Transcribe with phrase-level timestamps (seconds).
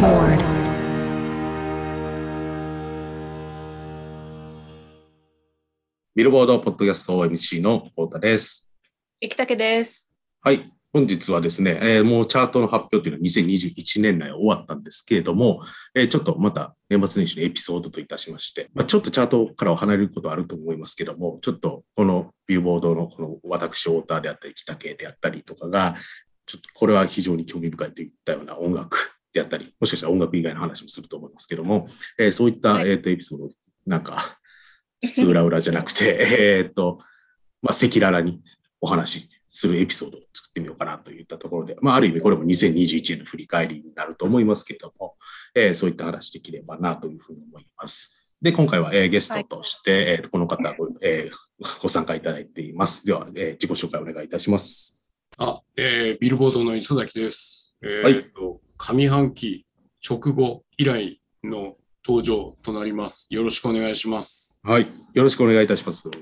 [0.00, 0.40] Billboard.
[6.14, 8.66] ビルボードポッドキャスト MC の太田です。
[9.20, 10.14] 生竹です。
[10.40, 10.72] はい。
[10.94, 15.60] 本日はですね、えーもうチャートの発表というのは2021年内終わったんですけれども、
[15.94, 25.94] えーちょっとまた年末年始のエピソードといたしまして、まあ、ちょっとチャートからは離れることはあると思いますけども、ちょっとこのビルボードのこの私、太田であったり、北系であったりとかが、
[26.46, 31.86] ちょっとこれは非常に興味深いといったような音楽であったり、もしかしたら音楽以外の話もすると思いますけども、
[32.18, 33.50] えーそういった、はいえーとエピソードを
[33.86, 34.38] なんか、
[35.14, 36.98] つ裏裏じゃなくて、えーっと、
[37.62, 38.40] まあ、赤裸々に
[38.80, 45.16] お話しするエピソードを作ってみようかなといったところで、まあ、ある意味これも2021年の振り返りになると思いますけれども、
[45.54, 48.16] えーそういった話できればなというふうに思います。
[48.42, 53.04] で、今回は、えーゲストとして、えーとこの方ご,、えーご参加いただいています。
[53.06, 55.12] では、えー自己紹介お願いいたします。
[55.38, 57.76] あ、えービルボードの磯崎です。
[57.82, 59.66] えーはいと上半期
[60.02, 63.26] 直後以来の登場となります。
[63.28, 64.58] よろしくお願いします。
[64.64, 64.90] はい。
[65.12, 66.00] よろしくお願いいたします。
[66.00, 66.12] そう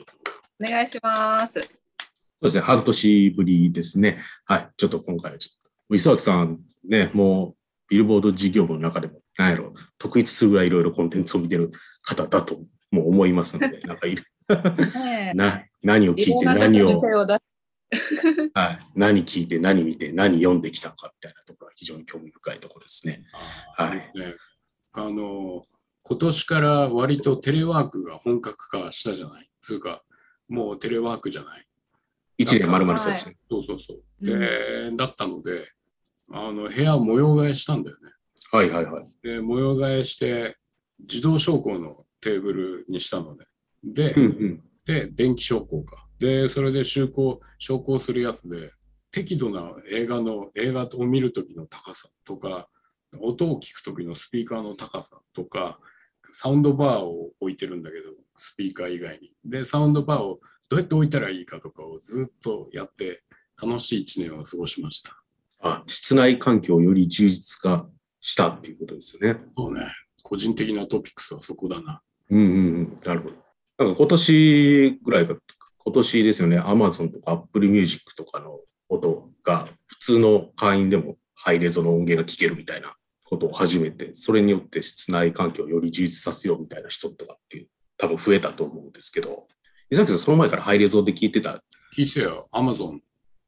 [0.61, 1.55] お願いします。
[1.55, 4.19] ですね、半年ぶりですね。
[4.45, 4.69] はい。
[4.77, 7.55] ちょっと今回はちょっと、磯脇さんね、もう、
[7.91, 11.71] ビルボード事業部の中でも、なんやろ、特筆するぐらいいろいろコンテンツを見てる
[12.03, 12.59] 方だと
[12.91, 14.25] もう思いますので、なんかいる、
[14.95, 17.01] ね な、何を聞いて何を
[18.55, 23.25] はい、何聞いて何見て何読んできたのかみたいなところは非常に興味深いところですね。
[23.77, 24.35] はいね、
[24.93, 25.65] あの、
[26.03, 29.51] 今年から割とテレワークが本格化したじゃない？
[29.63, 30.03] つうか、
[30.49, 31.67] もうテレワークじゃない？
[32.37, 33.37] 一年丸々そうですね。
[33.51, 34.03] そうそうそう。
[34.25, 35.71] で、だったので、
[36.31, 38.13] あの、部屋模様替えしたんだよね。
[38.53, 39.07] はいはいはい。
[39.23, 40.57] で、模様替えして、
[41.01, 43.47] 自動昇降のテーブルにしたのね。
[43.83, 44.65] で、うんうん。
[44.85, 46.08] で、電気昇降か。
[46.19, 48.73] で、それで就航、昇降するやつで、
[49.11, 52.69] 適度な映画の、映画を見るときの高さとか、
[53.21, 55.79] 音を聞くときのスピーカーの高さとか、
[56.33, 59.33] サウンドバーを置いてるんだけど、スピーカー以外に。
[59.45, 63.23] で、サウンドバーをどうやって置いたらいいかとかをずっとやって、
[63.61, 65.21] 楽しい一年を過ごしました。
[65.61, 67.89] あ、室内環境をより充実化
[68.21, 69.41] したっていうことですよね。
[69.57, 69.87] そうね。
[70.23, 72.01] 個人的なトピックスはそこだな。
[72.31, 72.51] うんうんう
[72.83, 73.01] ん。
[73.05, 73.37] なるほど。
[73.79, 75.37] なんか今年ぐらいか、
[75.85, 82.95] 今年ですよね、Amazon とか Apple Music とかの音が普通の会員でもハイレゾの音源が聞けるみたいな
[83.25, 89.47] ことを始めて、それによって室内環境をより充実させようみたいな人とかっていう、多分増えたと思うんですけど、
[89.91, 91.63] 伊崎さんその前からハイレゾで聞いてた？
[91.97, 93.03] 聞いてたよ、アマゾン。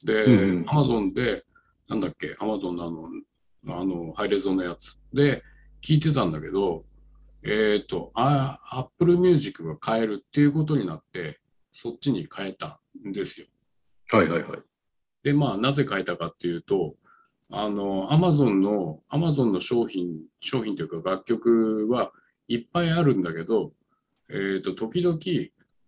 [0.05, 1.45] で、アマゾンで、
[1.89, 5.43] なんだっけ、アマゾンのあの、あの、ハイレゾのやつで
[5.83, 6.85] 聞いてたんだけど、
[7.43, 11.40] えっ、と、あ、Apple Music が変えるっていうことになって、
[11.73, 13.47] そっちに変えたんですよ。
[14.09, 14.61] はいはいはい。
[15.23, 16.95] で、まあ、なぜ変えたかっていうと、
[17.51, 22.13] あの、アマゾンの、アマゾンの商品、商品というか楽曲は
[22.49, 23.73] いっぱいあるんだけど、
[24.29, 25.19] えっ、と、時々、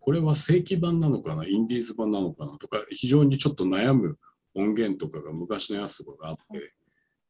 [0.00, 4.18] これは正規版なのかな、インディーズ版なのかなとか、非常にちょっと悩む
[4.54, 6.74] 音源とかが昔のやつとかがあって、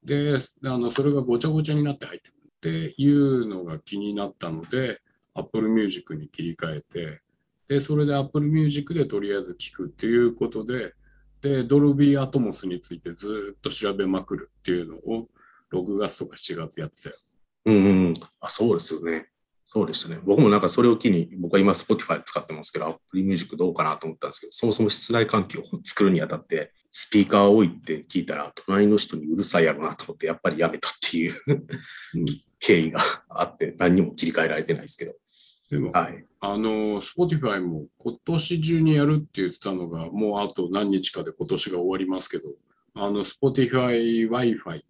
[0.04, 5.00] で、あの、それがごちゃごちゃになって入ってくるっていうのが気になったので、
[5.34, 7.20] Apple Music に切り替えて、
[7.68, 10.94] で、それで Apple Music でとりあえず聞くっていうことで、
[11.40, 15.28] で、ドルビーアトモスについてずっと調べまくるっていうのを
[15.72, 17.16] 6月とか7月やってたよ。
[17.64, 18.12] うんうんうん。
[18.40, 19.28] あ、そうですよね。
[19.66, 20.20] そうでしたね。
[20.22, 32.26] 僕もなんかそれを機に、僕は今 Spotify 使ってますけど、Apple Music どうかなと思ったんですけど、そもそも室内環境を作るにあたって、スピーカーを置いて聞いたら、隣の人にうるさいやろなと思って、やっぱりやめたっていう うん
[32.60, 35.14] 経緯があって、何にも切り替えられてないですけど。
[35.72, 36.24] でも、はい。
[36.40, 42.44] あの、Spotify も今年中にやるって言ってたのが、もうあと何日かで今年が終わりますけど、
[42.94, 44.82] あの、Spotify Wi-Fi、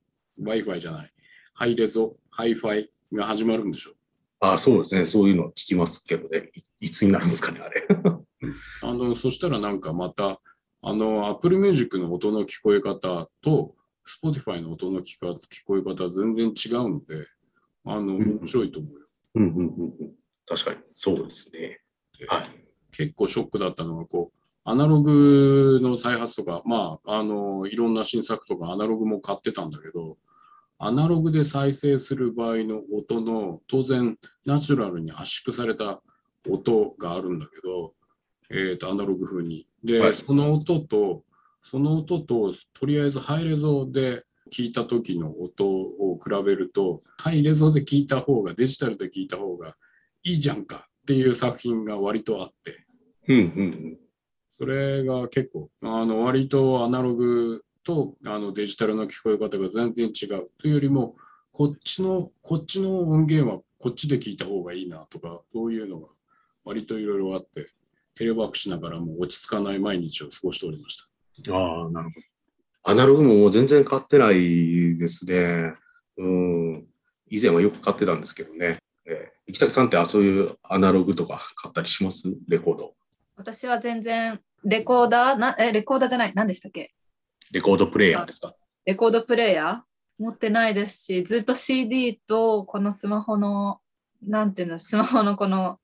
[0.43, 1.13] Wi-Fi じゃない、
[1.55, 3.93] ハイレゾ、ハイファイが始まるんでしょ？
[4.41, 5.07] あそうですね。
[5.07, 6.51] そういうのは聞きますけどね。
[6.81, 7.87] いいつになるんですかね、あれ。
[8.83, 10.41] あの、そしたらなんかまた、
[10.81, 13.77] あの、Apple Music の音の聞こえ方と、
[14.21, 15.21] Spotify の音の聞
[15.65, 17.29] こえ方は全然違うので、
[17.85, 19.07] あの、うん面白いと思うよ。
[19.37, 20.15] うんうんうんうん。
[20.47, 21.81] 確かに、そうですね。
[22.29, 22.51] はい。
[22.93, 30.19] 結構ショックだったのが、こう、アナログの再発とか、まあ、あの、いろんな新作とかアナログも買ってたんだけど、
[30.79, 36.03] アナログで再生する場合の音の、当然、ナチュラルに圧縮された
[36.49, 37.95] 音があるんだけど、
[38.51, 39.67] えっ、と、アナログ風に。
[39.83, 41.25] で、はいその音と、
[41.63, 49.77] その音と、とりあえずハイレゾで聞いた時の音を比べると、ハイレゾで聞いた方が、デジタルで聞いた方が
[50.25, 52.85] いいじゃんかっていう作品が割とあって、
[53.29, 53.99] うんうん
[54.55, 61.17] それが結構、あの割とアナログとあのデジタルの聞こえ方が全然違うというよりも、
[61.53, 66.09] こっちの、こっちの音源はこっちで聞いた方がいいなとか、そういうのが
[66.65, 67.67] 割といろいろあって、
[68.15, 70.99] テレワークしながらも落ち着かない毎日を過ごしておりまし
[71.45, 71.53] た。
[71.53, 72.27] ああ、なるほど。
[72.85, 75.75] アナログももう全然買ってないですね。
[76.19, 76.87] うん。
[77.29, 78.79] 以前はよく買ってたんですけどね。
[79.07, 82.37] えー、生竹さんってあそういうアナログとか買ったりします？
[82.49, 82.95] レコード。
[83.37, 86.93] 私は全然レコーダーなえ、レコーダーじゃない、何でしたっけ？
[87.51, 88.55] レコードプレイヤーですか？
[88.85, 90.23] レコードプレイヤー？
[90.23, 93.81] 持ってないですし、ずっと CD とこのスマホの、
[94.23, 95.81] なんていうの、スマホのこの、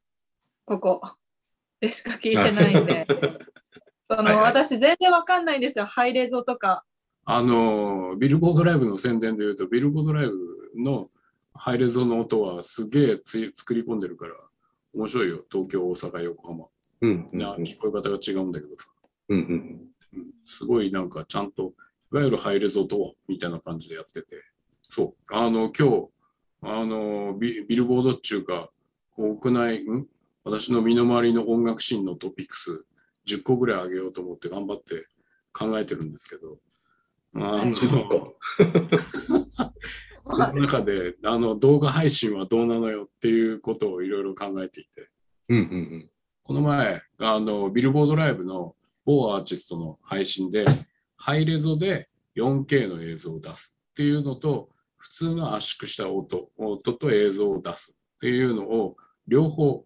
[0.64, 1.00] ここ。
[1.81, 3.06] でしか聞いてないんで、
[4.11, 4.44] そのはいはい。
[4.44, 6.85] 私全然わかんないんですよ、ハイレゾとか。
[7.25, 10.37] あの、ビルボードライブの宣伝で言うと、ビルボードライブ
[10.76, 11.11] の
[11.59, 14.35] ハイレゾの音はすげえつ作り込んでるから、
[14.95, 15.45] 面白いよ。
[15.51, 16.67] 東京、大阪、横浜。
[17.01, 18.87] うんうんな聞こえ方が違うんだけどさ。
[19.29, 19.89] うんうんうん
[20.47, 21.75] すごいなんかちゃんと、
[22.13, 24.43] いわゆるハイレゾとはみたいな感じでやってて。
[24.83, 25.15] そう。
[25.35, 26.09] あの、今日、
[26.63, 28.71] あの、ビビルボードっていうか、
[29.15, 30.07] 国内、ん？
[30.45, 32.85] 私の身の回りの音楽シーンのトピックス
[33.29, 35.07] 10個ぐらい上げようと思って頑張って
[35.53, 36.57] 考えてるんですけど、
[37.35, 37.75] あの。
[40.29, 45.09] その中であの動画配信はどうなのよっていうことをいろいろ考えていて、
[45.49, 46.11] うんうん
[46.49, 50.65] この前、あのビルボードライブの某アーティストの配信で、
[51.15, 58.97] ハイレゾで 4K の映像を出すっていうのと、普通の圧縮した音、音と映像を出すっていうのを
[59.27, 59.85] 両方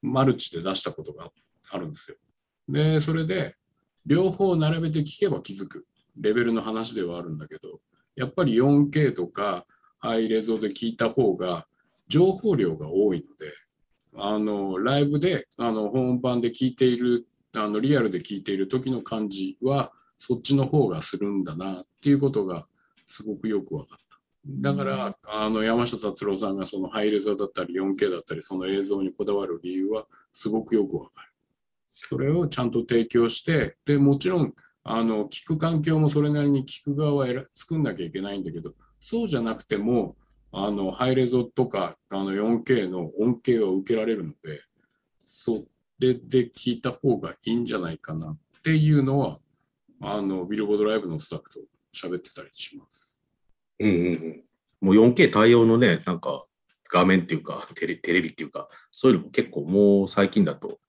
[0.00, 1.30] マルチで出したことが
[1.70, 2.16] あるんですよ。
[2.66, 3.56] で、それで
[4.06, 5.86] 両方並べて聞けば気づく
[6.18, 7.78] レベルの話ではあるんだけど、
[8.16, 9.66] やっぱり 4K とか
[9.98, 11.66] ハイレゾで聞いた方が
[12.08, 13.52] 情報量が多いので、
[14.16, 22.66] あのライブであの本番で聞いているあのリアルで聞いている時の感じはそっちの方がするんだなっていうことが
[23.06, 24.00] すごくよく分かった。
[24.46, 31.32] だから、あの山下達郎さんがそのハイレゾだったり 4K だったりその映像にこだわる理由はすごくよく分かる。
[31.88, 40.16] それをちゃんと提供してでもちろんあの聞く環境もそれなりに聞く側は選作んなきゃいけないんだけどそうじゃなくても
[40.52, 44.60] あのハイレゾとかあの 4K の恩恵を受けられるので、
[45.20, 45.64] そ
[46.00, 49.38] れで聞いた方がいいんじゃないかなっていうのは、
[50.00, 51.60] あのビルボードライブのスタッフと
[51.94, 53.24] 喋ってたりします。
[53.78, 54.44] うんうんうん。
[54.80, 56.46] もう 4K 対応のね、なんか
[56.90, 60.80] 画面っていうかテレ、テレビっていうか、そういうのも結構もう最近だと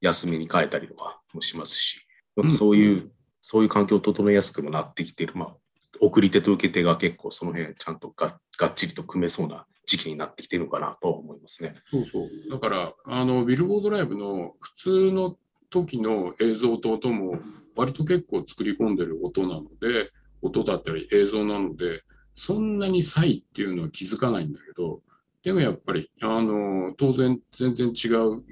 [0.00, 2.06] 安めに変えたりとかもしますし、
[2.50, 5.34] そういう、うそういう環境を整えやすくもなってきている。
[5.36, 5.56] まあ、
[6.00, 11.74] 送り手と受け手が結構その辺ちゃんとががっちりと組めそうな時期になってきてるのかなと思いますね。
[11.86, 12.28] そうそう。
[12.50, 15.36] だから、あのビルボードライブの普通の
[15.70, 17.38] 時の映像と音も
[17.76, 20.10] 割と結構作り込んでる音なので、
[20.42, 22.02] 音だったり映像なので、
[22.34, 25.02] そんなに差異っていうのは気づかないんだけど、
[25.42, 28.42] でもやっぱり、あの、当然全然違う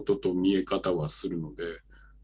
[0.00, 1.62] 音と見え方はするので、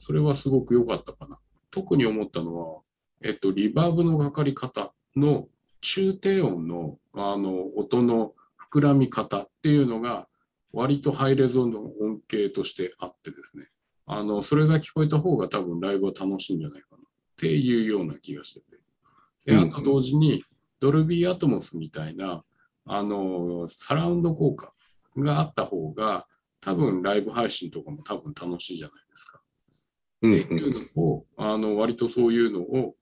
[0.00, 1.38] それはすごく良かったかな。
[1.78, 2.80] 特に思ったのは、
[3.22, 5.46] えっと、リバーブのかかり方の
[5.80, 8.32] 中低音のあの音の
[8.72, 10.26] 膨らみ方っていうのが
[10.72, 13.68] 割とハイレゾの音形としてあってですね、
[14.06, 17.00] あの、それが聞こえた方が多分ライブは楽しいんじゃないかなっ
[17.36, 18.66] ていうような気がしてて。
[19.46, 20.44] で、うんあと同時に
[20.80, 22.44] ドルビーアトモスみたいな、
[22.86, 24.72] あの、サラウンド効果
[25.16, 26.26] があった方が
[26.60, 29.40] 多分ライブ配信とかも多分楽しいじゃないですか。
[30.22, 32.96] うんっていうのを、あの割とそういうのを、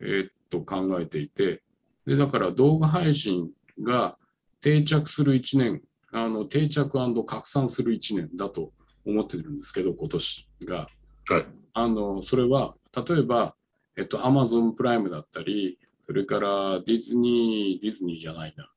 [0.00, 1.62] えーっと考えていて
[2.06, 3.50] で、だから動画配信
[3.82, 4.16] が
[4.60, 5.82] 定着する1年、
[6.12, 8.72] あの定着拡散する1年だと
[9.04, 10.88] 思ってるんですけど、今年が。
[11.28, 11.46] はい。
[11.74, 13.54] あのそれは、例えば、
[13.96, 18.70] えっと、Amazon プライムだったり、それからディズニー、ディズニーじゃないな、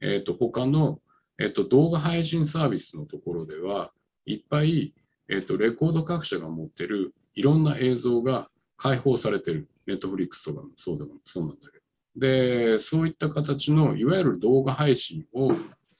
[0.00, 1.00] えっと、他の、
[1.38, 3.92] えっと、動画配信サービスのところでは、
[4.24, 4.94] いっぱい、
[5.28, 9.68] えっと、レコード各社が持ってるいろんな映像が開放されてる。
[9.86, 11.84] ネットフリックスとかもそうでもそうなんだけど。
[12.16, 15.52] で、そういった形のいわゆる動画配信を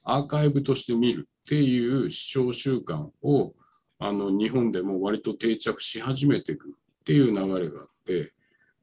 [0.02, 3.54] アーカイブとして見るっていう視聴習慣を
[3.98, 6.72] あの日本でも割と定着し始めていくっ
[7.04, 8.32] ていう流れがあって、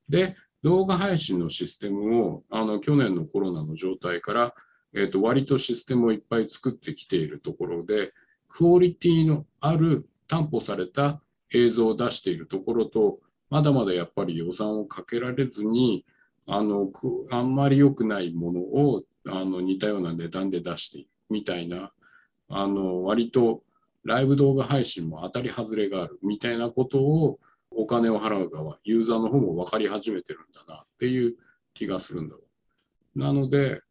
[0.07, 4.55] で、動画配信のシステムをあの去年のコロナの状態から、
[4.93, 8.11] えー、と割とシステムをいっぱい作ってきているところで、
[8.47, 11.19] クオリティのある担保された
[11.53, 13.19] 映像を出しているところと、
[13.49, 16.05] まだまだやっぱり予算をかけられずに、
[16.45, 16.91] あの
[17.31, 21.91] あんまり良くないものをあの似たような値段で出しているみたいな、
[22.49, 23.61] あの割と
[24.03, 27.39] ライブ動画配信も当たり外れがあるみたいなことを
[27.71, 31.35] お金を払う側、ユーザーの方も分かり始めてるんだなっていう
[31.73, 32.41] 気がするんだろ
[33.15, 33.19] う。
[33.19, 33.81] なので、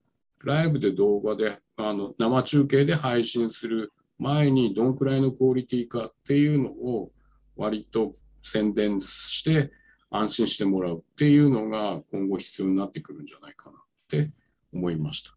[0.44, 7.10] ライブで動画であの生中継で配信する前にどのくらいのクオリティかっていうのを
[7.56, 9.70] 割と宣伝して
[10.10, 14.30] 安心してもらうっていうのが今後必要になってくるんじゃないかなって
[14.72, 15.34] 思いました。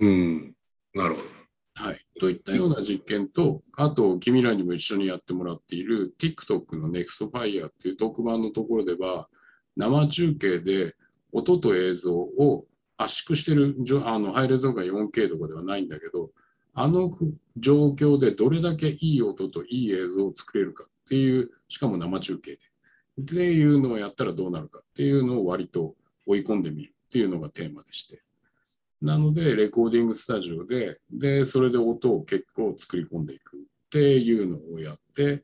[0.00, 0.54] うん。
[0.94, 1.38] なるほど。
[1.74, 2.04] はい。
[2.18, 9.28] といったような実験と、あと、君らにも一緒にやってもらっている TikTok の NEXTFIRE っていう特番のところでは、
[9.76, 10.96] 生中継で
[11.30, 16.30] 音と映像を圧縮してる、じょあのハイレゾが 4K とかではないんだけど、
[16.74, 17.16] あの
[17.56, 22.58] 状況でどれだけいい音といい映像を作れるかっていう、しかも生中継で。
[23.22, 25.96] っていうのをやったらどうなるかっていうのを割と
[26.26, 28.22] 追い込んでみるっていうのがテーマでして。
[29.00, 33.60] なので、レコーディングスタジオで、で、それで音を結構作り込んでいくっ
[33.90, 35.42] ていうのをやって、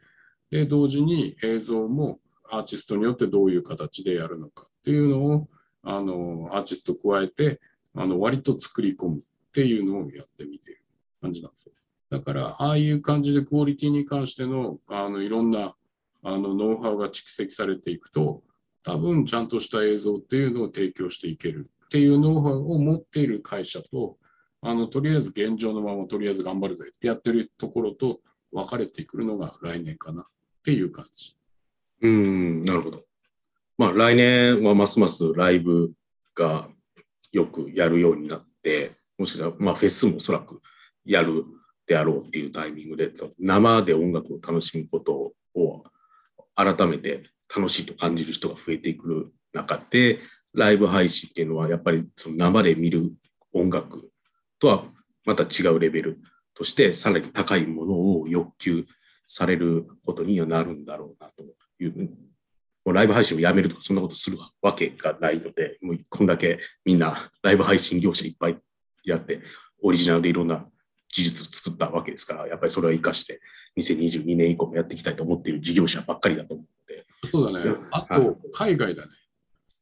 [0.51, 5.49] で、同時に映像もアーティストによってどういう形でやるのかっていうのを、
[5.83, 7.61] あの、アーティスト加えて、
[7.95, 9.21] あの、割と作り込むっ
[9.53, 10.83] ていうのをやってみてる
[11.23, 11.75] 感じなんですよ。
[12.15, 15.75] だから、ああいう感じでクオリティに関しての、あの、いろんな、
[16.23, 18.45] あの、ノウハウが蓄積されていくと、
[18.85, 24.17] 多分、ちゃんとした映像っていうのを提供していけるっていうノウハウを持っている会社と、
[24.63, 28.21] あの、とりあえず現状のままとりあえず頑張るぜってやってるところと
[28.53, 30.27] 分かれてくるのが来年かなっ
[30.65, 31.37] ていう感じ。
[32.01, 33.05] うん、なるほど。
[33.77, 35.93] まあ来年はますますライブ
[36.37, 36.69] が
[37.33, 40.61] よくやるようになって、もしかしたらまあフェスもおそらく
[41.05, 41.45] やる
[41.87, 45.85] であろうっていうタイミングで、生で音楽を楽しむことを
[46.55, 47.25] 改めて
[47.55, 50.19] 楽しいと感じる人が増えてくる中で、
[50.53, 53.13] ライブ配信っていうのはやっぱりその生で見る
[53.53, 54.11] 音楽
[54.59, 54.85] とは
[55.25, 56.21] また違うレベル
[56.55, 58.87] としてさらに高いものを欲求
[59.27, 61.45] されることにはなるんだろうなと
[61.83, 62.11] いう。
[62.85, 68.59] もうライブ配信をやめるとかそんなことするわけがないので、もうこんだけみんなライブ配信業者いっぱい
[69.05, 69.41] やって、
[69.83, 70.67] オリジナルでいろんな
[71.15, 73.41] 技術を作ったわけですから、やっぱりそれを生かして
[73.79, 77.07] 2022年以降もやっていきたいと思っている事業者ばっかりだと思うので。
[77.25, 77.77] そうだね。
[77.93, 79.13] あと、海外だね。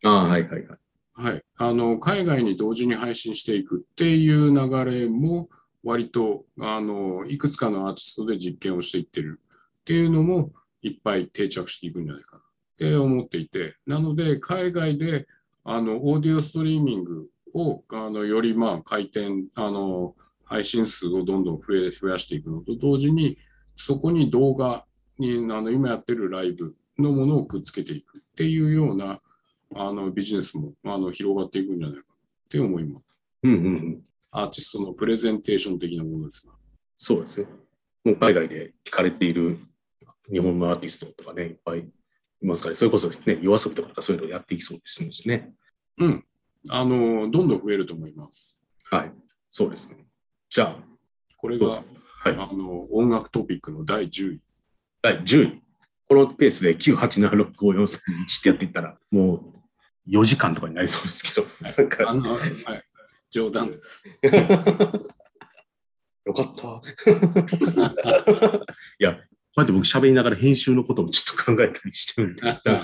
[0.04, 0.78] ああ、はいはいはい。
[1.14, 1.42] はい。
[1.56, 5.48] あの、海外に同時に配信していくっていう流れも、
[5.82, 9.40] 割と、あの、いくつかのアーティストで実験をしていってる
[9.80, 12.42] っていうのも、いっぱい定着していくんじゃないかなっ
[12.78, 15.26] て思っていて、なので、海外で、
[15.64, 20.14] あの、オーディオストリーミングを、あの、より、まあ、回転、あの、
[20.52, 23.38] 配信数をどんどん増え増やしていくのと同時に、
[23.78, 24.84] そこに動画
[25.18, 29.22] に、あの、今やってるライブのものをくっつけていくっていうような、
[29.74, 33.04] あのビジネスもあの広がっていくんじゃないかなって思います。
[33.44, 34.02] うんうんうん。
[34.30, 36.52] アーティストのプレゼンテーション的なものですな。
[36.98, 37.46] そうですね。
[38.04, 39.58] もう海外で聞かれている
[40.30, 41.84] 日本のアーティストとかね、いっぱいい
[42.42, 45.50] ますから、それこそね、夜遊びとかそういうのをやっていきそうですしね。
[45.96, 46.24] うん。
[46.68, 48.62] あの、どんどん増えると思います。
[48.90, 49.12] はい。
[49.48, 50.04] そうですね。
[50.52, 50.76] じゃあ、
[51.38, 51.76] これがはい。
[52.26, 54.40] あの音楽トピックの第10位。
[55.00, 55.62] 第10位。
[56.06, 57.98] このペースで9876543っ
[58.42, 59.40] てやっていったら、もう
[60.10, 61.46] 4時間とかになりそうですけど、
[62.06, 62.52] あの、はい、
[63.30, 64.06] 冗談です。
[64.20, 64.30] よ
[66.34, 66.68] かった。
[69.00, 69.20] いや、こ
[69.56, 72.82] うやって僕喋りながら編集のこともちょっと考えたりしてるんで、なんか、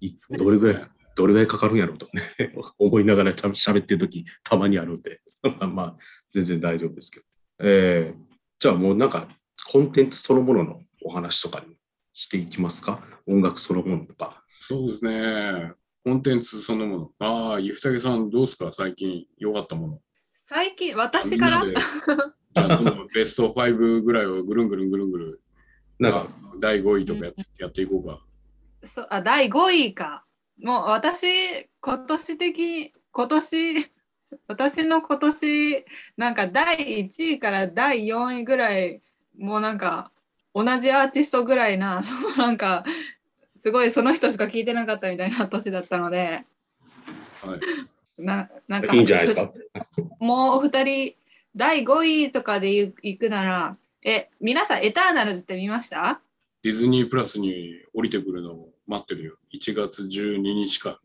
[0.00, 5.20] いどれぐらい、どれぐらいかかるんやろうとね、 思いながら喋ってるときたまにあるんで、
[5.72, 5.96] まあ、
[6.32, 7.26] 全然大丈夫ですけど。
[7.60, 8.22] えー、
[8.60, 9.28] じゃあもうなんか、
[9.66, 11.74] コンテンツそのもののお話とかに
[12.12, 13.02] していきますか？
[13.26, 14.44] 音楽そのものとか。
[14.50, 15.72] そうですね。
[16.04, 17.12] コンテンツそのもの。
[17.18, 18.70] ああ、ゆふたけさんどうですか？
[18.72, 20.00] 最近良かったもの。
[20.34, 21.64] 最近、私から？
[23.14, 25.40] ベスト5ぐらいをぐるんぐるんぐるんぐる
[25.98, 26.28] なんか、
[26.60, 28.22] 第5位とかやってやっていこうか。
[28.84, 30.25] そうあ第5位か。
[30.62, 31.26] もう私、
[31.80, 33.90] 今年的、今年、
[34.48, 35.84] 私の今年、
[36.16, 39.02] なんか第1位から第4位ぐらい、
[39.38, 40.10] もうなんか
[40.54, 42.84] 同じアーティストぐらいな、そ のなんか、
[43.54, 46.44] すごいその人しか聞いてなかったみたいな年だったので、
[47.42, 47.60] はい。
[48.22, 49.52] ななんかいいんじゃないですか？
[50.18, 51.16] もうお二人、
[51.54, 56.20] 第5位とかで行行くなら、え、皆さん、エターナルズって見ました？
[56.62, 59.34] ディズニープラスに降りてくるのを待ってるよ。
[59.52, 61.00] 1月12日か。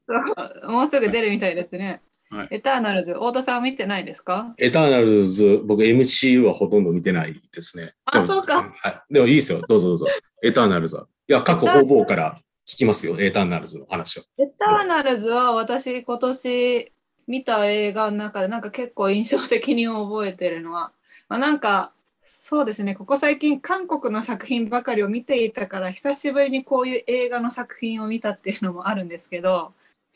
[0.67, 2.01] もうすぐ出るみたいですね。
[2.29, 4.53] はいエターナルズ、太田さんは見てないですか？
[4.57, 7.91] エターナルズ、僕 MCU はほとんど見てないですね。
[8.05, 8.71] あでもそうか。
[8.73, 9.13] はい。
[9.13, 9.61] でもいいですよ。
[9.67, 10.05] どうぞどうぞ。
[10.41, 11.07] エターナルズは。
[11.27, 13.19] いや、過去方々から聞きますよ。
[13.19, 14.23] エターナルズの話を。
[14.37, 16.93] エターナルズは私今年
[17.27, 20.93] 見た映画の中でなんか結構印象的に覚えてるのは、
[21.27, 21.91] まあ、なんか
[22.33, 29.73] そうですねここ最近韓国の作品ばかりを見ていたから久しぶりにこういう映画の作品を見たっていうのもあるんですけど、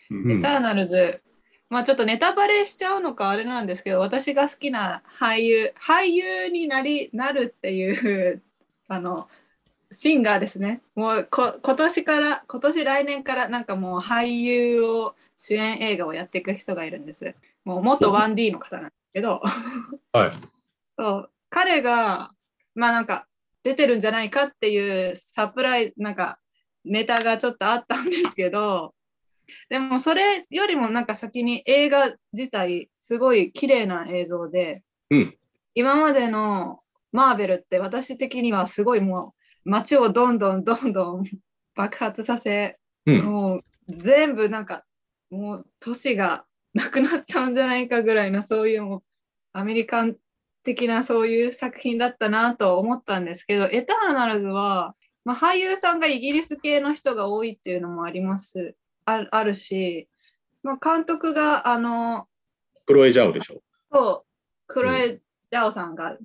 [0.09, 1.21] うんエターナルズ
[1.69, 8.41] まあちょっとネタバレしちゃうのかあれなんですけど、私が好きな俳優、俳優になりなるっていう
[8.87, 9.27] あの
[9.91, 10.81] シンガーですね。
[10.95, 17.35] もうこ今年から、今年来年からなんかもう俳優を主演映画をやっていく人がいるんです。
[17.65, 19.41] もう元 1D の方なんですけど、
[20.13, 20.31] はい。
[20.97, 22.31] そう彼が
[22.73, 23.25] まあなんか
[23.63, 26.37] 出てるんじゃないかっていうサプライズなんか
[26.83, 28.93] ネタがちょっとあったんですけど
[29.69, 35.37] でもそれよりもなんか先に映画自体すごい綺麗な映像で、うん
[35.77, 36.79] 今までの
[37.11, 39.33] マーベルって私的にはすごいも
[39.65, 41.23] う街をどんどんどんどん
[41.75, 43.25] 爆発させ、うん。
[43.25, 44.85] もう全部なんか
[45.29, 49.01] もう都市がなくなっちゃうんじゃないかぐらいのそういうもう
[49.51, 50.15] アメリカン
[50.65, 60.09] 的なそういう作品だったなと思ったんですけどエターナルズは、まあ、俳優さんがイギリス系の人が多いっていうのもありますああるし、
[60.63, 62.27] まあ、監督があの
[62.85, 63.61] クロエジャオでしょ？
[63.93, 64.25] そう
[64.67, 66.17] クロエ・ジャオさんが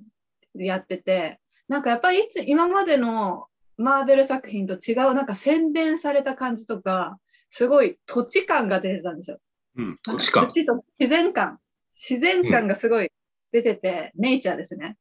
[0.55, 3.45] やってて、なんかやっぱりいつ今までの
[3.77, 7.17] マーベル作品と違うなんか洗練された感じとか
[7.49, 9.37] すごい土地感が出てたんですよ。
[9.77, 9.99] うん。
[10.03, 10.45] 土地感。
[10.45, 10.63] 自
[11.07, 11.59] 然感
[11.95, 13.11] 自然感がすごい
[13.51, 14.97] 出てて、ネイチャーですね。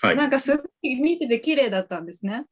[0.00, 0.16] はい。
[0.16, 2.44] なんかすごい見てて綺麗だったんですね。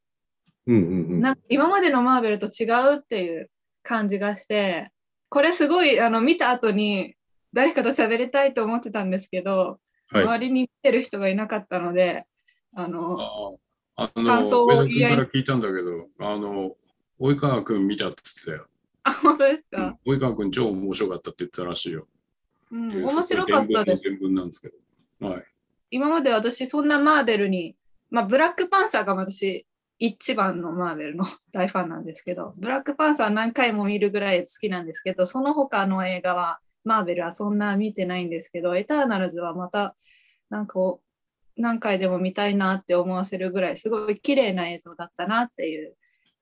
[0.67, 1.21] うんうんうん。
[1.21, 3.51] なんか今までのマーベルと違うっていう
[3.83, 4.91] 感じがして、
[5.29, 7.15] これすごいあの見た後に
[7.53, 10.25] 誰かと喋りたいと思ってたんですけど、はい。
[10.25, 12.25] 周りに来てる人がいなかったので、
[12.75, 13.59] あの、
[13.97, 16.75] ああ感想を言い合い聞いたんだけど、あの、
[17.21, 18.69] 及川君見たって言ってたよ。
[19.05, 19.97] あ、本当ですか？
[20.05, 22.09] うん、及川君超面白かったって言ってたらしいよ。
[22.73, 24.03] うん、で面白かったです。
[24.09, 24.75] 全文なんですけど。
[25.21, 25.45] はい。
[25.91, 27.77] 今まで私そんなマーベルに、
[28.11, 29.67] まあブラックパンサーが私
[29.99, 39.97] 一番のマーベルの 大ファンなんですけど、ブラックパンサー何回も見るぐらい好きなんですけど、その他の映画はマーベルはそんな見てないんですけど、エターナルズはまた
[40.51, 41.01] なんかこ
[41.57, 45.97] う何回でも見たいなって思わせるぐらいすごい綺麗な映像だったなっていう、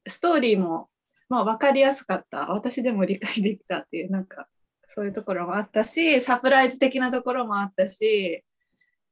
[0.06, 0.88] ストーリーも
[1.28, 4.48] まあ分かりやすかった、私でも理解できたっていう、なんか
[4.88, 8.44] そういうところもあったし、サプライズ的なところもあったし、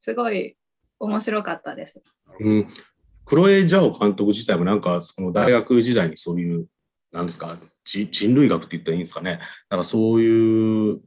[0.00, 0.56] すごい
[0.98, 2.02] 面白かったです。
[2.40, 2.66] うん、
[3.24, 6.66] クロエ・ジャオ監督自体もなんかその大学時代にそういう
[7.12, 9.40] なんですかじ人類学って言ったらいいんですかね。
[9.68, 11.00] なんかそういう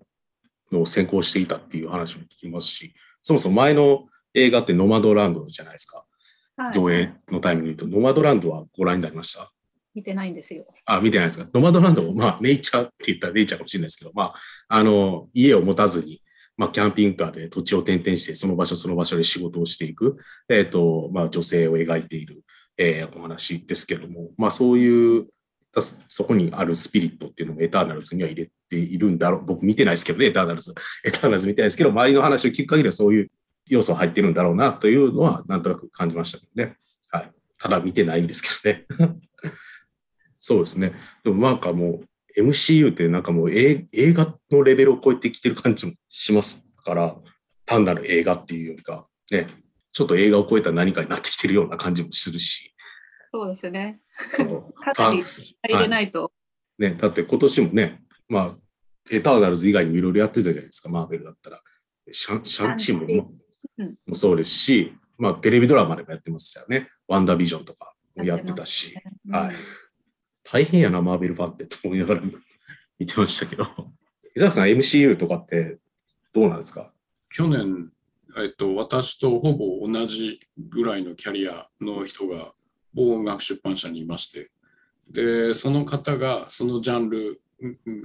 [0.72, 6.06] のを専攻していたっていう話も聞きますしそもそも前の映画ってノマドランドじゃないですか。
[6.56, 7.98] はい、上映のタイミングで言うと。
[7.98, 9.52] ノマドランドはご覧になりました？
[9.96, 10.66] 見てないんですよ。
[10.86, 11.48] あ見てないですか。
[11.54, 14.36] ノマドランドもまあネイチャーって言ったらネイチャーかもしれないですけどまあ
[14.68, 16.23] あの家を持たずに
[16.58, 20.16] まあ、キャンピングカーで土地を転々して、その場所その場所で仕事をしていく、
[20.50, 22.44] えっ、と、まあ、女性を描いている、
[22.78, 25.28] えーお話ですけども、まあ、そういう、
[26.08, 29.46] そこにあるスピリットっていうのもエターナルズには入れているんだろう。
[29.46, 30.74] 僕見てないですけどね、エターナルズ。
[31.04, 33.32] エターナルズ見てないですけど、周りの話を聞く限りはそういう
[33.70, 36.78] 要素入ってるんだろうなというのは、なんとなく感じましたけどね。
[37.10, 37.32] はい。
[37.60, 38.86] ただ見てないんですけどね。
[40.38, 40.94] そうですね。
[41.24, 42.06] でもなんかもう、
[42.38, 47.16] MCU ってなんかもう映映画のレベルを超えてきてる感じもしますから、
[47.66, 49.48] 単なる映画っていうよりか、ね、
[49.92, 52.74] ちょっと映画を超えた何かになってきてるような感じもするし、
[53.32, 54.02] そうですね。
[54.30, 54.62] その
[54.96, 56.32] かなり入れないと。
[56.78, 58.58] ね、だって今年もね、まあ、
[59.10, 61.62] エターナルズ以外にもいろいろやってたじゃないですか、マーベルだったら。
[62.12, 63.32] シャンシャンチーも
[63.78, 63.96] うん。
[64.06, 66.90] もそうですし、まあ、テレビドラマでもやってますよね。
[67.08, 68.96] ワンダービジョンとかもやってたし、
[69.30, 69.56] はい
[70.44, 72.22] 大変やな、マーベルファンってと思いながら
[73.00, 73.66] 見てましたけど。
[74.36, 75.78] 伊沢さん、MCU とかって
[76.34, 76.92] どうなんですか？
[77.30, 77.92] 去年、
[78.38, 82.54] えっと、私とほぼ同じぐらいのキャリアの人が
[82.94, 84.52] 某音楽出版社にいまして、
[85.10, 87.42] で、その方がそのジャンル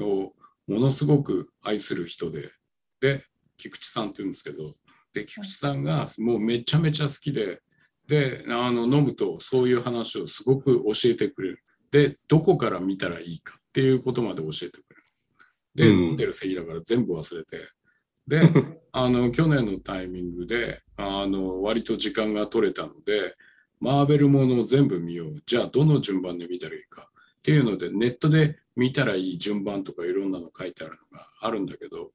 [0.00, 0.34] を
[0.66, 2.50] ものすごく愛する人で、
[3.00, 3.24] で、
[3.56, 4.64] 菊池さんって言うんですけど、
[5.12, 7.60] で、菊池さんがもうめちゃめちゃ好きで、
[8.06, 11.62] で、あの飲むとそういう話をすごく教えてくれる。
[11.90, 14.84] で、どこから見たらいいかっていうことまで教えてく
[15.74, 15.90] れる。
[15.90, 16.04] で、うん。
[16.08, 17.58] 飲んでる席だから全部忘れて、
[18.26, 18.40] で、
[18.92, 23.34] あの去年のタイミングであの割と時間が取れたので
[23.80, 25.42] マーベルものを全部見よう。
[25.46, 32.10] じゃあどの順番で見たらいいかっていうのでネットで見たらいい順番とかいろんなの書いてあるのがあるんだけど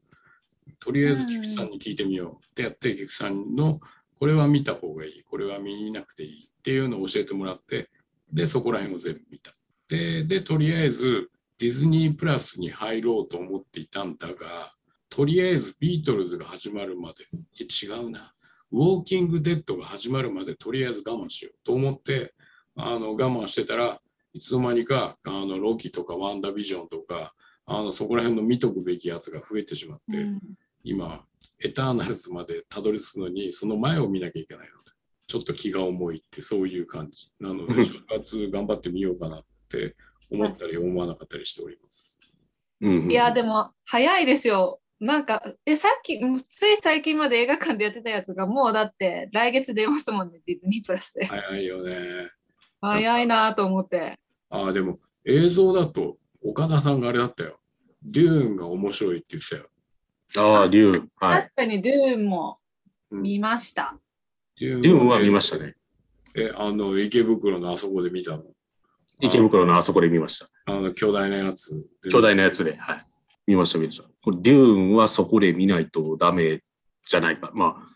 [0.80, 3.80] とりあえず菊池さんに聞いてみようってやって菊池さんの
[4.20, 5.24] これは見た方がいい。
[5.24, 7.90] これは見なくていいっていうのを教えてもらって
[8.32, 9.52] でそこら辺を全部見た
[9.94, 11.30] ででとりあえず
[11.60, 14.74] ディズニープラスに入ろうと思っていたんだが
[15.10, 17.26] とりあえずビートルズが始まるまで、
[17.60, 18.34] 違うな、
[18.72, 21.56] ウォーキングデッドが始まるまでとりあえず我慢しよう。
[21.64, 22.34] と思って、
[22.76, 24.02] あの我慢してたら
[24.34, 27.36] いつの間にかあのロキとかワンダービジョンとか
[27.68, 30.40] あのそこら辺の見とくべきやつが増えてしまって、うん。
[30.84, 31.24] 今、
[31.64, 34.92] エターナルズまでたどり着くのに、その前を見なきゃいけないので、
[35.28, 37.30] ちょっと気が重いって、そういう感じ。
[37.40, 39.44] なので、 正月頑張ってみようかな
[39.78, 39.96] って
[40.32, 42.22] 思ったり思わなかったりしております。
[42.82, 44.80] うんいや、でも早いですよ。
[45.00, 51.26] なんか、え、さっき、つい最近まで映画館でやってたやつが、もうだって来月出ますもんね、ディズニープラスで。
[51.26, 52.30] 早いよね。
[52.80, 54.20] 早いなと思って。
[54.50, 57.60] ああ、でも映像だと岡田さんがあれだったよ。
[58.04, 59.70] デューンが面白いって言ってたよ。
[60.36, 61.10] ああ、デューン。
[61.18, 61.42] はい。
[61.42, 62.60] 確かにドゥーンも
[63.12, 63.98] うん見ました。
[64.60, 65.76] デュデューンは見ましたね。
[66.36, 68.44] え、あの、池袋のあそこで見たの。
[69.24, 70.50] 池袋のあそこで見ました。
[70.66, 71.90] あの、巨大なやつ。
[72.12, 72.76] 巨大なやつで。
[72.76, 73.06] はい。
[73.48, 74.04] 見ました、見ました。
[74.22, 76.62] これ、デューンはそこで見ないとダメ
[77.06, 77.52] じゃないか。
[77.54, 77.96] まあ、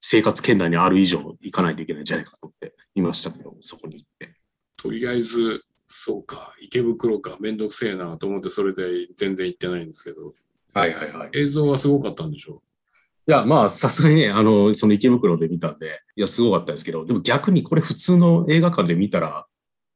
[0.00, 4.34] 生活圏内にある以上行かないといけないんじゃないかと思って見ましたけど、そこに行って。
[4.76, 10.34] とりあえず、そうか、池袋か、めんどくせえなと思って、それで全然行ってないんですけど、
[10.74, 11.30] はいはいはい。
[11.34, 12.62] 映像はすごかったんでしょ？
[13.28, 19.46] いや、まあ、さすがにね、あの、その池袋で見たんで、いや、すごかったですけど、でも逆にこれ普通の映画館で見たら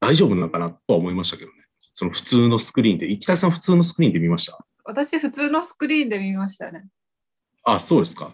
[0.00, 1.56] 大丈夫なのかなとは思いましたけどね。
[1.94, 4.58] その普通のスクリーンで、池田さん普通のスクリーンで見ました？
[4.84, 6.86] 私、普通のスクリーンで見ましたね。
[7.64, 8.32] あ、そうですか。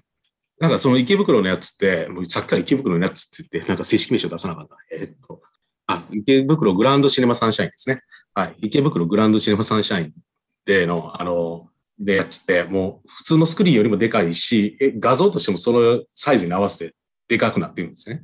[0.59, 4.77] なんかその池袋のやつって、もうさっきから池袋のやつって言って、なんか正式名称出さなかった。
[4.93, 5.41] えーっと、
[5.87, 8.03] あ、池袋グランドシネマサンシャインですね。
[8.35, 8.57] はい。
[8.59, 10.13] 池袋グランドシネマサンシャイン
[10.65, 16.95] での、あの、でやつって、もう普通のスクリーンよりもでかいし、え画像としてもそのサイズに合わせて
[17.29, 18.23] でかくなってるんですね。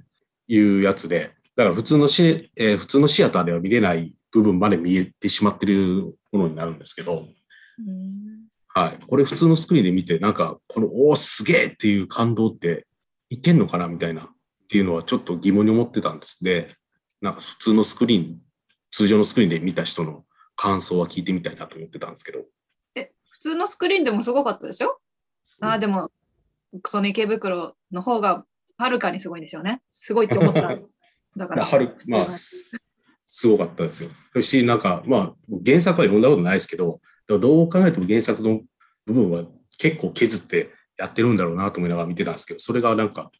[0.48, 1.32] いうやつで。
[1.58, 7.26] だから普通のシ、えー普通のシアターでは見れない部分まで見えてしまってるものになるんですけど、
[7.78, 8.98] うんはい。
[9.08, 12.86] これ普通のスクリーンで見て、なんか、この、おーすげえっていう感動って
[13.28, 14.26] いけんのかなみたいなっ
[14.68, 16.76] ていうのはちょっと疑問に思ってたんですで、
[17.20, 18.38] なんか普通のスクリーン、
[18.92, 22.44] 通常のスクリーンで見た人の感想は聞いてみたいなと思ってたんですけど、
[23.30, 25.00] 普通のスクリーンでもすごかったでしょ
[25.60, 26.12] あーでも、
[26.86, 28.44] その池袋の方が
[28.76, 29.82] はるかにすごいんでしょうね。
[29.90, 30.78] すごいって思った。
[31.38, 31.68] だから、
[32.08, 32.70] まあ、す
[33.22, 34.10] すごかったですよ。
[34.32, 38.62] そし、なんか、まあ、原作は読んだことないですけど、どう考えても原作の
[39.06, 39.44] 部分は
[39.78, 43.30] 結構削ってやってるんだろうなと思いながら見てたんですけど、それがなんか、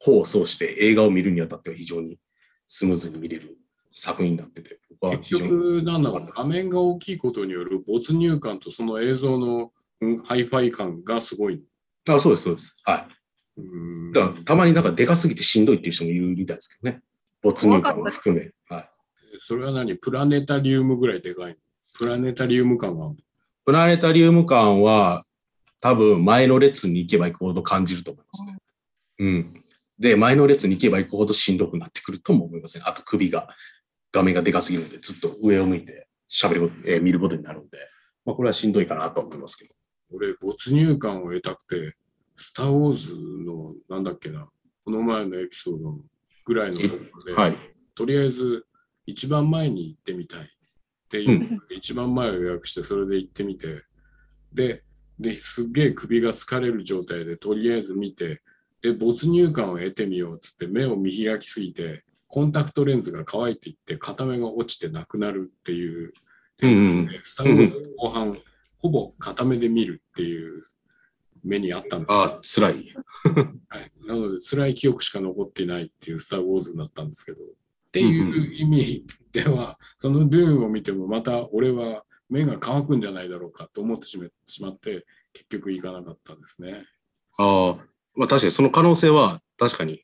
[0.00, 2.18] 功を奏して映画を見るにあたっては非常に
[2.66, 3.56] スムーズに見れる
[3.92, 5.42] 作品になってて、僕は非結。
[5.44, 11.62] 局、なんだろう、画面が大きいことによる没入感とその映像のうんハイファイ感がすごい。
[12.08, 12.74] あ、そうです、そうです。
[12.84, 13.08] は
[13.58, 13.60] い。
[13.60, 13.62] う
[14.10, 17.02] んだから、たまになんかでかすぎてしんどいっていう人もいるみたいですけどね。
[17.42, 18.50] 没入感も含め。
[18.68, 18.90] はい。
[19.40, 19.96] それは何？
[19.96, 21.56] プラネタリウムぐらいでかいの？
[21.98, 23.16] プラネタリウム感がある
[23.64, 25.24] プラネタリウム感は、
[25.80, 28.58] 多分前の列に行けば行くほど感じると思いますね。
[29.18, 29.64] うん。
[29.98, 32.84] で、前の列に行けば行くほどしんどくなってくるとも思いますね。
[32.86, 33.48] あと首が、
[34.12, 37.78] 画面がでかすぎるので、ずっと上を向いて喋ること、えー見ることになるので、
[38.24, 39.74] まあこれはしんどいかなと思いますけど。
[40.12, 41.96] 俺、没入感を得たくて、
[42.36, 43.12] スター・ウォーズ
[43.44, 44.48] の、なんだっけな、
[44.84, 45.98] この前のエピソード
[46.46, 47.56] ぐらいのところで、はい。
[47.94, 48.64] とりあえず
[49.04, 50.44] 一番前に行ってみたいっ
[51.10, 53.82] ていうので、一番前を予約して、それで行ってみて、
[54.52, 54.82] で、
[55.18, 58.42] ですっげえ首が疲れる状態でとりあえず見て、
[58.80, 66.12] で、没入感を得てみようっつって目を見開きすぎて、コンタクトレンズが乾いていって、片目が落ちてなくなるっていう、
[66.62, 68.38] うんうんスター・ウォーズ後半、
[68.78, 70.62] ほぼ片目で見るっていう
[71.46, 72.94] 目にあったんですよああ、辛い。
[73.68, 77.46] はい、なので、辛い記憶しか残っていないっていうスター・ウォーズになったんですけど、っ
[77.92, 86.84] ていう意味では、そのドゥーンを見ても、また俺は目が乾くんじゃないだろうかと思ってしましまって、結局行かなかったんですね。
[87.38, 90.02] ああ、まあ確かにその可能性は確かに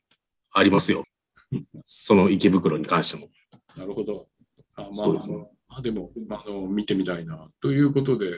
[0.53, 1.05] ありますよ。
[1.85, 3.31] その池袋に関しても。
[3.77, 4.29] なるほど。
[4.75, 7.51] あまあ、そうですねあでもあの、見てみたいな。
[7.61, 8.31] ということで、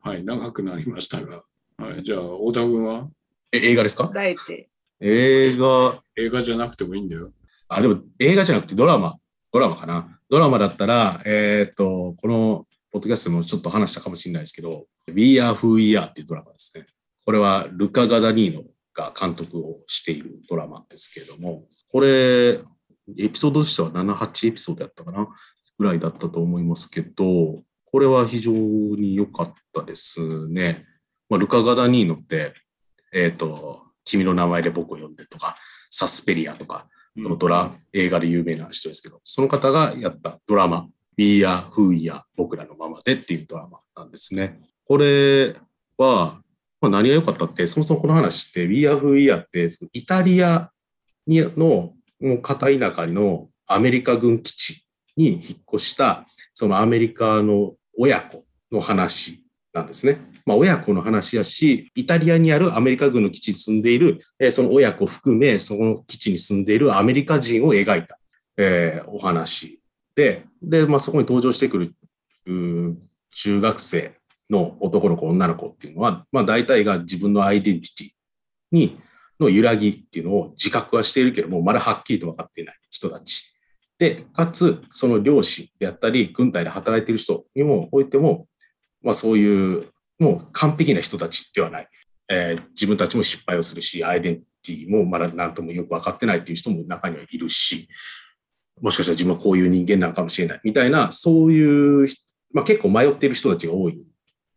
[0.00, 1.44] はい、長くなりましたが、
[1.78, 3.08] はい、じゃあ、太田君は？
[3.52, 4.10] え、映画ですか？
[4.14, 4.66] 第一。
[5.00, 7.32] 映画、映画じゃなくてもいいんだよ。
[7.68, 9.16] あ、でも映画じゃなくてドラマ、
[9.52, 10.18] ドラマかな。
[10.30, 16.86] ドラマだったら、えっ、と、このポッドキャストでもちょっと話したかもしれないですけど、We Are Who We Are っていうドラマですね。
[17.26, 18.62] これはルカ・ガダニーノ
[18.94, 22.58] が監督をしているドラマですけれども、これ、
[23.18, 25.28] エピソードとしては7、8エピソードやったかな？
[25.78, 30.86] ぐらいだったと思いますけど、これは非常に良かったですね。
[31.28, 32.54] まあ、ルカ・ガダニーノって、
[33.12, 35.56] えっ、と、君の名前で僕を呼んでとか、
[35.90, 36.86] サスペリアとか、
[37.16, 44.60] このドラ、映画で有名な人ですけど、その方がやったドラマ、We Are Who We Are 僕らのままでっていうドラマなんですね。
[44.86, 45.56] これ
[45.96, 46.42] は、
[46.80, 50.70] まあ、何が良かったって、そもそもこの話って We Are Who We Are って、イタリア
[51.26, 51.94] にの
[52.42, 54.86] 片田舎のアメリカ軍基地
[55.16, 55.40] に引っ
[55.74, 60.20] 越した、そのアメリカの親子の話なんですね。
[60.46, 68.18] まあ、親子の話やし、イタリアにあるアメリカ軍の基地に住んでいる、えーその親子含め、その基地に住んでいるアメリカ人を描いた、
[68.56, 69.80] えーお話
[70.14, 71.94] で、で、まあ、そこに登場してくる、
[73.30, 74.14] 中学生
[74.48, 78.10] の男の子、女の子っていうのは、まあ、大体が自分のアイデンティティ
[78.70, 79.00] に、
[79.38, 83.52] の揺らぎっていうのを自覚はしているけども、まだはっきりと分かっていない人たち。
[83.98, 88.46] で、かつ、その両親であったり、軍隊で働いている人にもおいても、
[89.02, 91.88] まあそういう、もう完璧な人たちではない。
[92.28, 97.88] えー自分たちも失敗をするし、アイデンティティもまだ何ともよく分かってないっていう人も中にはいるし、
[98.80, 102.08] もしかしたら自分はこういう人間なのかもしれないみたいな、そういう、
[102.52, 104.02] まあ結構迷っている人たちが多いん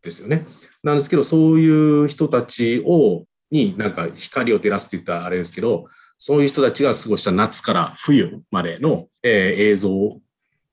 [0.02, 0.46] ですよね。
[0.82, 5.86] なんですけど、そういう人たちを、になんか光を照らすって言ったらあれですけど、
[6.18, 9.90] そういう人たちが過ごした夏から冬までの、えー映像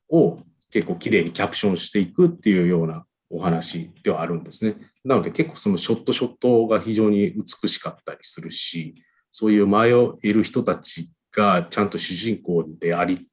[0.10, 4.76] を結構綺麗にキャプションしていくっていうようなお話ではあるんですね。
[5.04, 9.90] なので結構そのショットショットが非常に美しかったりするし、そういう迷
[10.24, 13.28] える人たちがちゃんと主人公であり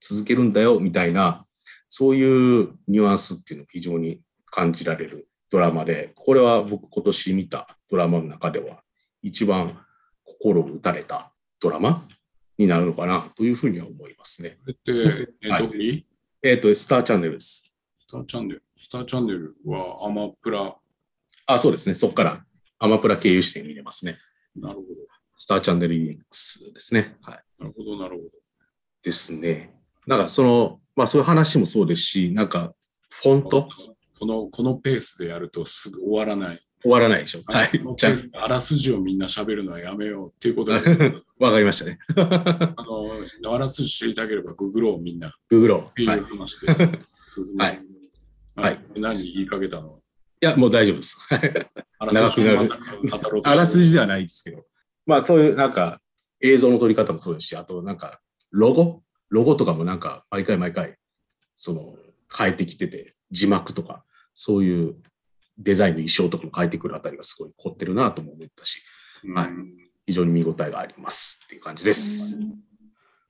[0.00, 1.46] 続けるんだよみたいな、
[1.88, 8.82] そういうニュアンスっていうのを非常に感じられるドラマで、これは僕今年見たドラマの中では
[9.22, 9.78] 一番
[10.24, 12.06] 心を打たれたドラマ
[12.58, 14.58] になるのかなというふうには思いますね。
[15.48, 16.06] はい
[16.42, 17.70] えっ、と、スターチャンネルです。
[17.98, 18.62] スターチャンネル。
[18.82, 20.74] スターチャンネルはアマプラ。
[21.46, 21.94] あ、そうですね。
[21.94, 22.42] そこから
[22.78, 24.16] アマプラ経由して見れますね。
[24.56, 24.86] なるほど。
[25.36, 27.14] スターチャンネル EX ですね。
[27.20, 27.44] はい。
[27.58, 28.30] なるほど、なるほど。
[29.02, 29.74] ですね。
[30.06, 32.72] なんかその、まあそういう話もそうですし、なんか
[33.10, 33.68] フォント？
[34.18, 36.60] この、このペースでやるとすぐ終わらない。
[36.80, 37.42] 終わらないでしょ。
[37.44, 37.70] はい
[38.32, 40.72] あらすじをみんな喋るのはやめようっていうこと
[41.38, 41.98] わかりましたね。
[42.16, 42.74] あ
[43.42, 45.94] の、あらすじ知りたければググろうみんなっググろう。
[45.94, 46.18] ていはい。
[46.18, 46.68] いう話で
[47.34, 47.89] 進めはい
[48.56, 48.80] はい。
[48.96, 49.98] 何言いかけたの？
[50.40, 51.18] や、もう大丈夫です。
[52.00, 52.70] 長くなる
[53.44, 54.64] あらすじではないですけど。
[55.06, 56.00] まあそういうなんか
[56.40, 59.02] 映像の撮り方もそうですし、あとなんかロゴ？
[59.28, 60.96] ロゴとかもなんか毎回毎回
[61.54, 61.94] その
[62.36, 64.96] 変えてきてて、字幕とかそういう
[65.58, 68.82] デザインの衣装とかも変えてくるあたりがすごい凝ってるなとも思ったし、
[69.34, 72.36] はいうん非常に見応えがありますっていう感じです。
[72.36, 72.46] じ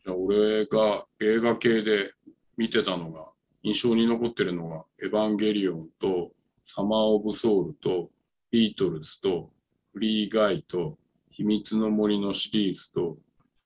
[0.06, 2.12] ゃあ俺が映画系で
[2.56, 3.26] 見てたのが、
[3.62, 6.30] 印象に残ってるのが、エヴァンゲリオンと、
[6.66, 8.10] サマー・オブ・ソウルと、
[8.50, 9.50] ビートルズと、
[9.92, 10.98] フリー・ガイと、
[11.30, 13.18] 秘密の森のシリーズと、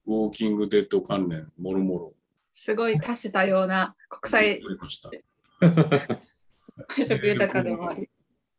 [0.07, 2.14] ウォーキング・デッド関連、もろもろ。
[2.52, 5.11] すごい多種多様な国際撮りました。
[6.88, 8.09] 配色豊かでもあり。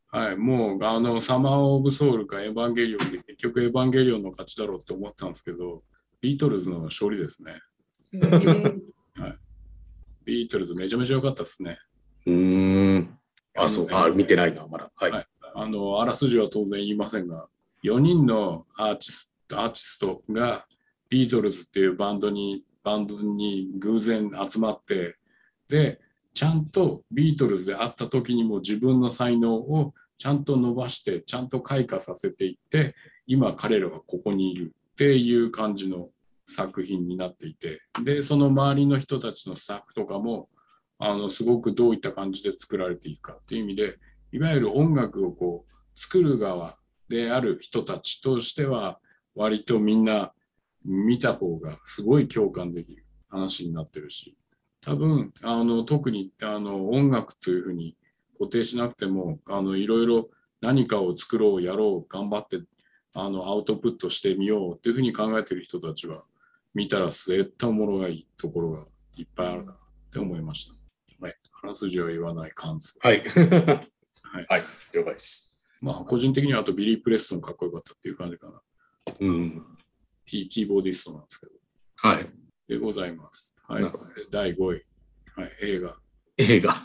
[0.07, 5.83] はい、もう、あの、サマー・オブ・ソウルかエヴァンゲリオンで、結局エヴァンゲリオンの勝ちだろうって思ったんですけど、
[6.21, 7.59] ビートルズの勝利ですね。
[8.13, 8.81] えー
[10.25, 11.77] ビートルズめちゃめちゃ良かったですね。
[12.25, 13.19] うーん。
[13.55, 14.91] あ、そう、あ、見てないな、まだ。
[14.95, 15.11] はい。
[15.11, 17.47] はいあの、あらすじは当然言いませんが、
[17.83, 20.65] 4人のアーティストアーティストが
[21.09, 25.15] ビートルズっていうバンドに、バンドに偶然集まって、
[25.69, 25.99] で、
[26.33, 36.09] ちゃんとビートルズで会った時にも自分の才能をちゃんと伸ばして、ちゃんと開花させていって、今彼らはここにいるっていう感じの
[36.45, 40.49] 作品になっていて、で、その周りの人たちのスタッフとかも、
[40.99, 43.97] あの、すごくどういった感じで作られていくかっていう意味で、
[44.31, 46.77] いわゆる音楽をこう作る側
[47.09, 48.99] である人たちとしては、
[49.35, 50.33] 割とみんな
[50.85, 54.37] 見た方がすごい共感できる話になってるし、
[54.81, 57.97] 多分、あの、特にあの音楽というふうに
[58.37, 60.29] 固定しなくても、あの、いろいろ
[60.61, 62.59] 何かを作ろう、やろう、頑張って、
[63.13, 66.23] あの、アウトプットしてみようっていうふうに考えてる人たちは、
[66.75, 68.85] 見たら絶対おもろがいいところが
[69.15, 69.77] いっぱいあるなっ
[70.11, 70.73] て思いました。
[71.25, 71.35] はい。
[71.63, 72.99] あらすじは言わない感想。
[73.01, 73.21] はい。
[73.21, 74.63] はいはい。
[74.93, 75.53] 了解です。
[75.79, 78.61] まあ、個人的にはあとビリー・プレストンかっこよかったっていう感じかな。
[79.21, 79.65] うん。
[80.25, 81.53] キーキーボーディストなんですけど。
[81.95, 82.29] はい。
[82.67, 83.57] でございます。
[83.67, 83.83] はい。
[84.29, 84.83] 第5位。
[85.35, 85.97] はい、映画。
[86.37, 86.83] 映画。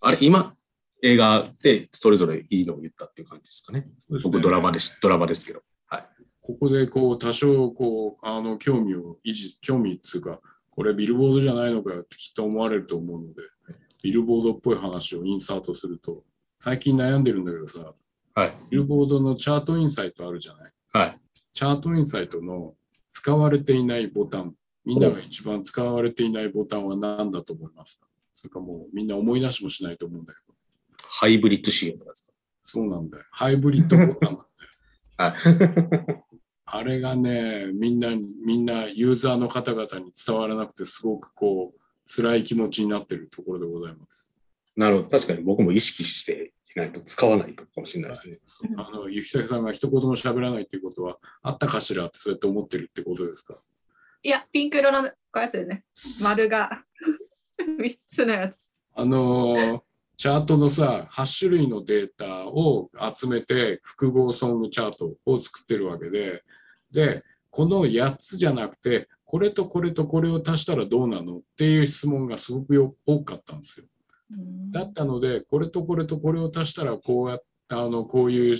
[0.00, 0.56] あれ、今、
[1.02, 3.86] 映画でそれぞれいいのを言ったっていう感じですかね。
[4.22, 4.98] 僕、ドラマです。
[5.02, 5.62] ドラマですけど。
[6.46, 13.34] ここでこう多少こうあの興味を維持、興味っていうか、これビルボードじゃないのかよってきっと思われると思うので、
[14.02, 16.22] ビルボードっぽい話をインサートすると、
[16.60, 17.94] 最近悩んでるんだけどさ、
[18.34, 18.54] はい。
[18.68, 20.72] ビルボードのチャートインサイトあるじゃない？
[20.92, 21.18] はい。
[21.54, 22.74] チャートインサイトの
[23.10, 24.54] 使われていないボタン、
[24.84, 28.06] みんなが一番使われていないボタンは何だと思いますか？
[28.36, 30.54] それかもうみんな思い出しもしないと思うんだけど、
[31.08, 32.30] ハイブリッド CM とかです
[32.66, 33.24] そうなんだよ。
[33.30, 34.36] ハイブリッドボタンなんだよ。
[34.36, 34.50] か。
[35.16, 36.23] はい。
[36.76, 38.08] あれがね、みんな、
[38.44, 41.80] みんなユーザーの方々に伝わらなくて、すごくこう、
[42.12, 44.34] 辛い気持ちになっているところでございます。
[44.76, 45.08] なるほど。
[45.08, 48.40] 確かに僕も意識してないと使わないかもしれないですね。
[48.76, 53.56] あの、ゆきささんが一言も喋らないっていうことは、あったかしらってそうやって思ってるってことですか？
[54.24, 55.84] いや、ピンク色のこうやつでね。
[56.24, 56.82] 丸が
[57.78, 58.68] 3つのやつ。
[58.94, 59.80] あのー
[60.16, 66.44] チャートのさ、8種類のデータを集めて、複合ソングチャートを作ってるわけで、
[66.94, 73.86] で、この8つじゃなくて、これとこれとこれを足したらどうなのっていう質問がすごくよ多かったんですよ。
[74.70, 78.56] だったので、これとこれとこれを足したらこうやあのこういう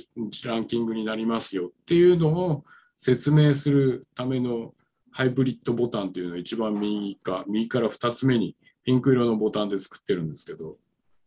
[0.47, 2.65] ランキングになりますよっていうのを
[2.97, 4.75] 説明するための
[5.11, 10.77] ハイブリッドボタンっていうのは一番右か、右から2つ目にピンク色のボタンで作ってるんですけど、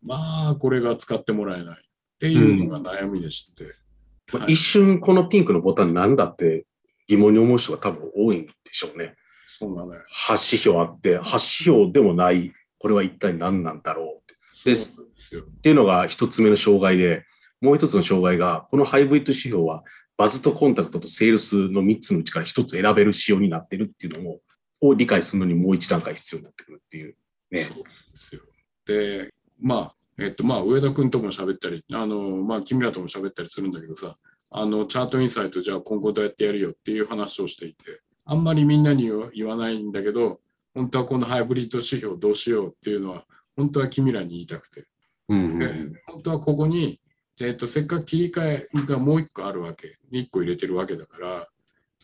[0.03, 3.63] まあ、これが使ってもらえないっていうのが悩みでして。
[3.63, 6.65] まあはい一瞬このピンクのボタンなんだって
[7.07, 9.15] 疑問に思う人が多分多いんでしょうね。
[9.59, 10.01] そうなのよ。
[10.27, 14.73] 8指標あって、8指標でもない、これは一体何なんだろうってで。
[14.73, 17.25] っていうのが一つ目の障害で、
[17.61, 19.83] もう一つの障害が、このハイブリッド指標は、
[20.15, 24.39] バズとコンタクトとセールスの3つのうちから1つ選べる仕様になってるっていうのも、
[24.81, 27.15] を理解するのにもう一段階必要になってくるっていう。
[27.51, 27.63] ね。
[27.63, 28.41] そうですよ。
[28.85, 34.15] で、まあ、えっと、まあ、上田君とも喋ったり、あの、まあ、君らとも喋ったりするんだけどさ、
[34.49, 40.39] あの、チャートインサイト、じゃあ今後どうやってやるよっていう話をしていて、あんまりみんなに言わないんだけど、
[40.73, 44.85] 本当はこのハイブリッド指標どうしようっていうのは、本当は君らに言いたくて、
[45.29, 47.01] うんえー本当はここに、
[47.39, 51.47] えっと、せっかく切り替えがもう一個あるわけ、一個入れてるわけだから、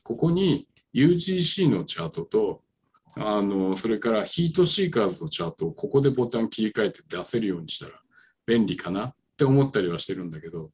[0.03, 2.61] ここに UGC のチャートと、
[3.15, 7.99] あの、それからヒートシーカーズのチャートをここでボタン切り替えて出せるようにしたら
[8.45, 10.69] 便利かなって思ったりはしてるんだけど、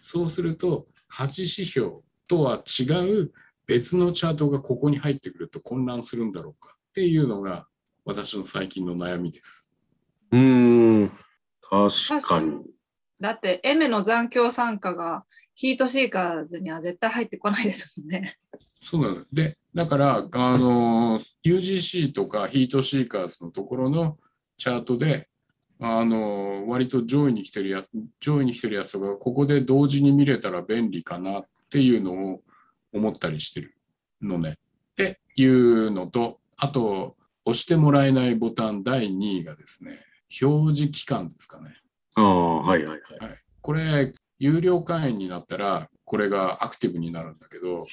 [0.00, 1.96] そうすると、8指標
[2.26, 3.32] とは違う
[3.66, 7.66] 別のチャートがここに入ってくると混乱するんだろうかっていうのが
[8.04, 9.74] 私の最近の悩みです。
[10.32, 11.12] うーん。
[11.62, 12.60] 確かに。
[13.20, 15.24] だって、エメの残響参加が
[15.54, 18.36] ヒートシーカーズには絶対入ってこないですもんね。
[18.82, 19.24] そうなの。
[19.32, 24.18] で、だから、あの、UGC とかヒートシーカーズのところの
[24.58, 25.28] チャートで、
[25.80, 27.84] あの、割と上位に来てるや、
[28.20, 32.42] 上位に来てるやつとか、ここで同時に見れたら便利かなっていうのを
[32.92, 33.74] 思ったりしてる
[34.22, 34.50] のね。
[34.50, 40.00] っていうのと、あと、押してもらえないボタン第2位がですね、
[40.40, 41.76] 表示期間ですかね。
[42.14, 43.00] ああ、はいはいはい。
[43.18, 47.86] はい、これ、有料会員になったら、これがアクティブになるんだけど、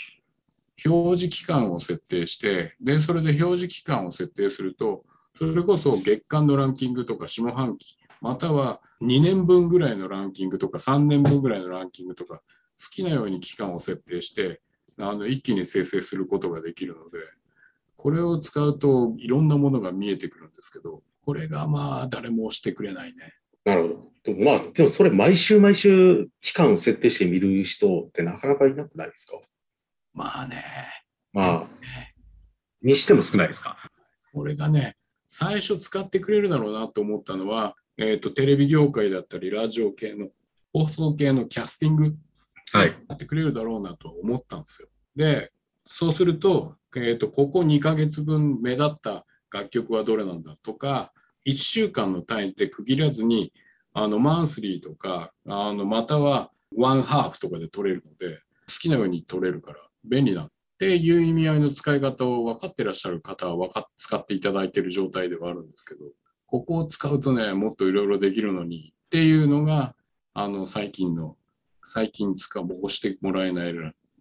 [0.86, 5.04] 表示期間を設定して、で、それで表示期間を設定すると、
[5.38, 14.62] それこそ月間のランキングとか下半期、または2年分ぐらいのランキングとか3年分ぐらいのランキングとか、好きなように期間を設定して、
[15.00, 17.20] あの一気に生成することができるので、
[17.96, 23.34] これを使うといろんなものが見えてくるんですけど、これがまあ誰も押してくれないね。
[23.64, 24.12] なるほど。
[24.24, 29.40] でもまあ、でもそれ毎週毎週期間を設定して見る人ってなかなかいなくないですか？
[30.14, 30.64] まあね、
[31.32, 31.68] まあ、
[32.82, 33.78] にしても少ないですか？
[34.34, 34.96] これがね、
[35.34, 40.28] 最初使ってくれるだろうなと思ったのは、えっ、と、テレビ業界だったり、ラジオ系の、
[40.74, 42.16] 放送系のキャスティング、
[42.74, 44.90] はってくれるだろうなと思ったんですよ。
[45.16, 45.54] で、
[45.88, 51.14] そうすると、えっ、と、ここ2ヶ月分目立った楽曲はどれなんだとか、
[51.46, 53.54] 1週間の単位で区切らずに、
[53.94, 58.36] あの、マンスリーとか、あの、またはワンハーフとかで取れるので、
[58.68, 60.50] 好きなように取れるから便利な
[60.82, 66.06] っていう意味合いの使い方を分かってらっしゃる方は分かっ使っていただいている状態ではあるんですけど、
[66.48, 69.94] ここを使うとね、もっといろいろできるのにっていうのが、
[70.34, 71.38] あの、最近の、
[71.86, 73.76] 最近使う、押してもらえない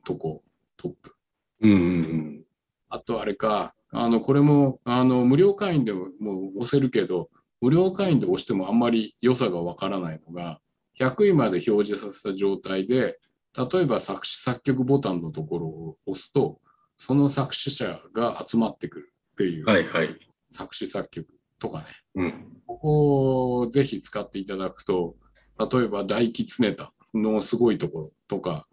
[0.05, 0.43] とこ、
[0.77, 1.15] トップ。
[1.63, 2.45] うんうんうん。
[2.91, 7.31] あとあれか、あの、これも、あの、無料会員でももう押せるけど、
[7.63, 10.61] 無料会員で押してもあんまり良さがわからないのが、
[10.99, 13.19] 100位まで表示させた状態で、
[13.57, 16.61] 例えば作詞作曲ボタンのところを押すと、
[16.97, 20.17] その作詞者が集まってくるっていう、はいはい。
[20.53, 21.85] 作詞作曲とかね。
[22.15, 22.63] うん。
[22.67, 25.17] ここをぜひ使っていただくと、
[25.59, 28.67] 例えば大吉ネタのすごいところとか、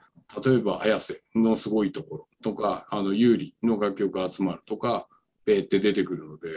[0.44, 5.08] 例えば綾瀬のすごいところとか、あの、有利の楽曲が集まるとか、
[5.46, 6.50] ペーって出てくるので、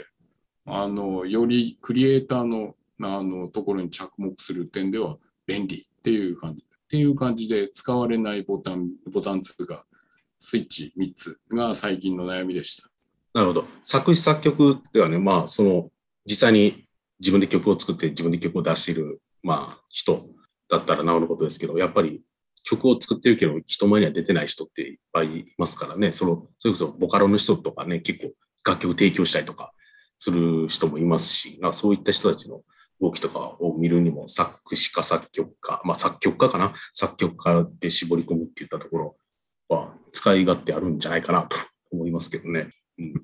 [0.67, 5.17] あの、よりクリエイターの、あの、ところに着目する点では
[5.47, 6.65] 便利っていう感じ。
[6.91, 9.85] っていう感じで使われないボタン、ボタン2が、
[10.41, 12.91] スイッチ3つが最近の悩みでした。
[13.33, 13.65] なるほど。
[13.85, 15.91] 作詞作曲ではね、まあ、その、
[16.27, 16.89] 実際に
[17.21, 20.31] 自分で曲を作って自分で曲を出している、まあ、人
[20.69, 22.23] だったらなおのことですけど、やっぱり
[22.65, 28.33] 曲を作ってるけど、人前には出てない人っていっぱいいますからね、その、それこそボカロの人とかね、結構
[28.69, 29.73] 楽曲提供したりとか
[30.19, 32.63] する人もいますし、ま、そういった人たちの
[33.01, 36.75] 動きとかを見るにも作詞家、作曲家、まあ作曲家かな？
[36.93, 39.17] 作曲家で絞り込むっていったところ
[39.69, 41.57] は使い勝手あるんじゃないかなと
[41.91, 42.69] 思いますけどね。
[42.99, 43.15] うん、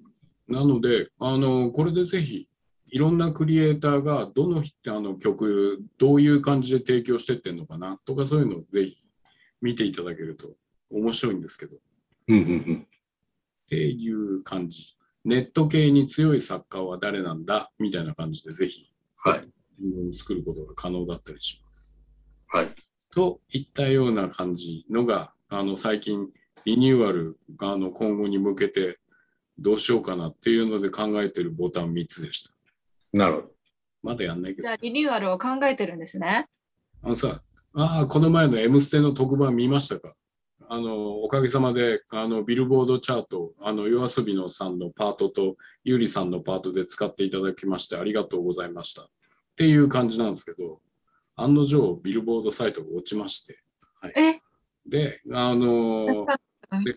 [0.48, 2.48] なので、あの、これでぜひ、
[2.88, 8.96] いろんなクリエイターがどのあの曲、どういう感じで提供してってんのかなとか、そういうのをぜひ
[9.60, 10.48] 見ていただけると
[10.90, 11.76] 面白いんですけど。
[12.28, 12.86] うんうんうん。
[12.86, 14.96] っていう感じ。
[15.24, 17.72] ネット系に強い作家は誰なんだ？
[17.80, 19.48] みたいな感じで、ぜひ、はい。
[20.10, 22.02] を作ることが可能だったりします。
[22.48, 22.68] はい。
[23.10, 26.28] といったような感じのが、あの、最近、
[26.64, 28.98] リニューアルが、あの、今後に向けて、
[29.58, 32.50] どうしようかなっていうので考えてるボタン3つでした。
[33.12, 33.48] なるほど。
[34.02, 34.62] まだやんないけど。
[34.62, 36.46] じゃあリニューアルを考えてるんですね。
[37.02, 37.40] あのさ、
[37.72, 40.14] ああ、この前の M ステの特番見ましたか？
[40.68, 49.08] あの、おかげさまで、あの、ビルボードチャート、あの、夜遊びのさんのパートと、ゆりさんのパートで使っていただきまして、ありがとうございました。
[49.56, 50.80] っていう感じなんですけど、
[51.34, 53.58] 案の定、ビルボードサイトが落ちまして、
[54.14, 54.40] え、
[54.86, 56.26] で、あの
[56.84, 56.94] で、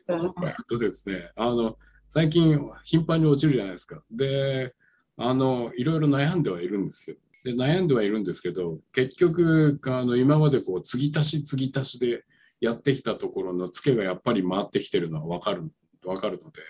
[0.68, 1.78] とですね、あの、
[2.10, 4.04] 最近頻繁に落ちるじゃないですか。
[4.12, 4.76] で、
[5.16, 7.18] あの、いろいろ悩んではいるんですよ。
[7.46, 12.26] で、悩んではいるんですけど、結局、あの、今までこう、継ぎ足し継ぎ足しで
[12.60, 15.72] やってきたところのツケがやっぱり回ってきてるのはわかる、
[16.04, 16.62] わかるので、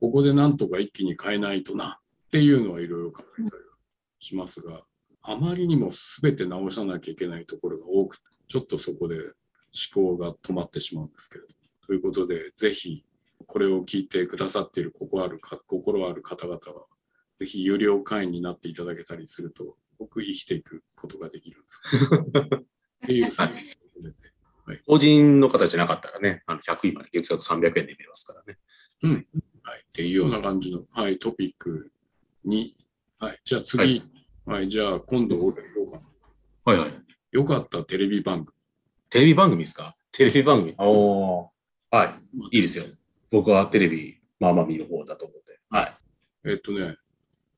[0.00, 3.62] ここでなんとか一気に変えないとな、っていうのはいろいろ考えたり
[4.18, 4.82] しますが、
[5.22, 11.54] あまりにも全て直さなきゃいけないところが多くて、ちょっとそこで思考が止まってしまうんですけれど。
[11.86, 13.04] ということで、ぜひ、
[13.46, 16.86] これを聞いてくださっている心あるか心ある方々は、
[17.38, 21.82] ぜひ有料会員になっていただけたりすると、僕生きていくことができるんです。
[23.04, 24.16] っていう最後に込めて。
[24.86, 28.58] 法人の方じゃなかったらね、あの100位まで月額300円で見れますからね。
[29.64, 31.90] はい、っていうような感じの、はい、トピック
[32.44, 32.76] に、
[33.18, 34.04] はい、じゃあ次、は
[34.44, 36.72] はいい、じゃあ今度俺言おうかな。
[36.72, 36.92] はいはい。
[37.30, 38.56] よかったテレビ番組。
[39.08, 39.96] テレビ番組ですか？
[40.10, 40.74] テレビ番組。
[40.78, 41.48] おー
[41.90, 42.18] は
[42.50, 42.56] い。
[42.56, 42.84] いいですよ。
[43.30, 45.60] 僕はテレビ、まあまあ見る方だと思って。
[45.70, 45.96] はい。
[46.50, 46.96] えっとね、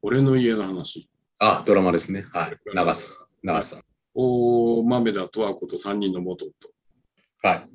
[0.03, 1.09] 俺の家の話。
[1.39, 2.24] あ、ドラマですね。
[2.32, 2.51] はい。
[2.51, 3.26] 流す。
[3.43, 3.82] 流すさん。
[4.14, 6.53] 大豆田十和子と3人の元夫。
[7.43, 7.66] は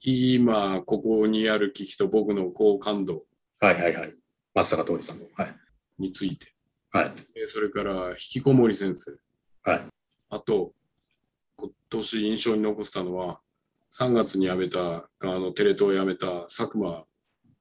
[0.00, 0.32] い。
[0.32, 3.22] 今、ここにある危機と僕の好感度
[3.60, 4.14] はいはいはい。
[4.54, 5.26] 松坂桃李さんの。
[5.34, 5.56] はい。
[5.98, 6.53] について。
[6.94, 7.12] はい。
[7.34, 9.16] えーそれから、引きこもり先生。
[9.68, 9.82] はい。
[10.30, 10.72] あと、
[11.56, 13.40] 今年印象に残ってたのは、
[13.98, 17.04] 3月に辞めた、あの、テレ東を辞めた佐久間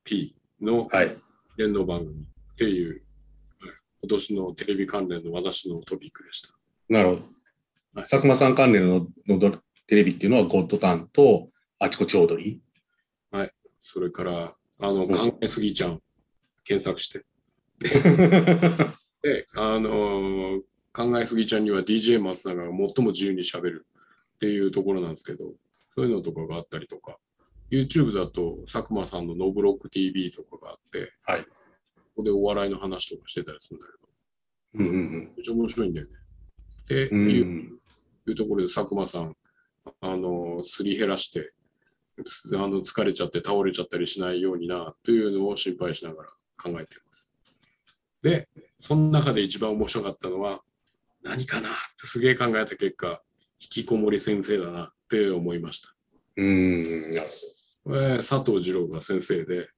[0.03, 1.17] P のはい。
[1.57, 2.99] 連動番組っていう、はい
[4.03, 6.53] 今年のテレビ関連の私のトピックでした。
[6.89, 7.21] なるほど。
[7.21, 9.51] はい佐久間さん関連ののド
[9.87, 12.61] テレビっていうのは、ゴッドタンと、あちこちオードリ
[13.81, 15.99] それから、あの、ん考えすぎちゃん、
[16.63, 17.25] 検索して。
[19.23, 19.27] ー。
[19.27, 20.61] で、あのー
[20.95, 23.87] 考えすぎちゃんには DJ 松永が最も自由にしゃべる
[24.35, 25.45] っていうところなんですけど、
[25.95, 27.17] そういうのとかがあったりとか、
[27.71, 31.45] YouTube だと佐久間さんのノブロック TV とかがあって、はい
[31.95, 36.13] ここでお笑いの話とかしてたりするんだけど、うんうんめっちゃ面白いんだよね。
[36.83, 37.25] ってうん。
[37.25, 37.79] ういう,、ん。
[38.27, 39.35] いうところで佐久間さん、
[40.01, 41.53] あのーすり減らして、
[42.53, 46.29] あの疲れちゃって倒れちゃったりしないようになというのを心配しながら
[46.61, 47.35] 考えています。
[48.21, 48.47] で、
[48.83, 50.61] その中で一番面白かったのは、
[51.23, 53.21] 何かなってすげえ考えた結果、
[53.61, 55.95] 引きこもり先生だなって思いました。
[56.35, 57.13] うん。
[57.13, 57.27] なる
[57.85, 59.69] これ佐藤二郎が先生で、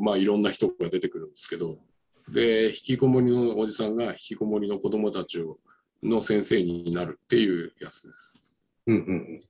[0.00, 1.80] まあいろんな人が出てくるんですけど、
[2.28, 5.58] で、引きこもりのおじさんが引きこもりの子供たちを
[6.00, 8.56] の先生になるっていうやつです。
[8.86, 8.98] ほど。
[8.98, 9.42] うんうん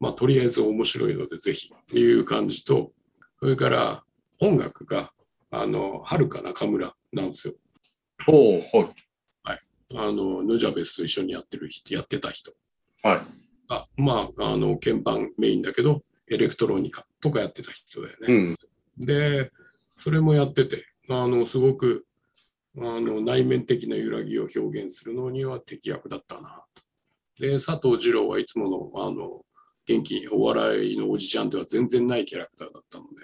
[0.00, 2.90] まあ、とりあえず面白いので、ぜひっていう感じと、
[3.38, 4.02] それから
[4.40, 5.12] 音楽が、
[5.52, 7.54] あの、はるか中村なんですよ。
[8.28, 8.34] うん。
[8.34, 8.92] おー、
[9.42, 9.60] はい。
[9.94, 12.52] あの、ヌジャベスと一緒にやってる人、やってた人
[13.02, 13.68] はい。
[13.68, 18.34] が、まあ、あの、鍵盤メインだけど、エレクトロニカとかやってた人だよね。
[18.34, 18.56] うん。
[18.98, 19.52] で、
[19.98, 22.04] それもやってて、あの、すごく、
[22.78, 26.82] あの、内面的な揺らぎを表現するのには適役だったなと。
[27.38, 29.44] で、佐藤二郎はいつもの、あの、
[29.86, 33.22] 元気、お笑いのおじちゃんでは全然ないキャラクターだったので、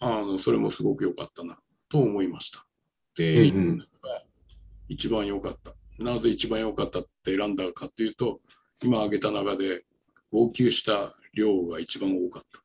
[0.00, 1.58] あの、それもすごく良かったな、
[1.88, 2.66] と思いました。
[3.14, 3.88] で、うんうん
[4.92, 5.72] 一番良かった。
[5.98, 8.40] なぜ一番良かったって選んだかというと、
[8.82, 9.84] 今挙げた中で、
[10.30, 12.60] 号泣した量が一番多かった。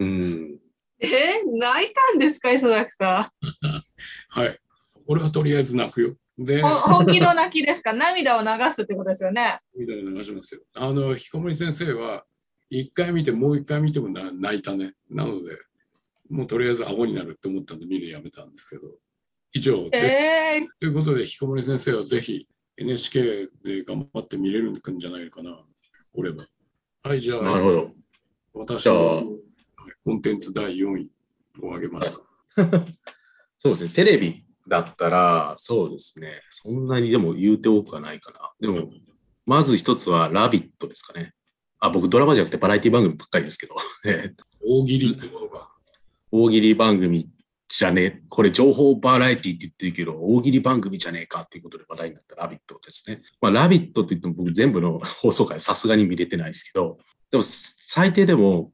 [0.00, 0.60] うん。
[1.00, 3.32] え泣いたんですか、磯崎さ
[4.28, 4.58] はい。
[5.06, 6.16] 俺はとりあえず泣くよ。
[6.38, 7.92] で本気の泣きですか？
[7.92, 9.58] 涙を流すってことですよね。
[9.76, 10.62] みたいな流しますよ。
[10.74, 12.24] あの、引きこもり先生は、
[12.70, 14.94] 一回見て、もう一回見てもな泣いたね。
[15.10, 15.56] なので、
[16.30, 18.98] もうとりあえずアホになるって思ったんで見るのやめたんですけど。
[19.52, 22.46] 以上で、えー、ということで、引きこもり先生はぜひ、
[22.76, 25.58] NHK で頑張って見れるんじゃないかな、
[26.14, 26.46] これは。
[27.02, 27.90] はい、じゃあ、なるほど。
[28.54, 29.24] 私じゃあの
[30.04, 31.10] コンテンツ第4位
[31.62, 32.20] を挙げました。
[33.58, 33.90] そうですね。
[33.90, 36.42] テレビだったら、そうですね。
[36.50, 38.52] そんなにでも言うて多くはないかな。
[38.60, 38.90] でも、
[39.46, 41.34] まず一つは、ラビットですかね。
[41.78, 43.74] あ、僕ドラマじゃなくてバラエティ番組ばっかりですけど、
[44.06, 44.34] えー
[44.64, 45.72] 大喜利ってことか。
[46.30, 47.28] 大喜利番組
[47.74, 53.22] じゃねこれ情報バラエティって言ってるけど、大喜利番組じゃねえかっていうことで話題になったラビットですね。
[53.40, 56.98] まあ、ラビットって言っても僕全部の 放送回さすがに見れてないですけど、
[57.30, 58.72] でも最低でも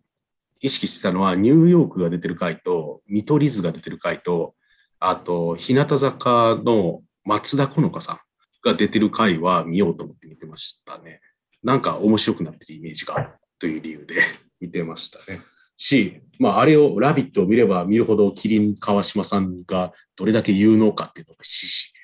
[0.60, 4.56] 意識してたのはニューヨークが出てる回と、見取り図が出てる回と、
[4.98, 8.18] あと、日向坂の松田好花さん
[8.64, 11.20] が出てる回は見ようと思って見てましたね。
[11.62, 14.16] なんか面白くなってるイメージがという理由で
[14.60, 15.38] 見てましたね。
[15.78, 21.94] し、まあ、あれを、ラビットを見れば見るほど、キリン川島さんがどれだけ有能かっていうのがしし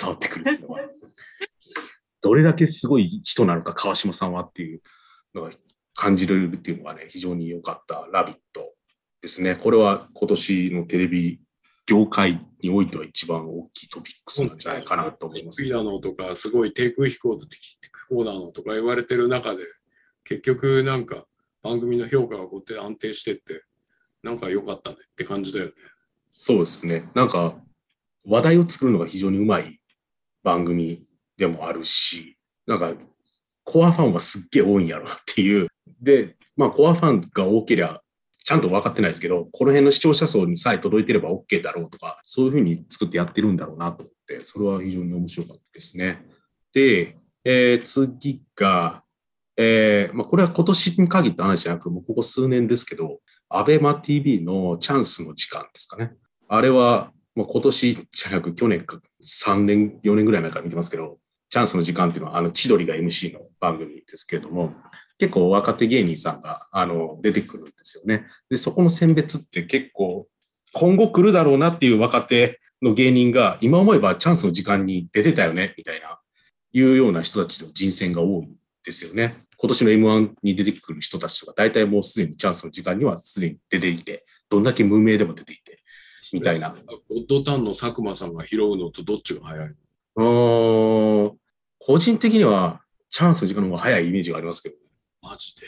[0.00, 0.80] 伝わってくるっていうのは、
[2.22, 4.80] どれだけすごい人なのか、川島さんはっていう
[5.34, 5.50] のが
[5.94, 8.72] 感じれるっていうのがね、非常に良かったラビット
[9.20, 9.56] ですね。
[9.56, 11.40] これは今年のテレビ
[11.86, 15.72] 業界においては一番大きいトピックスなんじゃないかなと思います低い。
[15.72, 17.48] なのとか、すごい低空飛行飛
[18.08, 19.64] 行なのとか言われてる中で、
[20.24, 21.26] 結局なんか
[21.64, 23.64] 番組の評価がこうやって安定してって、
[24.22, 25.72] なんか良かったねって感じだよね。
[26.30, 27.08] そうですね。
[27.14, 27.56] なんか、
[28.26, 29.80] 話題を作るのが非常にうまい
[30.42, 31.06] 番組
[31.38, 32.36] でもあるし、
[32.66, 32.92] なんか、
[33.64, 35.68] コアファンはすっげえ多いんやろなっていう。
[36.02, 38.02] で、まあ、コアファンが多ければ、
[38.44, 46.26] ちゃんと分かってないですけど、この辺の視聴者層にさえ届いてれば OK だろうとか、そういうふうに作ってやってるんだろうなと思って、それは非常に面白かったですね。
[46.74, 49.03] で、えー次が、
[49.56, 56.12] えーまあ、これは今年に限った話じゃなく、もうここ数年ですけど、アベマ TV のチャンスの時間ですかね。
[56.48, 61.18] あれは、まあ、今年じゃなく去年か3年、4年ぐらい前から見てますけど、
[61.50, 64.74] チャンスの時間っていうのは、あの、千鳥が MC の番組ですけれども、
[65.18, 68.26] 結構若手芸人さんが、あの、出てくるんですよね。
[68.50, 70.26] で、そこの選別って結構、
[70.72, 76.18] 今後来るだろうなっていう若手の芸人が、今思えばチャンスの時間に出てたよね、みたいな、
[76.72, 78.48] いうような人たちの人選が多い
[78.84, 79.44] ですよね。
[79.56, 85.80] 今年の M1 に出てくる人たちとか、大体もうすでにチャンスの時間にはすでに出ていて、どんだけ無名でも出ていて、
[86.32, 86.76] みたいな。
[86.86, 89.74] ゴッドタンの佐久間さんが拾うのとどっちが早いん
[91.78, 94.76] 個人的にはチャンスの時間の方が早いイメージがありますけど、
[95.22, 95.66] マジで？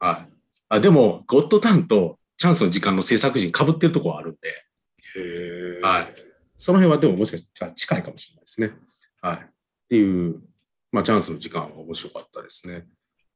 [0.00, 0.28] はい。
[0.68, 5.80] あでも、ゴッドタンとチャンスの時間の制作陣被ってるところはあるんで、へえ。
[5.80, 6.14] はい。
[6.56, 8.72] その辺はでももしかしたら近いかもしれないですね。
[9.22, 9.36] はい。
[9.38, 9.40] っ
[9.88, 10.40] ていう、
[10.92, 12.86] まあ、チャンスの時間は面白かったですね。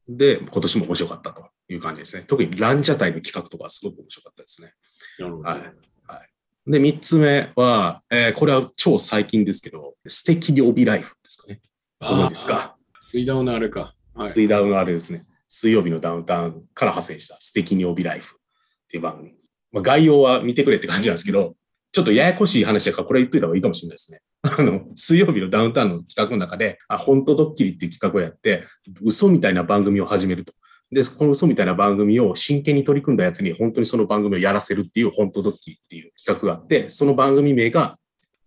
[0.08, 2.24] で、今年も面白かったという感じですね。
[2.26, 4.72] 特にランジャタイの企画とかすごく面白かったですね。
[5.18, 5.48] なるほど。
[5.48, 5.60] はい。
[5.60, 6.70] はい。
[6.70, 11.60] で、三つ目は、えーこれは超最近ですけど、素敵に帯ライフですかね。
[12.00, 12.76] ご存知ですか？
[13.00, 13.94] 水ダウのあれか。
[14.14, 14.32] はい。
[14.32, 15.24] 水ダウのあれですね。
[15.48, 19.34] 水曜日のダウンタウンから派生した素敵に帯ライフっていう番組。
[19.70, 21.56] まあ、概要は見てくれって感じなんですけど、
[21.92, 24.20] ちょっとややこしい話だからこれ言っといた方がいいかもしれないですね。
[24.42, 28.64] あの、水曜日のダウンタウンの企画の中で、あ、本当ドッキリっていう企画をやって、
[29.00, 30.52] 嘘みたいな番組を始めると。
[30.90, 37.98] で、この嘘みたいな番組を真剣に取り組んだやつに本当にその番組をやらせるっていう本当ドッキリっていう企画があって、その番組名が、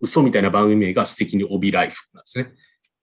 [0.01, 2.51] 嘘みたいな番組名が素敵に帯ライフなんですね。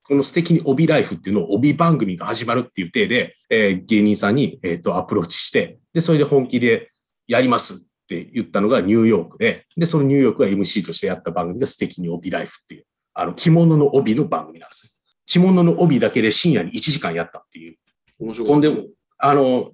[0.04, 6.90] この素敵に帯ライフっていうのを帯番組が始まるっていう体で、えー芸人さんに、えー、とアプローチして、で、それで本気で
[7.26, 12.84] やりますって言ったのがニューヨークで、で、そのニューヨークが MC としてやった番組が素敵に帯ライフっていう、
[13.14, 14.92] あの、着物の帯の番組なんですよ。
[15.26, 17.76] 着物の帯だけで深夜に1時間やったっていう。
[18.18, 18.54] 面白かった。
[18.54, 18.88] とんでも、
[19.18, 19.72] あの、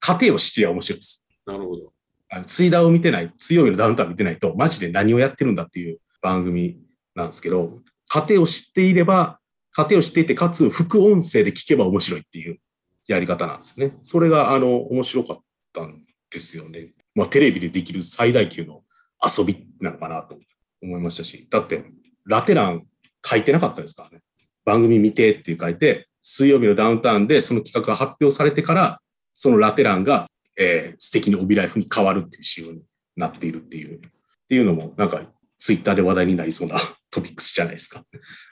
[0.00, 1.26] 過程を知ってりゃ面白いです。
[1.46, 1.92] なるほど。
[2.30, 6.78] あの、ツイダーを見てない、水曜日のダウンタウン見てないと、マジで何をやってるんだっていう番組
[7.14, 9.40] なんですけど、過程を知っていれば、
[9.72, 12.58] 過程を知っていて、かつ副音声で聞けば面白いっていう
[13.06, 13.96] やり方なんですよね。
[14.02, 15.38] それが、あの、面白かっ
[15.72, 16.90] たんですよね。
[17.18, 18.84] まあ、テレビでできる最大級の
[19.20, 20.38] 遊びなのかなと
[20.80, 21.84] 思いましたし、だって、
[22.24, 22.84] ラテ欄
[23.26, 24.20] 書いてなかったですからね。
[24.64, 29.00] 番組見てって書いて、水曜日のダウンタウンでその企画が発表されてから、
[29.34, 32.82] そのラテ欄が、えー素敵に帯ライフに変わるっていう仕様に
[33.16, 34.00] なっているっていう、っ
[34.48, 35.22] ていうのも、なんか、
[35.58, 36.78] ツイッターで話題になりそうな
[37.10, 38.04] トピックスじゃないですか。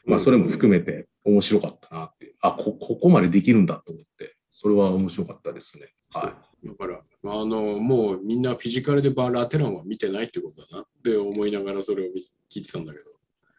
[0.07, 2.35] まあ、それも含めて面白かったなって。
[2.41, 5.93] あ、こ、ここまでできるんだと思って、それは面白かったですね。
[6.13, 6.35] は
[6.67, 12.21] だから、あの、もうみんなフィジカルでバラテランは見てないってことだなって思いながらそれを見
[12.53, 13.05] 聞いてたんだけど。
[13.05, 13.17] い。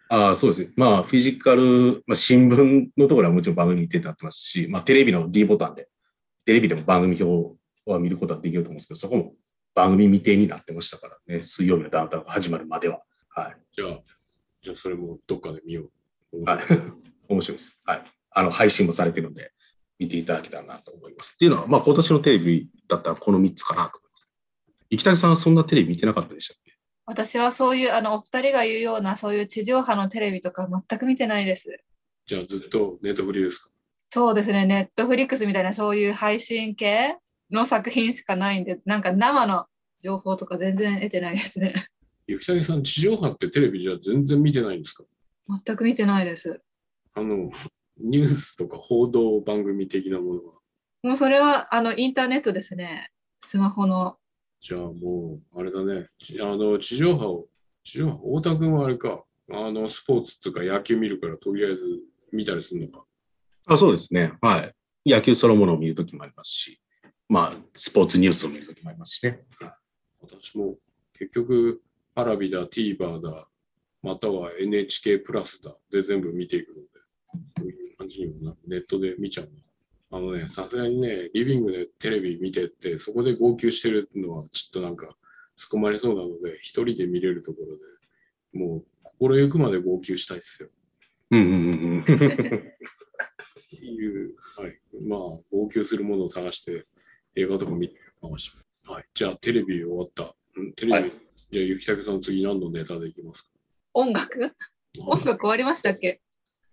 [0.09, 0.71] ああ、そうですね。
[0.75, 5.87] まあ、フィジカル、まあ、新聞のところはもちろん番組に出てなってますし、まあ、テレビの D ボタンで、
[6.45, 9.33] テレビでも番組表は見ることはできると思うんですけど、そこも
[9.75, 13.01] 番組未定になってましたからね、水曜日のダウンタウンが始まるまでは。
[13.29, 13.57] はい。
[13.71, 13.99] じゃあ、
[14.63, 15.91] じゃあそれもどっかで見よ
[16.33, 16.43] う。
[16.43, 16.65] はい。
[17.29, 17.81] 面白いです。
[17.85, 18.03] はい。
[18.31, 19.51] あの、配信もされてるので、
[19.99, 21.33] 見ていただけたらなと思います。
[21.33, 24.31] っていうのは、まあ、今年のテレビだったらこの3つかなと思います。
[24.89, 26.73] 生田さんはそんなテレビ見てなかったでしたっけ？
[27.05, 31.79] 私はそういう、あの、お二人が言うような、そういう地上波のテレビとか全く見てないです。
[32.25, 33.69] じゃあずっとネットフリですか？
[34.09, 37.15] そうですね、ネットフリックスみたいなそういう配信系
[37.49, 39.65] の作品しかないんで、なんか生の
[40.01, 41.73] 情報とか全然得てないですね。
[42.27, 45.03] ゆきたけさん、地上波ってテレビじゃ全然見てないんですか？
[45.65, 46.61] 全く見てないです。
[47.15, 47.49] あの、
[47.99, 50.53] ニュースとか報道番組的なものは。
[51.03, 53.11] もうそれはあのインターネットですね。
[53.39, 54.17] スマホの。
[54.59, 56.07] じゃあもう、あれだね。
[56.19, 57.47] ちあの、地上波を、
[57.83, 63.05] 地上波、太田君はあれか、あの、スポーツっていうか野球見るから、とりあえず見たりするのか。
[63.67, 64.33] あそうですね。
[64.41, 64.71] は
[65.05, 65.09] い。
[65.09, 66.81] 野球そのものを見るときもありますし、
[67.29, 69.41] まあ、スポーツニュースを見るときもありますしね。
[70.21, 70.75] 私も
[71.17, 71.81] 結局、
[72.15, 73.47] パラビだ、TVer だ、
[74.01, 76.81] または NHK プラスだで全部見ていくので、
[77.27, 79.51] そういう感じにもなネットで見ちゃうな。
[80.17, 85.17] あのね、さすがにね、リビングでテレビ見てって、そこで号泣してるのはちょっとなんか、
[85.57, 87.83] 突っ込まれそうなので、一人で見れるところで、
[88.65, 90.69] もう心ゆくまで号泣したいっすよ。
[91.31, 92.01] うんうんうんうん。
[92.01, 92.11] って
[93.75, 94.79] いう、はい。
[95.01, 95.19] まあ、
[95.51, 96.85] 号泣するものを探して、
[97.35, 98.51] 映画とか見てまし
[98.85, 98.93] た。
[98.93, 99.05] はい。
[99.13, 100.33] じゃあ、テレビ終わった。
[100.55, 101.11] うんテレビ、はい
[101.49, 103.53] じゃあ、ゆきたけさん次何のネタでいきます
[103.93, 104.39] 音楽？
[104.49, 104.55] か
[104.99, 106.19] 音楽終わりましたっけ？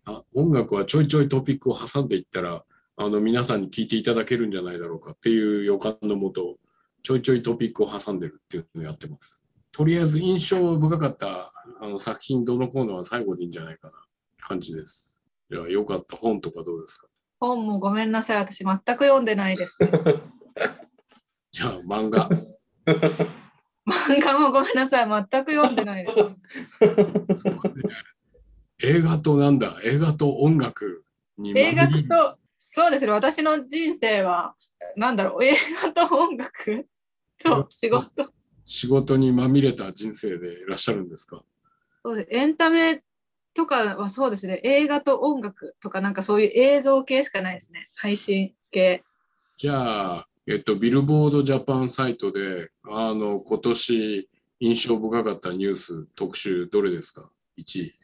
[0.07, 2.65] あ音楽はちょいちょいトピックを挟んでいったら、
[2.97, 6.57] あの皆さんに聞いていただけるんじゃないだろうかっていう予感のもと、
[7.03, 9.47] ちょいちょいトピックを挟んでるっていうのをやってます。
[9.73, 13.95] とりあえず印象深かったあの作品どのコーナーは最後でいいんじゃないかな
[14.41, 15.13] 感じです。
[15.51, 17.09] じゃあ、良かった本とかどうですか？
[17.41, 18.39] 本もごめんなさい。
[18.39, 19.79] 私全く読んでないです。
[21.53, 22.29] じゃあ、漫画。
[23.87, 25.27] 漫画もごめんなさい。
[25.31, 26.13] 全く読んでないで
[27.37, 27.45] す。
[28.83, 29.77] 映画となんだ？
[29.85, 31.05] 映画と音楽
[31.39, 31.87] にまみれ映画
[32.33, 33.13] と、そうですね。
[33.13, 34.55] 私の人生は、
[34.97, 36.87] なんだろう、映画と音楽？
[37.39, 38.31] と仕事？
[38.65, 41.43] 仕事にまみれた人生でいらっしゃるんですか？
[42.05, 43.03] そうですエンタメ
[43.55, 44.61] とかはそうですね。
[44.65, 47.87] 映画と音楽とか、なんかそういう映像系しかないですね。
[47.95, 49.05] 配信系。
[49.57, 54.29] じゃあ、えっと、ビルボードジャパンサイトで、あの、今年
[54.61, 57.95] 印象深かったニュース特集どれですか ?1 位。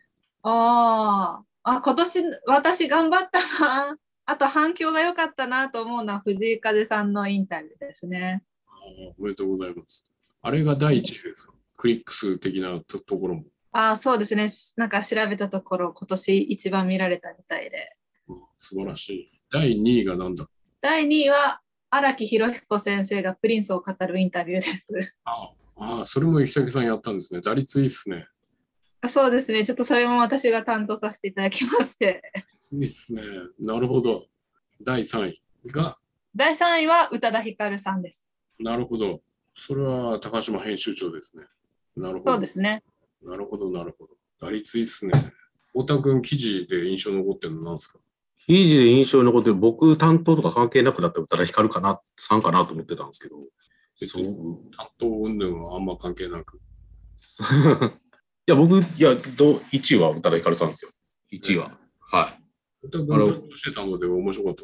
[0.42, 3.96] ああ、あ、今年私頑張ったな。
[4.26, 8.42] あと反響が良かったなと思うのは藤井風さんのインタビューですね。
[8.66, 8.70] あ
[9.18, 10.06] おめでとうございます。
[10.42, 11.52] あれが第1位ですか？
[11.76, 13.44] クリック数的なとところも。
[13.72, 14.46] ああ、そうですね。
[14.76, 17.96] なんか調べたところ、今年一番見られたみたいで。
[18.28, 19.40] うん素晴らしい。
[19.50, 20.48] 第2位がなんだ？
[20.80, 21.60] 第2位は
[21.90, 24.88] 荒木博彦先生がプリンスを語るインタビューです。
[25.24, 27.40] ああ、それも雪武さんやったんですね。
[27.40, 28.28] 打率いいっすね。
[29.02, 29.64] あそうですね。
[29.64, 32.22] ちょっとそれも私が担当させていただきまして。
[32.72, 33.22] いいっすね。
[33.58, 34.26] なるほど。
[34.82, 35.42] 第3位
[35.72, 35.98] が、
[36.36, 38.26] 第3位は宇多田ヒカルさんです。
[38.58, 39.20] なるほど。
[39.56, 41.44] それは高島編集長ですね。
[41.96, 42.32] なるほど。
[42.32, 42.82] そうですね。
[43.22, 44.14] なるほど、なるほど。
[44.40, 45.12] 打率いいっすね。
[45.72, 47.98] 太田君、記事で印象残ってるのなんですか？
[48.46, 53.36] 記事で印象に残ってる僕担当とか関係なくなったら宇多田ヒカルかな、さんかなと思ってたんですけど。
[53.96, 54.24] そう。
[54.76, 56.60] 担当云々はあんま関係なく。
[58.50, 60.90] いや、僕、いや、ど1位は宇多田ヒカルさんですよ。
[61.32, 61.70] 1位は。
[62.00, 62.36] は
[62.82, 62.90] い。
[62.90, 64.62] 担当してたので面白かった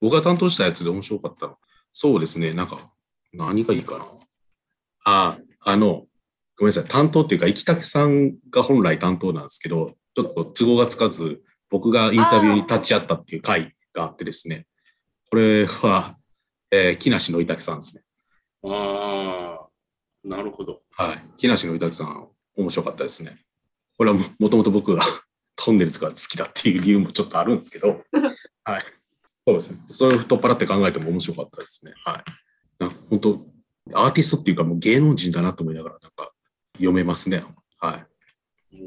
[0.00, 1.56] 僕が担当したやつで面白かったの。
[1.92, 2.90] そうですね、なんか、
[3.32, 4.06] 何がいいかな。
[5.04, 6.06] あ、あの、
[6.58, 14.66] ごめんなさい、担当っていうか、生竹さんが本来担当なんですけど、ちょっと都合がつかず、僕がインタビューに立ち会ったっていう回があってですね、
[15.30, 16.16] これは、
[16.72, 18.02] えー木梨憲武さんですね。
[18.64, 20.80] ああ、なるほど。
[20.90, 21.22] はい。
[21.36, 23.38] 木梨憲武さん、面白かったですね。
[23.96, 25.02] これはももともと僕が
[25.56, 28.04] トンネルズが好きだっていう理由もちょっとあるんですけど、
[28.64, 28.82] はい。
[29.46, 29.82] そうですね。
[29.88, 31.92] それを太っ払って考えても面白かったですね。
[32.04, 32.24] は
[32.78, 32.82] い。
[32.82, 33.46] な本当、
[33.92, 36.32] アーティストっていうかもう芸能人だなと思いながら、なんか
[36.74, 37.44] 読めますね。
[37.78, 38.10] はい。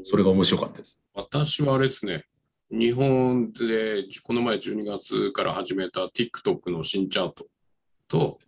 [0.02, 1.02] それが面白かったです。
[1.14, 2.24] 私はあれですね、
[2.70, 7.46] 日本でこの前12月から始めた TikTok の新チャート
[8.08, 8.38] と、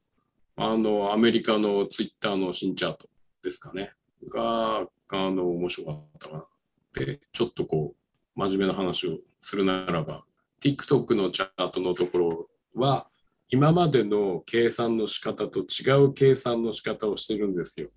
[0.57, 3.09] あの、アメリカの Twitter の新チャート
[3.43, 3.93] ですかね、
[4.33, 6.46] が、あの、面白かったかな。
[6.94, 10.24] で、ちょっとこう、真面目な話をするならば、
[10.62, 13.09] TikTok のチャートのところは、
[13.48, 17.88] 今までの計算の仕方と違う計算の仕方をしてるんですよ。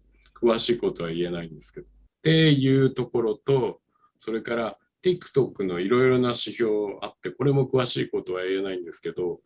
[0.42, 1.88] 詳しいことは言えないんですけど。
[1.88, 1.90] っ
[2.22, 3.82] ていうところと、
[4.20, 9.40] それから TikTok のいろいろな指標あって、これも詳しいことは言えないんですけど、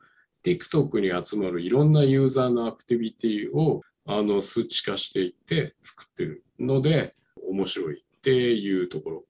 [0.44, 7.16] TikTok に集まるいろんなユーザーのアクティビティをあの数値化していって作ってるので
[7.54, 9.24] 面白いっていうところ。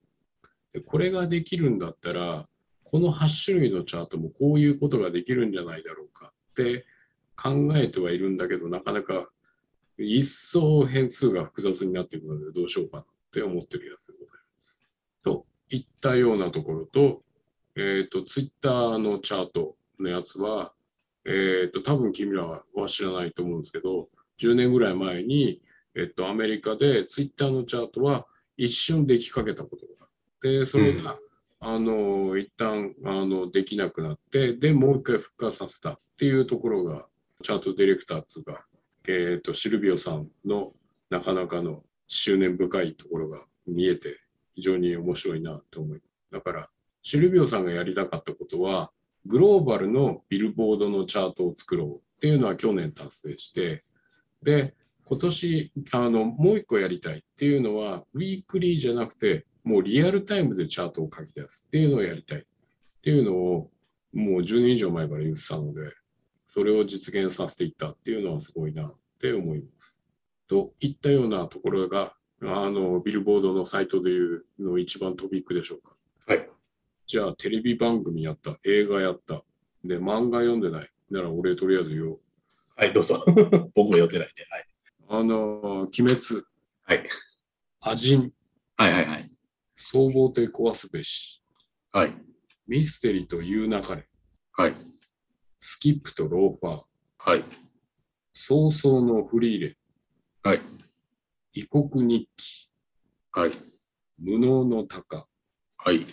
[0.74, 2.48] でこれができるんだったら、
[2.84, 6.86] この8種類のチャートもこういうことができるんじゃないだろうかって
[7.36, 9.28] 考えてはいるんだけど、なかなか
[9.98, 14.84] 一層変数が複雑になっていくのでどうしようかなって思ってるやつでございます。
[15.22, 17.22] といったようなところと、
[17.76, 20.74] えっ、と、ツイッターのチャートのやつは、
[21.26, 24.08] えっ、と、多分君らは知らないと思うんですけど、
[24.40, 25.62] 10年ぐらい前に、
[25.96, 28.26] えっ、と、アメリカでツイッターのチャートは
[28.58, 30.08] 一瞬できかけたことがあっ
[30.42, 31.18] て、それが、
[31.60, 37.08] あの、一旦、あの、できなくなって、で、もう一回復活させたっていうところが、
[37.44, 38.66] チャートディレクターつうか、
[39.08, 40.74] えっ、と、シルビオさんの
[41.10, 44.20] なかなかの執念深いところが見えて、
[44.56, 46.32] 非常に面白いなと思います。
[46.32, 46.70] だから、
[47.02, 48.92] シルビオさんがやりたかったことは、
[49.26, 53.84] グローバルのビルボードのチャートを作ろうっていうのは去年達成して、
[54.42, 54.74] で、
[55.06, 62.44] 今年、あの、もう一個やりたいっていうのは、ウィークリーじゃなくて、もうリアルタイムでチャートを書き出すっていうのをやりたいっ
[63.02, 63.72] ていうのを、
[64.14, 65.82] もう10年以上前から言ってたので、
[66.48, 70.04] それを実現させていったっていうのはすごいなって思います。
[70.48, 75.96] といったようなところが、あの、ビルボードのサイトでいうの一番トピックでしょうか。
[76.28, 76.48] はい。
[77.08, 79.44] じゃあ、テレビ番組やった、映画やった、
[79.84, 80.90] で、漫画読んでない。
[81.10, 82.20] なら俺とりあえず言おう。
[82.76, 83.24] はい、どうぞ。
[83.76, 84.46] 僕も寄ってないんで。
[84.50, 84.66] はい。
[85.16, 86.44] あの、鬼滅、
[86.86, 87.08] はい。
[87.82, 88.32] アジン、
[88.76, 89.32] はいはいはい。
[89.76, 91.44] 総合帝壊すべし、
[91.92, 92.16] はい。
[92.66, 94.08] ミステリという流れ、
[94.54, 94.76] はい。
[95.60, 96.82] スキップとローファー、
[97.20, 97.44] はい。
[98.34, 100.62] 早々のフリーレン、はい。
[101.54, 102.70] 異国日記、
[103.34, 103.52] はい。
[104.18, 105.28] 無能の鷹、
[105.78, 106.08] はい。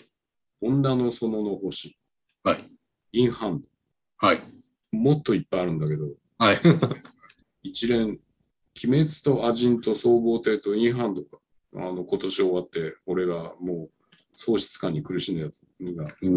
[0.61, 1.97] 女の園の星、
[2.43, 2.69] はい。
[3.13, 3.63] インハン
[4.17, 4.43] はい。
[4.93, 6.05] ド、もっといっぱいあるんだけど、
[6.37, 6.59] はい。
[7.63, 8.19] 一連、
[8.83, 13.89] 鬼滅とアジンと総合帝とインハンドが、あの、今年終わって、俺がもう
[14.35, 16.29] 喪失感に苦しんだやつが、それ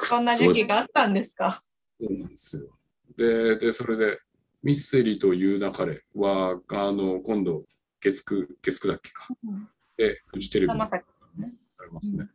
[0.00, 1.62] そんな時期があったんですか。
[2.00, 2.78] そうなんですよ。
[3.16, 4.18] で、で、それで、
[4.62, 7.64] ミステリという流れは、あの、今度、
[8.00, 9.28] 月9、月9だっけか。
[9.44, 12.28] うんで、フジテレビにありますね。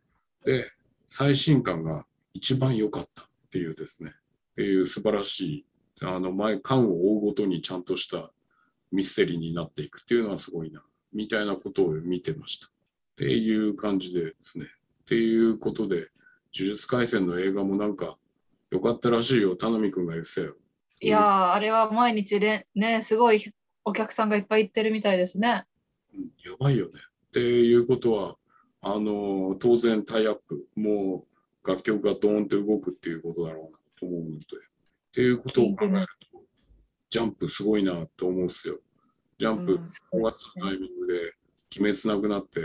[0.44, 0.70] で、
[1.08, 5.66] 最新刊が一番良かったっていうですね、っていう素晴らしい、
[6.00, 8.32] あの、前、巻を追うごとにちゃんとした
[8.92, 10.82] ミステリーになっていくっていうのはすごいな、
[11.12, 12.66] みたいなことを見てました。
[12.66, 12.70] っ
[13.16, 14.66] ていう感じでですね。
[15.02, 15.96] っていうことで、
[16.54, 18.16] 呪術廻戦の映画もなんか
[18.70, 20.54] 良かったらしいよ、田波くんが言ってたよ。
[21.00, 23.52] いやー、あれは毎日でね、すごい
[23.84, 25.64] お客さんがいっぱい行ってるみたいですね。
[26.14, 26.92] うんやばいよね。
[27.28, 28.36] っていうことは、
[28.82, 31.26] あの、当然タイアップ、も
[31.62, 36.19] う楽曲がドーンって動くっていうことだろうなと思うので、っていうことを考えると、
[37.10, 38.78] ジャンプすごいなと思うんですよ。
[39.38, 41.34] ジャンプうんすご5い月のタイミングで
[41.78, 42.60] 鬼滅なくなって、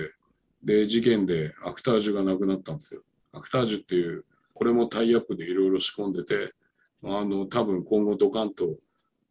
[0.64, 3.02] で、事件でアクタージュがなくなったんですよ。
[3.32, 6.54] アクタージュっていう、これもタイアップでいろいろ仕込んでて、
[7.04, 8.78] あの、多分今後ドカンと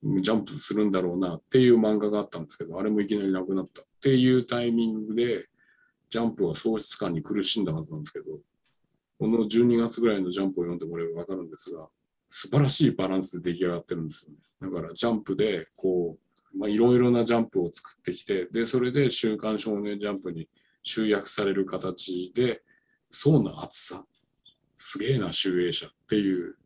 [0.02, 5.46] ジャンプするんだろうなっていう漫画があったんですけど、あれもいきなりなくなったっていうタイミングで、
[6.10, 8.38] ジャンプは喪失感に苦しんだはずなんですけど、
[9.18, 11.88] この12月ぐらいのジャンプを読んでもらえばわかるんですが、
[12.28, 14.38] 素晴らしいバランスで出来上がってるんですよね。
[14.64, 16.16] だからジャンプで、こ
[16.54, 20.48] う、まあ、いろいろなジャンプを作ってきて、で、それで週刊少年ジャンプに
[20.82, 22.62] 集約される形で、
[23.10, 24.04] 層の厚さ、
[24.76, 26.56] すげえな、集英社っていう、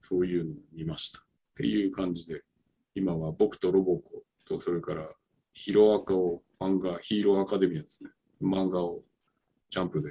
[0.00, 1.20] そういうのを見ました。
[1.20, 1.24] っ
[1.56, 2.42] ていう感じで、
[2.94, 5.08] 今は僕とロボコと、それから
[5.52, 8.10] ヒロアカを、漫画、ヒーローアカデミアですね。
[8.42, 9.02] 漫画を
[9.70, 10.10] ジャンプで、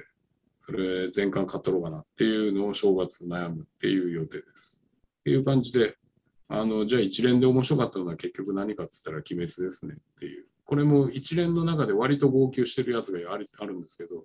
[0.66, 4.84] それ全巻買っとろうかなっていうのを正月悩むっていう予定です。
[5.20, 5.96] っていう感じで、
[6.48, 10.46] あの、じゃあ一連で面白かったのは結局何かっつったら鬼滅ですねっていう。
[10.64, 14.24] これも一連の中で割と号泣してるやつがありあるんですけど、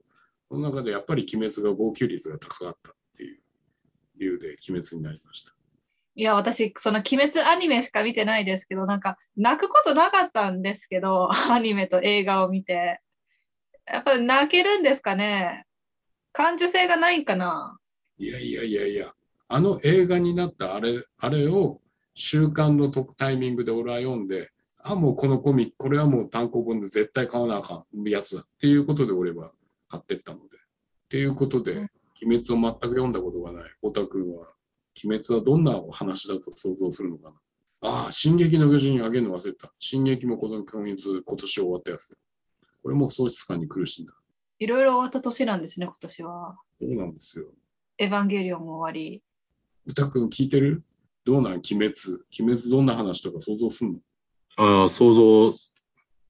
[0.49, 3.39] その中でやっぱり鬼滅が号泣率が高かったっていう
[4.17, 5.53] 理由で鬼滅になりました。
[6.15, 13.01] いや、私、その鬼滅アニメしか見てないですけど、なんか泣くことなかったんですけど、 アニメと映画を見て。
[13.85, 15.65] やっぱ泣けるんですかね
[16.31, 17.79] 感受性がないんかな
[18.19, 19.13] いやいやいやいや、
[19.47, 21.81] あの映画になったあれあれを
[22.21, 24.51] 週刊のとタイミングで俺は読んで、
[24.83, 29.53] あ、もうこのコミック、これはもう単行本で絶対買わなあかんやつだっていうことで俺は
[29.87, 30.57] 買ってったので。
[30.57, 30.59] っ
[31.07, 31.89] ていうことで、うん
[32.21, 34.49] 鬼滅を全く読んだことがないオタ君は、
[35.01, 37.29] 鬼滅はどんなお話だと想像するのか
[37.81, 37.89] な。
[37.89, 39.71] ああ、進撃の巨人にあげるの忘れた。
[39.79, 42.17] 進撃もこの今月、今年終わったやつ。
[42.83, 44.11] これも喪失感に苦しんだ。
[44.59, 46.57] いろいろ終わった年なんですね、今年は。
[46.81, 47.45] そうなんですよ。
[47.97, 49.23] エヴァンゲリオンも終わり。
[49.85, 50.83] 歌くん聞いてる？
[51.29, 51.93] どうなん鬼滅。
[52.39, 53.99] 鬼滅どんな話とか想像すんの？
[54.57, 55.53] ああ、想像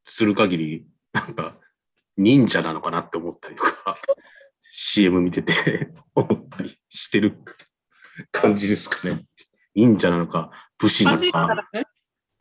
[0.03, 1.55] する限り、なんか、
[2.17, 3.97] 忍者なのかなって思ったりとか、
[4.61, 7.37] CM 見てて思ったりししてる
[8.31, 9.25] 感じですかね。
[9.73, 11.39] 忍者なのか、武士なのか。
[11.47, 11.85] らね。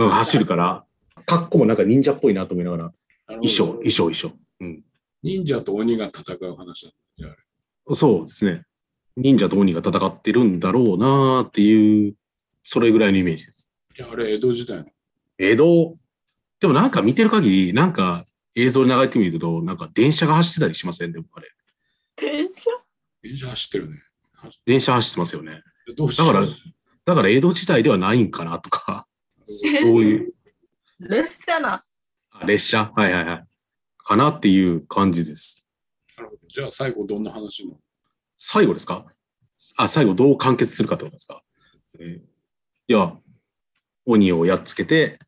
[0.01, 0.85] うん、走るから、
[1.27, 2.93] 格好もなんか忍者っぽいなと思いながら、
[3.29, 4.33] 衣装、衣装、衣装。
[4.61, 4.83] うん。
[5.23, 8.65] 忍者と鬼が戦う話だそうですね。
[9.17, 12.15] 忍者と鬼が戦ってるんだろうなっていう、
[12.71, 13.71] それぐらいのイメージです。
[13.99, 14.85] いやあれ、江戸時代の。
[15.39, 15.97] 江戸、
[16.61, 21.13] でもなんか見てる限り、なんか映像に流れてみると、なんか電車が走ってたりしません？
[21.13, 21.49] でもあれ。
[22.17, 22.71] 電車？
[23.23, 24.03] 電車走ってるね。
[24.67, 25.63] 電車走ってますよね。
[25.97, 26.47] どうしだから
[27.07, 29.07] だから江戸時代ではないんかなとか、
[29.45, 30.35] そういう、
[31.01, 31.85] 列車な。
[32.33, 32.93] あ列車？
[32.95, 33.47] はいはいはい。
[33.97, 35.65] かなっていう感じです。
[36.19, 37.79] なるほどじゃあ最後どんな話なの
[38.37, 39.07] 最後ですか？
[39.79, 41.43] あ、最後どう完結するかってことですか、
[41.99, 42.38] えー
[42.91, 43.15] いや、
[44.07, 45.19] 鬼をやっつけて、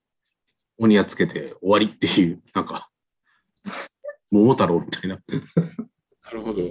[0.79, 2.89] 鬼やっつけて終わりっていう、なんか、
[4.31, 5.19] 桃太郎みたいな。
[6.25, 6.63] なるほど。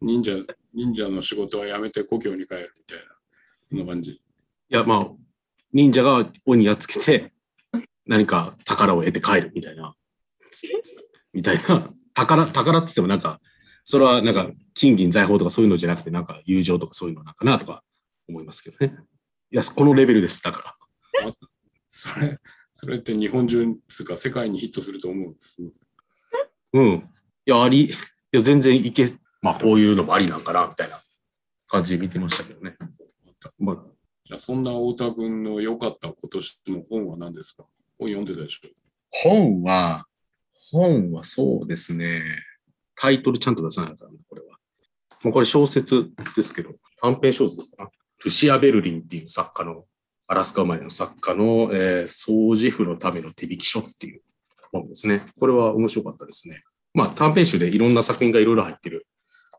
[0.00, 0.32] 忍者、
[0.74, 3.04] 忍者の仕事はやめて故郷に帰るみたいな。
[3.68, 4.10] そんな感じ。
[4.10, 4.20] い
[4.70, 5.08] や、まあ、
[5.72, 7.32] 忍者が鬼やっつけて、
[8.04, 9.94] 何か宝を得て帰るみたいな、
[11.32, 13.40] みたいな、宝、宝って言ってもなんか、
[13.84, 17.84] それはなんか、金銀財宝とかそういうのじゃなくて、なんか友情とかそういうのなんかなとか
[18.28, 18.98] 思いますけどね。
[19.50, 20.42] いや、このレベルです。
[20.42, 20.76] だか
[21.22, 21.34] ら。
[21.88, 22.38] それ、
[22.74, 25.62] それって日本中つうか世界にヒットすると思うんです。
[26.72, 26.84] うん。
[26.86, 27.02] い
[27.46, 27.90] や、あり、い
[28.32, 31.02] や、全然いけ、まあ、こういうのもありなんかな、みたいな
[31.66, 32.76] 感じで見てましたけどね。
[33.58, 33.84] まあ、
[34.24, 37.64] じゃあそんな太田君の良かった今年の本は何ですか？
[37.98, 38.68] 本読んでたでしょ？
[39.10, 40.06] 本は、
[40.52, 42.22] 本はそうですね。
[42.94, 44.58] タイトルちゃんと出さないからね、これは。
[45.22, 47.84] もうこれ小説ですけど、短編小説か？
[47.84, 47.90] な。
[48.24, 49.84] ルシア・ベルリンっていう作家の、
[50.26, 54.22] アラスカ生まれの作家の、えー掃除婦のための手引き書っていう
[54.72, 55.26] 本ですね。
[55.38, 56.62] これは面白かったですね。
[56.94, 59.06] まあ短編集でいろんな作品がいろいろ入ってる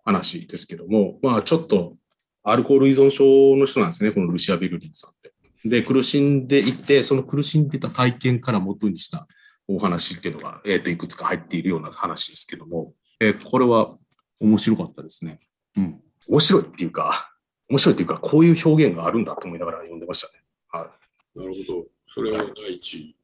[0.03, 1.95] 話ですけども、まあちょっと
[2.43, 5.34] アルコール依存症の人なんですね、このルシア・ベルリンさんって。
[5.66, 9.28] で、苦しんでいて、その苦しんでた体験から元にした
[9.68, 13.95] お話っていうのが、えー、といくつか入っているような話ですけども、えーこれは
[14.39, 15.39] 面白かったですね。
[15.78, 16.01] うん。
[16.28, 17.34] 面白いっていうか、
[17.70, 20.43] 面白いっていうか、こういう表現があるんだと思いながら読んでましたね。
[20.70, 20.91] は
[21.36, 21.39] い。
[21.39, 21.86] なるほど。
[22.07, 23.15] それは第一位。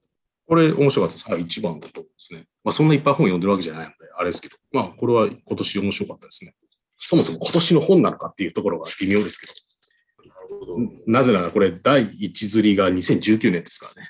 [0.47, 1.31] これ面白かったです。
[1.31, 2.47] はい、一番だと思いますね。
[2.63, 6.55] まあそんないっぱい本読んでるわけじゃないので、あれですけど、まあこれは今年面白かったですね。
[6.97, 10.73] そもそも今年の本なのかっていうところが微妙ですけなるほど。
[10.73, 14.09] ど、なぜならこれ第一釣りが2019年ですからね。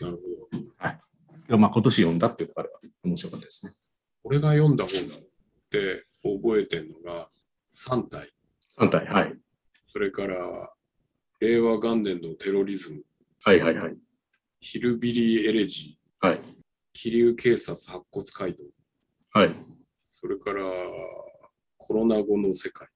[0.00, 0.22] なるほ
[1.48, 1.58] ど。
[1.58, 3.72] まあ今年読んだっていうところが面白かったですね。
[4.24, 5.00] 俺が読んだ本っ
[5.70, 7.28] て覚えてるのが
[7.74, 8.30] 3体。
[8.78, 9.41] 3体、はい。
[9.92, 10.72] それから
[11.40, 13.02] 令和元年のテロリズム、
[13.44, 13.96] はいはいはい。
[14.60, 16.40] ヒルビリー・エレジー、はい。
[16.94, 18.64] 気流警察白骨街道、
[19.32, 19.54] はい。
[20.20, 20.64] それから
[21.76, 22.88] コロナ後の世界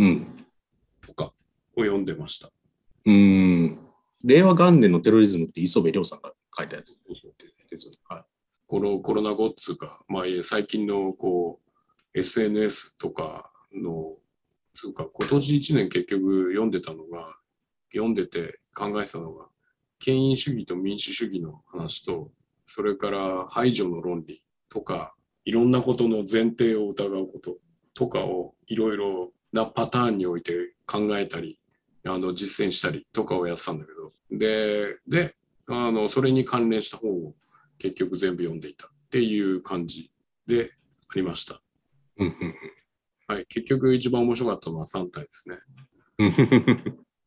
[0.00, 0.46] うん。
[1.00, 1.32] とか
[1.76, 2.48] を読んでました。
[3.06, 3.78] うーん。
[4.22, 7.32] 令和元年のテロリズムって磯部亮さんが書いたやつそうそう
[7.70, 7.98] ですよね。
[8.08, 8.24] はい。
[8.66, 11.60] コロコロナ後っつうか、まあ、最近のこ
[12.14, 14.16] う SNS とかの、
[14.74, 17.36] つうか、今年1年結局読んでたのが、
[17.92, 19.46] 読んでて考えてたのが、
[19.98, 22.30] 権威主義と民主主義の話と、
[22.66, 25.14] それから排除の論理とか、
[25.44, 27.56] いろんなことの前提を疑うこと
[27.94, 31.58] とかをいろいろなパターンにおいて考えたり、
[32.06, 35.34] あの実践したりとかをやってたんだけど、で、で、
[35.66, 37.34] あの、それに関連した本を
[37.78, 40.10] 結局全部読んでいたっていう感じ
[40.46, 40.72] で
[41.08, 41.60] ありました。
[43.30, 45.58] はい、結局一番面白かったのは3体ですね。
[46.18, 46.28] うん。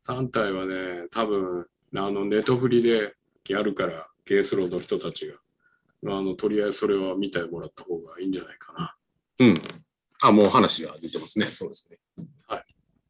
[0.06, 3.14] 3体はね、多分、あの、ネトフリで
[3.48, 5.28] やるから、ケースローの人たち
[6.02, 8.96] が、あの、とりあえずそれは見てもらった方がいいんじゃないかな。
[9.38, 9.62] うん。
[10.20, 11.46] あ、もう話が出てますね。
[11.46, 11.98] そうですね。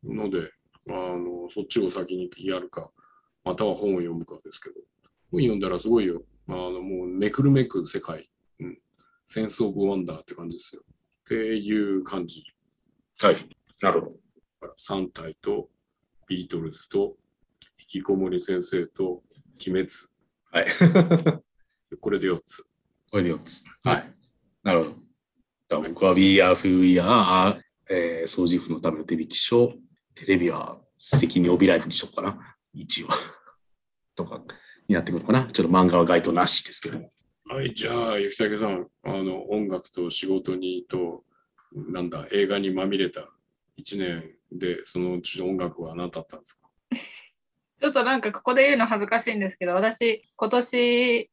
[0.04, 0.52] ので、
[0.88, 2.92] あの、そっちを先にやるか、
[3.42, 4.76] または本を読むかですけど、
[5.32, 6.22] 本読んだらすごいよ。
[6.46, 8.30] あの、もうめくるめく世界、
[8.60, 8.78] うん、
[9.26, 10.82] センスオブワンダーって感じですよ。
[10.82, 12.53] っていう感じ。
[13.24, 13.36] はい。
[13.80, 14.74] なるほど。
[14.76, 15.70] 3体と、
[16.28, 17.16] ビートルズと、
[17.80, 19.22] 引きこもり先生と、
[19.66, 19.88] 鬼滅。
[20.52, 20.66] はい。
[22.00, 22.68] これで4つ。
[23.10, 23.64] これで4つ。
[23.82, 24.14] はい。
[24.62, 24.90] なるほ
[25.70, 25.80] ど。
[25.80, 27.58] 僕は We Are Who We Are、
[27.88, 29.72] えー、掃除婦のための手引き書、
[30.14, 32.58] テレビは素敵に帯ライフにしようかな。
[32.74, 33.08] 一応。
[34.14, 34.44] とか
[34.86, 35.50] になってくるのかな。
[35.50, 37.10] ちょっと漫画は該当なしですけども。
[37.46, 41.23] はい、じゃあ、ゆきたけさん、あの、音楽と仕事にと、
[41.74, 43.28] なんだ、映画にまみれた
[43.78, 46.68] 1年で、そのうちの音楽は何だったんですか？
[47.80, 51.30] ちょっとなんかここで言うの恥ずかしいんですけど、私、今年、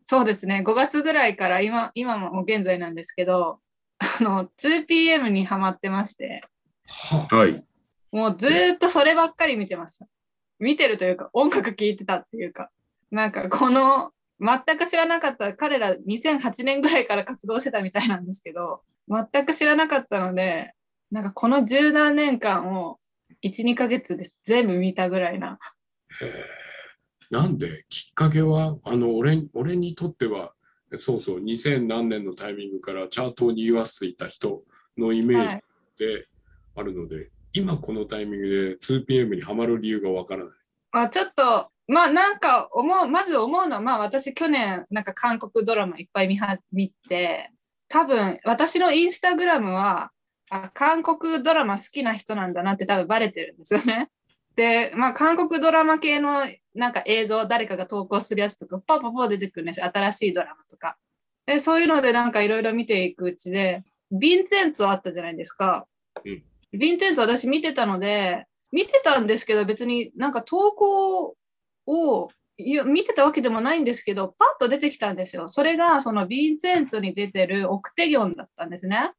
[0.00, 3.60] そうですね、5月ぐらいから今、今も現在なんですけど、
[3.98, 6.42] あの、2PM にハマってまして、
[6.86, 7.64] ははい。
[8.12, 10.06] もうずーっとそればっかり見てました。
[10.58, 12.70] 見てるというか、音楽聴いてたっていうか、
[13.10, 20.72] なんかこの、全く知らなかった、彼ら2008年ぐらいから活動してたみたいなんですけど、全く知らなかったので、
[21.10, 22.98] なんかこの十何年間を
[23.44, 25.58] 1、2ヶ月で全部見たぐらいな。
[27.30, 27.84] なんで？
[27.88, 30.52] きっかけはあの俺俺にとっては
[30.98, 34.62] そうそう2000何年のタイミングからチャートを賑わせていた人
[34.96, 35.62] のイメージはい。
[35.98, 36.26] で
[36.74, 40.52] あるので、今このタイミングで 2PM にはまる理由がわからない。
[40.92, 47.50] まあちょっと、まあなんか思う、まず思うのは、まあ私去年なんか韓国ドラマいっぱい見は見て、
[47.88, 50.10] 多分私のインスタグラムは
[50.50, 54.08] あ韓国ドラマ好きな人なんだなって多分バレてるんですよね。
[54.56, 60.96] で、まあ韓国ドラマ系のなんか映像誰かが投稿するやつとかパパパ出てくるんです新しいドラマとか。
[61.46, 63.82] で、そういうのでなんかいろいろ見ていくうちで、
[64.12, 65.86] ヴィンセンツォあったじゃないですか。
[66.24, 66.42] うん
[66.74, 71.34] ヴィンセンツォ私見てたので、見てたんですけど別になんか投稿
[71.86, 72.28] を
[72.58, 75.48] 見てたわけでもないんですけどパッと出てきたんですよ。
[75.48, 79.12] それがそのヴィンセンツォに出てるオクテギョンだったんですね。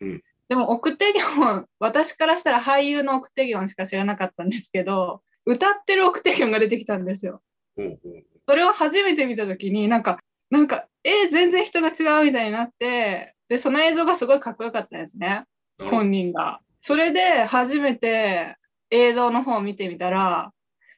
[0.00, 7.40] うんでもオクテギョン私からしたら俳優のオクテギョンしか知らなかったんですけど歌ってるオクテギョンが出てきたんですよ。
[7.74, 10.18] ほうほうそれを初めて見た時になんか
[10.50, 15.44] なんかえー全然人が違うみたいになってでその映像がすごいかっこよかったんですね。
[15.78, 16.60] 本人が。
[16.80, 18.56] それで初めて
[18.90, 20.52] 映像の方を見てみたら、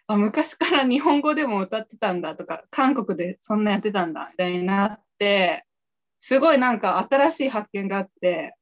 [0.07, 5.65] あ昔から日本語でも歌ってたんだとか、韓国でそんなやってたんだみたいになって、
[6.21, 8.55] すごいなんか新しい発見があって、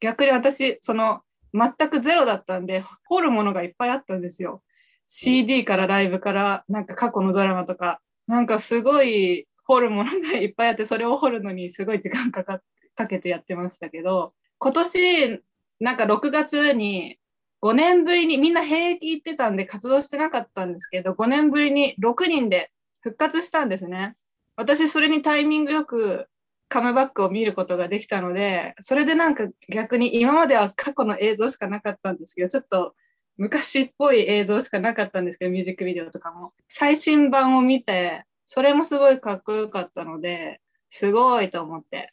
[0.00, 1.20] 逆に私、その
[1.52, 4.62] 全くゼロだったんで、掘るものがいっぱいあったんですよ。
[5.06, 12.60] CD からライブから、なんか過去のドラマとか、なんかすごい掘るものがいっぱいあって、それを掘るのにすごい時間かか
[12.96, 15.42] かけてやってましたけど、今年
[15.80, 17.18] なんか6月に
[17.62, 24.14] 5年ぶりにみんな兵役行ってたんで活動してなかったんですけど5年ぶりに6人で復活したんですね。
[24.56, 26.26] 私それにタイミングよく
[26.68, 32.94] カムバックを見ることができたのでそれでなんか逆に今までは過去の映像しかなかったんですけどちょっと
[33.36, 42.12] 昔っぽい映像しかなかったんですけどミュージックビデオとかも最新版を見てそれもすごいかっこよかったのですごいと思って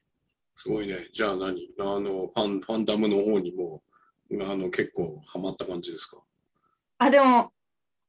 [0.57, 0.95] すごいね。
[1.13, 1.69] じゃあ何？
[1.79, 3.83] あのファン、ファンダムの方にも
[4.31, 6.17] あの結構ハマった感じですか？
[6.99, 7.51] あ、でも、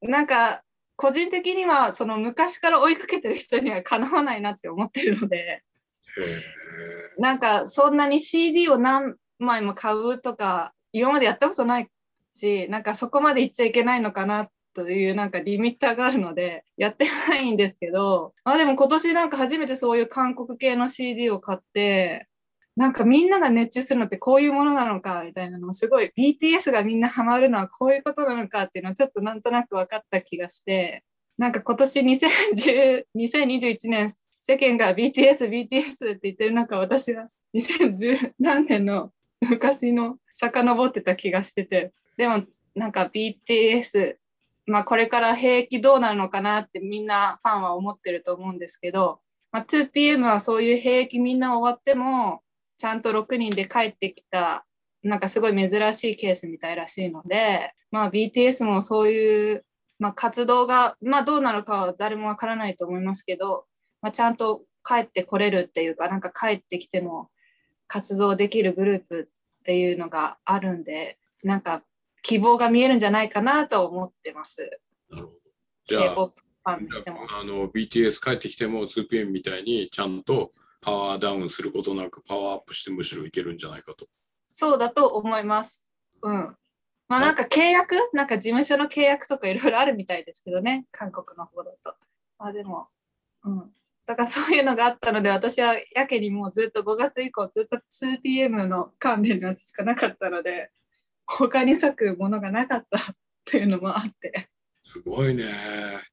[0.03, 0.63] なんか、
[0.97, 5.63] 個人的には、その昔から追いかけてる人にはかなわないなって思ってるので。
[7.19, 11.89] なんか、そんなに CD を何枚も買うとか、今までやったことない
[12.33, 22.28] し、なんかそこまで行っちゃいけないのかなという、なんかリミッターがあるので、やってないんですけど、あ、でも今年なんか初めてそういう韓国系の CD を買って、
[22.79, 31.03] なんかみんなが熱中するのってこういうものなのかみたいなのをすごい BTS がみんなハマるのはこういうことなのかっていうのをちょっとなんとなく分かった気がして。
[31.37, 39.11] なんか今年2010 2021年世間が BTS、BTS って言ってる中私は2010何年の
[39.41, 41.93] 昔の遡ってた気がしてて。
[42.17, 42.45] でも
[42.77, 44.15] なんか BTS
[44.67, 49.19] まあこれから兵役どうなるのかなってみんなファンは思ってると思うんですけど、
[49.51, 52.43] まあ、2PM はそういう兵役みんな終わっても
[52.79, 54.65] ちゃんと6人で帰ってきた、
[55.03, 59.65] なんかすごい珍しいケースみたいらしいので、まあ BTS もそういう、
[59.99, 63.67] まあ、活動が、まあどうなるかは誰もわからないと思いますけど、
[64.01, 67.29] まあ、ちゃんと帰ってこれるっていうか、なんか帰ってきても
[67.89, 69.29] 活動できるグループ
[69.61, 71.83] っていうのがあるんで、なんか
[72.23, 74.79] 希望が見えるんじゃないかなと思ってます。
[75.11, 75.39] なるほど。
[75.87, 77.27] じゃあ、K-POP ファンにしても。
[77.29, 84.07] あの BTS 帰ってきても 2PM みたいにちゃんとパワーダウンすることなくパワーアップしてむしろいけるんじゃないかと。
[84.47, 85.89] そうだと思います。
[86.23, 86.57] うん。
[87.09, 87.95] まあなんか契約？
[88.13, 91.95] なんか事務所の契約とかいろいろあるみたいですけどね、韓国の方だと。
[92.39, 92.87] まあでも、
[93.45, 93.71] うん。
[94.07, 97.79] だからそういうのがあったので、私はやけにもうずっと5月以降ずっと
[98.25, 100.71] 2PM の関連のやつしかなかったので、
[101.27, 103.03] 他に咲くものがなかった っ
[103.45, 104.49] ていうのもあって。
[104.83, 105.45] すごいね。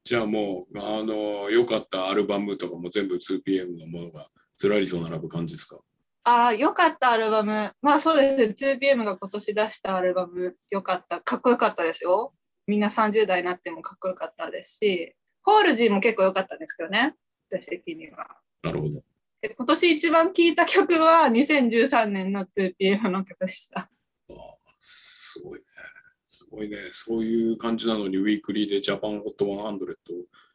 [0.04, 5.80] じゃあもう、あの、良かったアルバムとかも全部 2PM のものがずらりと並ぶ感じですか？
[6.24, 7.72] ああ、よかったアルバム。
[7.82, 8.78] まあそうですね。
[8.80, 11.22] 2PM が今年出したアルバム、よかった。
[11.22, 12.34] かっこよかったですよ。
[12.68, 17.14] みんな30代になってもかっこよかったですし、ホールジーも結構良かったんですけどね。
[17.52, 18.28] 私的には。
[18.64, 19.04] なるほど。
[19.42, 23.82] で今年一番聴いた曲は2013年の 2PM の曲でした。
[23.82, 24.36] あー
[24.80, 25.66] すごいね。
[26.28, 26.78] すごいね。
[26.92, 29.78] そういう感じなのに、ウィークリーでジャパンホット100を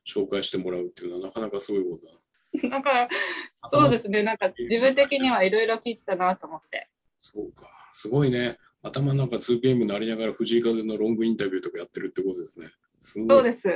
[0.04, 2.19] 紹介してもらうっていうのはなかなかすごいことだな。
[2.70, 3.08] だから、
[3.56, 4.22] そうですね。
[4.22, 6.88] なんか自分的にはいろいろ聴いてたなと思って。
[7.22, 7.68] そうか。
[7.94, 8.58] すごいね。
[8.82, 12.70] 頭の中 2PM なりながら藤井風のロングインタビューとかやってるってことですね。
[12.98, 13.68] すそうです。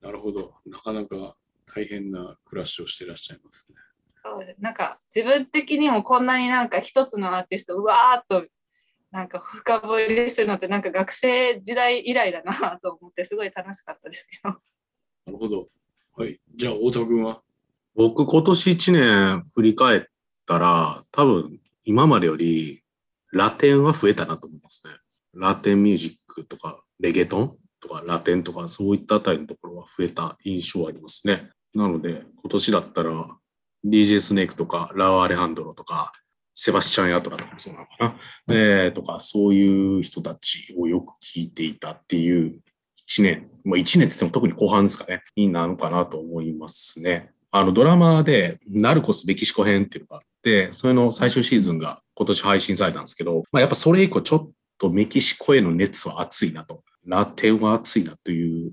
[0.00, 0.54] なるほど。
[0.66, 1.36] なかなか
[1.66, 3.78] 大変な暮らしをしてらっしゃいますね。
[4.24, 8.46] そうですなんか自分的にもこんなになんか一つのアーティストうわーっと
[9.10, 14.50] なんか深掘りするのってなんか学生時代以来だなと思ってすごい楽しかったですけど。
[15.26, 15.68] なるほど。
[16.16, 16.40] はい。
[16.54, 17.42] じゃあ、太田君は？
[17.94, 20.02] 僕今年1年振り返っ
[20.46, 22.82] たら、多分今までより
[23.32, 24.92] ラテンは増えたなと思いますね。
[25.34, 31.50] ラテンミュージックとかレゲトンとかラテンとかそういったあたりのところは増えた印象ありますね。
[31.74, 33.36] なので今年だったら
[33.84, 36.12] DJ スネークとかラウ・アレハンドロとか
[36.54, 38.16] セバスチャン・ヤトラとかもそうなのかな、
[38.54, 42.60] えーとかそういう人たちをよく聞いていたっていう
[43.08, 47.32] 1年、まあ、1年って言っても特に後半ですかね、になるのかなと思いますね。
[47.54, 58.72] あのドラマでナルコスメキシコ編っていうのがあって、それの最終シーズンが今年配信されたんですけど、まあ、やっぱそれ以降ちょっとメキシコへの熱は熱いなと、ラテンは熱いなという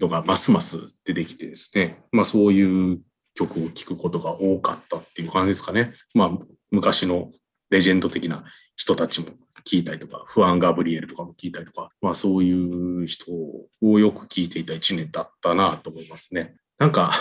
[0.00, 3.00] のがますます出てきてですね、まあそういう
[3.34, 5.92] 曲を聴くことが多かったっていう感じですかね。
[6.14, 6.30] まあ
[6.70, 7.30] 昔の
[7.68, 8.44] レジェンド的な
[8.74, 9.28] 人たちも
[9.66, 13.26] 聞いたりとか、フアン・ガブリエルとかも聞いたりとか、まあそういう人
[13.82, 16.54] をよく聞いていた一年だったなと思いますね。
[16.78, 17.12] なんか、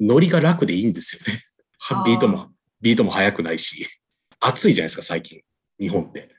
[0.00, 1.40] ノリが楽でいいんですよね。
[2.04, 3.86] ビートも、ビートも速くないし、
[4.40, 5.40] 暑いじゃないですか、最近。
[5.80, 6.30] 日本って。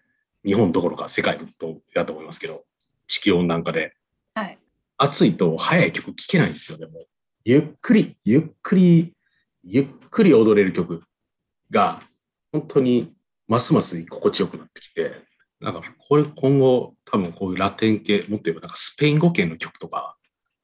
[0.46, 2.64] 日本どころか世界とだと思いますけど、
[3.08, 3.94] 地球温暖化で。
[4.34, 4.58] はい。
[4.98, 7.08] 暑いと速い曲聴けないんですよね、もう。
[7.46, 9.14] ゆっくり、ゆっくり、
[9.64, 11.04] ゆっくり踊れる曲
[11.72, 12.02] が、
[12.52, 13.14] 本当に
[13.48, 15.12] ますます心地よくなってきて、
[15.60, 20.18] なんかこれ今後多分こういうラテン系、もっと言えばなんかスペイン語圏の曲とか、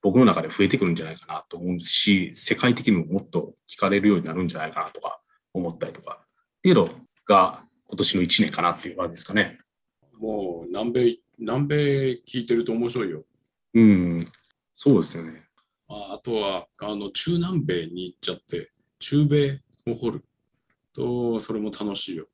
[0.03, 5.21] 僕の中で増えてくるんじゃないかなと思うし、世界的にももっと聴かれるようになるんじゃないかなとか
[5.53, 6.89] 思ったりとか、っていうの
[7.25, 9.59] が今年の1年かなっていう感じですかね。
[10.19, 11.75] もう南米、南米
[12.27, 13.23] 聞いてると面白いよ。
[13.75, 14.27] うん、
[14.73, 15.41] そうですよね。
[15.87, 20.25] ああとは、あの、中南米に行っちゃって、中米を掘る
[20.93, 22.27] と、それも楽しいよ。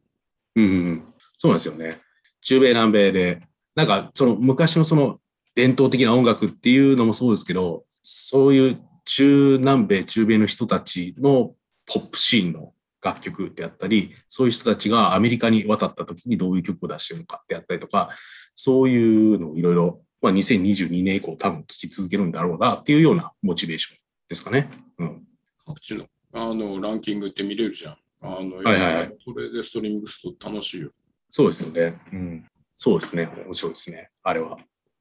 [0.55, 1.03] うん、
[1.37, 2.01] そうなんですよね。
[2.41, 3.41] 中米南米で、
[3.75, 5.19] なんかその昔のその
[5.55, 18.09] 伝統的な音楽っていうのもそうですけど、そういう中南米、中米の人たちのポップシーンの楽曲であったり、そういう人たちがアメリカに渡った時にどういう曲を出してるのかであったりとか、
[18.55, 23.97] そういうのをいろいろ、まあ、2022年以降多分聴き続けるんだろうなっていうようなモチベーション
[24.27, 24.69] ですかね。
[24.97, 25.23] うん。
[25.65, 27.97] 各地のあのランキングって見れるじゃん。
[28.21, 30.91] あの、はいはいはいそれでストリーミングすると楽しいよ。
[31.29, 31.99] そうですよね。
[32.11, 32.45] うん。
[32.75, 33.29] そうですね。
[33.45, 34.09] 面白いですね。
[34.23, 34.57] あれは。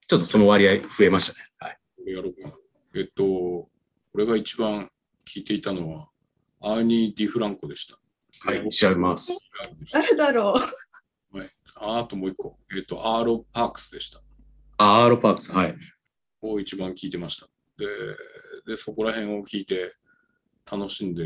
[0.08, 1.46] ちょっとその割合増えましたね。
[1.58, 1.78] はい。
[1.96, 2.54] これやろうかな。
[2.96, 3.68] えっと、
[4.14, 4.90] 俺が一番
[5.26, 6.08] 聞いていたのは、
[6.60, 7.98] アーニー・ディフランコでした。
[8.40, 9.48] はい、調べます。
[9.92, 10.88] 誰だろう
[11.80, 12.56] ああともう一個。
[12.76, 14.20] えっと、アーロ・パークスでした。
[14.78, 15.76] あアーロパークス、はい。
[16.42, 17.46] を一番聞いてました。
[17.78, 17.86] で、
[18.66, 19.92] でそこら辺を聞いて
[20.70, 21.24] 楽しんで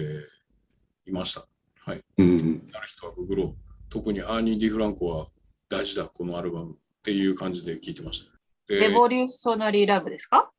[1.07, 1.47] いました。
[1.80, 2.03] はい。
[2.18, 2.68] うん。
[2.70, 3.57] なる人はググろう。
[3.89, 5.28] 特にアーニー・ディフランコは
[5.68, 8.32] 大事だ、このアルバムっていう感じで聞いてました。
[8.67, 10.51] でレボリューショナリーラブですか？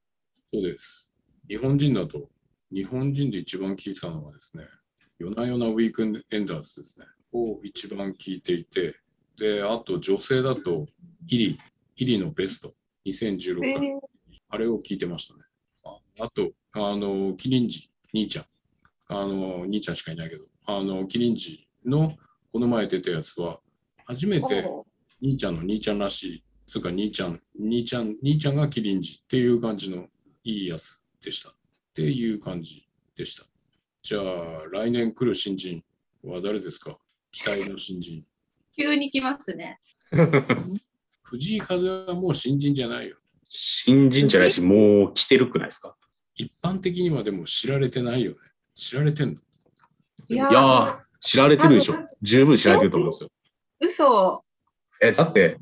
[0.54, 1.18] そうです。
[1.48, 2.30] 日本人だと、
[2.72, 4.66] 日本人で一番聴いてたのはですね、
[5.20, 8.96] 夜な夜なウィークエンダーズですね、を一番聴いていて、
[9.38, 10.86] で、あと女性だと、
[11.28, 11.60] ヒリ、
[11.96, 12.74] ヒリのベスト、
[13.06, 14.02] 2016年、
[14.50, 15.42] あれを聞いてましたね。
[15.84, 18.46] ああと、あの、キリンジ、兄ちゃん。
[19.10, 22.16] あの、兄ちゃんしかいないけど、あの、キリンジの
[22.52, 23.60] この前出たやつは、
[24.06, 24.86] 初めてお
[25.22, 30.08] 兄ちゃんの兄ちゃんらしい、つうか兄ちゃん、兄ちゃん、兄ちゃんがキリンジっていう感じの
[30.44, 31.50] いいやつでした。
[31.50, 31.54] っ
[31.94, 33.44] ていう感じでした。
[34.02, 34.24] じゃあ、
[34.72, 35.84] 来年来る新人
[36.24, 36.98] は誰ですか？
[37.32, 38.26] 期待の新人。
[38.76, 39.80] 急に来ますね。
[41.24, 43.18] 藤井風はもう新人じゃないよ。
[43.48, 45.96] 新人じゃないし、 もう来てるくないですか？
[46.36, 48.38] 一般的にはでも知られてないよね。
[48.76, 49.40] 知られてんの？
[50.30, 51.96] いいやー、知られてるでしょ。
[52.22, 53.30] 十分知られてると思うんですよ。
[53.80, 54.44] 嘘。
[55.02, 55.58] え、だって、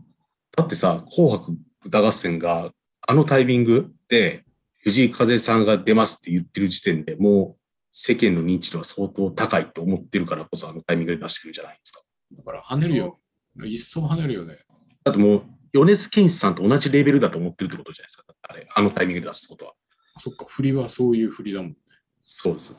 [0.55, 2.71] だってさ、紅白歌合戦が
[3.07, 4.43] あのタイミングで
[4.83, 7.61] 藤井風さんが出ますって言ってる時点でもう
[7.91, 12.01] 世間の認知度は相当高いと思ってるからこそあのタイミングで出してくるんじゃないですか。
[12.33, 13.19] だから跳ねるよ。
[13.65, 14.59] 一層跳ねるよね。
[15.03, 18.23] だってもう、米津玄師さんと同じレベルだと思ってるってことじゃないですか。
[18.43, 19.73] あれ、あのタイミングで出すってことは。
[20.19, 21.77] そっか、振りはそういう振りだもんね。
[22.19, 22.75] そうです。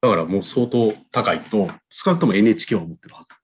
[0.00, 3.34] だからもう相当高いと、少なくとも NHK は思ってるはず。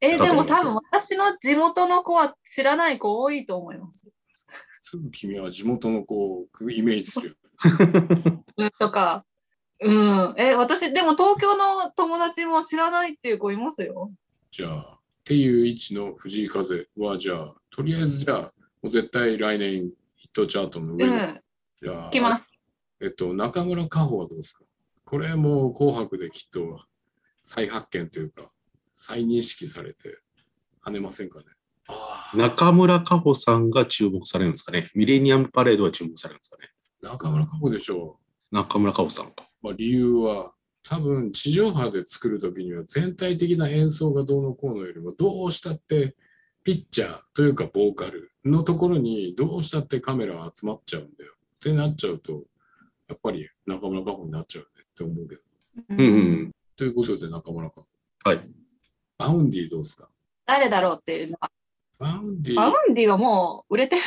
[0.00, 4.08] えーでも多分私の地元の子は知らない子多いと思います。
[4.84, 7.34] すぐ君は地元の子をイメージするよ。
[8.56, 9.24] うんとか。
[9.80, 10.34] うん。
[10.36, 14.10] え、私、でも東京の友達も知らないっていう子いますよ。
[14.50, 18.40] じゃあ、っていう位置の藤井風は、じゃあ、とりあえずじゃあ、
[18.82, 21.12] もう絶対来年ヒットチャートの上に。
[21.12, 21.40] うん。
[21.82, 22.52] じゃあ来ます。
[23.00, 24.64] えっと、中村佳穂はどうですか？
[25.04, 26.80] これも紅白できっと
[27.40, 28.50] 再発見というか、
[29.00, 30.18] 再認識されて
[30.84, 31.44] 跳ねませんかね？
[32.34, 34.90] 中村佳穂さんが注目されるんですかね。
[34.94, 36.68] ミレニアムパレードは注目されるんですかね。
[37.00, 38.18] 中村佳穂でしょ
[38.50, 39.44] 中村佳穂さんか。
[39.62, 39.66] う。
[39.66, 40.52] まあ、理由は、
[40.82, 46.16] 多分地上波で作るときには全体的な演奏がどうのこうのよりもどうしたって
[46.64, 52.44] ピッチャーというかボーカルのところにどうしたってカメラが集まっちゃうんだよってなっちゃうと
[53.08, 55.42] やっぱり中村佳穂になっちゃうねって思うけど。
[55.90, 57.86] うんうんということで中村佳穂。
[58.24, 58.48] はい。
[59.18, 60.08] Vaundy どうですか？
[60.46, 61.50] 誰だろうっていうのは。
[61.98, 64.02] バウンディバウンディはもう売れてる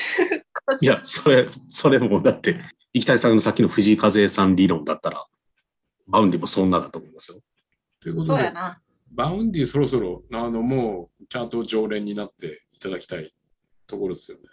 [0.82, 0.86] い。
[0.86, 2.58] や、それ、それもだって、
[2.94, 5.26] 生田さんのさっきの藤井風さん理論だったら、
[6.08, 7.40] Vaundy もそんなだと思いますよ。
[8.02, 8.52] ということで。
[9.14, 13.34] Vaundy そろそろあのもうちゃんと常連になっていただきたい
[13.86, 14.44] ところですよね。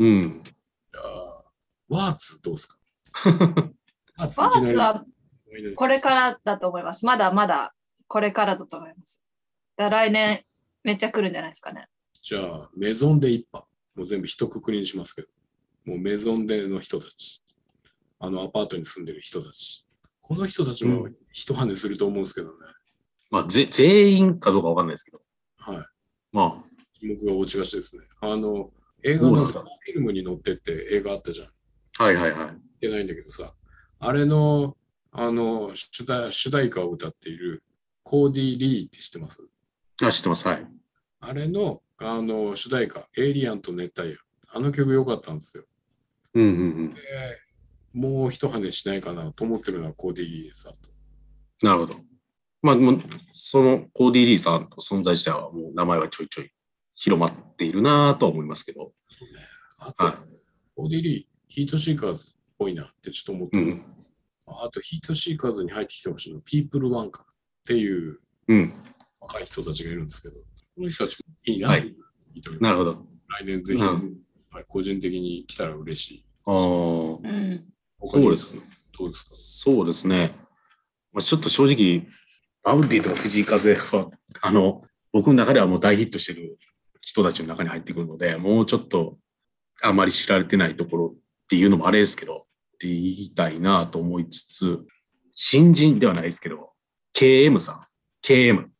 [0.00, 0.42] うん。
[0.44, 1.44] じゃあ、
[1.88, 2.76] ワーツどうですか？
[4.18, 4.40] ワーツ
[4.76, 5.04] は
[5.74, 7.06] これからだと思います。
[7.06, 7.74] まだまだ
[8.08, 9.22] これからだと思います。
[9.76, 10.42] だ来年
[10.82, 11.86] めっちゃ来るんじゃないですかね。
[12.22, 13.68] じゃあ、メゾンで一派。
[13.96, 15.28] もう全部一括りにしますけど。
[15.84, 17.42] もうメゾンでの人たち。
[18.18, 19.86] あのアパートに住んでる人たち。
[20.20, 22.54] この人たちも一跳ねすると思うんですけどね。
[23.30, 25.20] まあ、ぜ全員かどうかわかんないですけど。
[25.58, 25.86] はい。
[26.32, 26.64] ま
[27.00, 28.04] 注目が落ちがちですね。
[28.20, 28.70] あの、
[29.02, 31.48] 映画のフィルムに乗ってって映画あったじゃん。
[31.98, 32.38] あ、はいはいはい。
[32.38, 33.52] 言ってないんだけどさ、
[33.98, 34.76] あれの、
[35.12, 37.62] あの、主題主題歌を歌っている
[38.02, 39.42] コーディ・リーって知ってます？
[40.02, 40.46] あ、知ってます。
[40.46, 40.66] はい。
[41.20, 44.18] あれの、あの、主題歌、エイリアンと熱帯夜。
[44.48, 45.64] あの曲良かったんですよ。
[46.34, 47.00] うんうんで、
[47.92, 50.68] もう一跳ねしないかなと思ってるのはコーディ・リーです。
[50.68, 50.90] あと
[51.62, 51.68] うん。
[51.68, 52.00] なるほど。
[52.62, 52.76] まあ、
[53.32, 56.50] そのコーディ・リーさんの存在自体はもう名前はちょいちょい
[56.94, 58.92] 広まっているなとは思いますけど。
[59.78, 60.18] あと、は
[60.74, 63.76] コーディ・リー、ヒートシーカーズっぽいなってちょっと思ってます。
[63.76, 63.84] うん。
[64.46, 67.34] あと、ヒートシーカーズに入ってきてほしいの、ピープルワンかなっ
[67.66, 68.18] ていう
[68.48, 68.74] うん。
[69.26, 71.94] 若い人たちがいるんですけど、この人たちもいいな、はい
[72.34, 73.06] いいと思いますなるほど。
[73.28, 74.14] 来年ぜひ、うん
[74.50, 76.26] はい、個人的に来たら嬉しい。
[76.46, 77.18] ああ、そ
[78.18, 78.56] うです。
[78.96, 79.30] どうですか？
[79.32, 80.34] そうですね。
[81.12, 82.06] まあ、ちょっと正直、
[82.62, 84.10] Vaundy とか藤井風は、
[84.42, 84.82] あの、
[85.12, 86.58] 僕の中ではもう大ヒットしてる
[87.00, 89.18] 人たちの中に入ってくるので、もうちょっと
[89.82, 94.80] あまり知られてないところっていうのもあれですけど、って言いたいなと思いつつ、
[95.34, 96.72] 新人ではないですけど、
[97.16, 97.86] KM さん、
[98.26, 98.73] KM、はい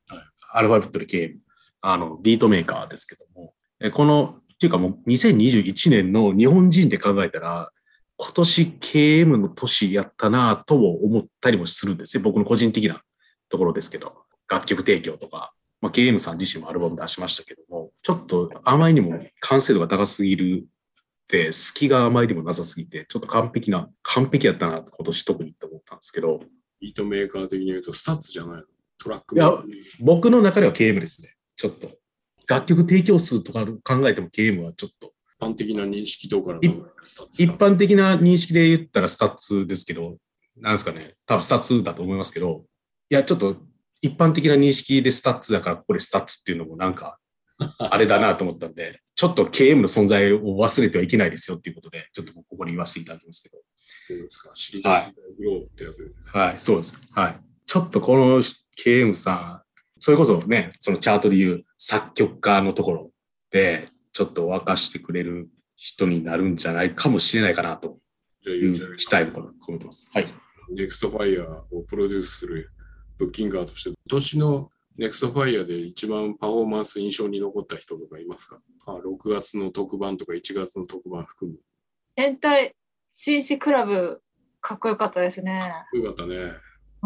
[0.56, 1.36] アルファベットで KM、
[1.80, 3.52] あの、ビートメーカーですけども、
[3.92, 7.70] この、っていうかもう2021年の日本人で考えたら、
[8.16, 12.22] 今年 KM の年やったなとも思ったりもするんですね。
[12.22, 13.02] 僕の個人的な
[13.48, 14.14] ところですけど、
[14.48, 26.40] 楽曲提供とか、まあ、KM さん自身もアルバム出しましたけども、ちょっとあまりにも完成度が高すぎるって、隙があまりにもなさすぎて、ちょっと完璧な、完璧やったな、今年特にって思ったんですけど、
[26.80, 28.64] ビートメーカー的に言うと、 STUTS じゃないの？
[28.98, 29.52] トラックいや
[30.00, 31.34] 僕の中では KM ですね。
[31.56, 31.90] ちょっと。
[32.46, 40.16] 楽曲提供数とか考えても KM はちょっと、一般的な認識どうからい考える STUTS 一般的な認識で言ったら STUTS ですけど、
[40.56, 42.64] なんですかね、多分 STUTS だと思いますけど、
[43.10, 43.56] いや、ちょっと
[44.00, 47.18] 一般的な認識で STUTS だから、ここで STUTS っていうのもなんか、
[47.78, 53.58] あれだなと思ったんで、ちょっと KM の存在を忘れてはいけないですよっていうことで、ちょっとここに言わせていただきますけど。
[54.06, 54.52] そうですか。
[54.54, 55.14] 知りたい。
[55.38, 56.14] グローってやつですね。
[56.26, 56.98] はい、そうです。
[57.12, 57.53] はい。
[57.66, 58.42] ちょっとこの
[58.78, 63.10] KM さん、それこそね、そのチャートでいう作曲家のところ
[63.50, 67.98] で、ちょっと沸かしてくれる人になるんじゃないかもしれないかなと
[68.42, 70.08] じゃあ、い言う期待も込めてます。
[70.12, 70.26] はい。
[70.70, 72.70] NEXT FIRE をプロデュースする
[73.18, 78.60] ブッキンガーとして、今年の NEXT FIRE で一番パフォーマンス印象に残った人とかいますか？
[78.86, 81.58] あ ?6 月の特番とか1月の特番含む。
[82.14, 82.74] 変態
[83.12, 84.22] 紳士クラブ、
[84.60, 85.72] かっこよかったですね。
[85.92, 86.52] よかったね。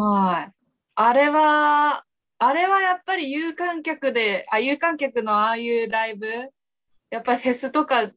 [0.01, 0.53] はい。
[0.95, 2.05] あれは、
[2.39, 6.27] あれはやっぱり有観客で、あ、有観客のああいうライブ、
[7.11, 8.09] やっぱりフェスとか、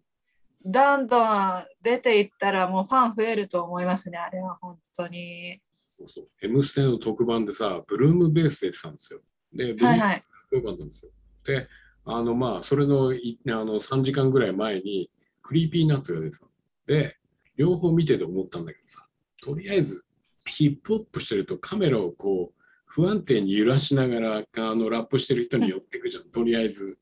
[0.63, 4.19] どんどん出ていったらもうファン増えると思いますね。
[4.19, 5.59] あれは本当に。
[5.97, 6.27] そうそう。
[6.43, 9.21] M ステの特番でさ、 BLOOM VASE でやってたんですよ。
[9.51, 10.23] で、ブルームはいはい。
[10.51, 11.11] よかったんですよ。
[11.45, 11.67] で、
[12.05, 15.09] あの、まあ、それのいあの3時間ぐらい前に、
[15.41, 16.51] Creepy Nuts が出てたの。
[16.85, 17.17] で、
[17.57, 19.07] 両方見てて思ったんだけどさ、
[19.41, 20.05] とりあえず、
[20.45, 26.99] ヒップホップしてるとカメラをこう、不安定に揺らしながら、あの、ラップしてる人に寄ってくじゃん、とりあえず。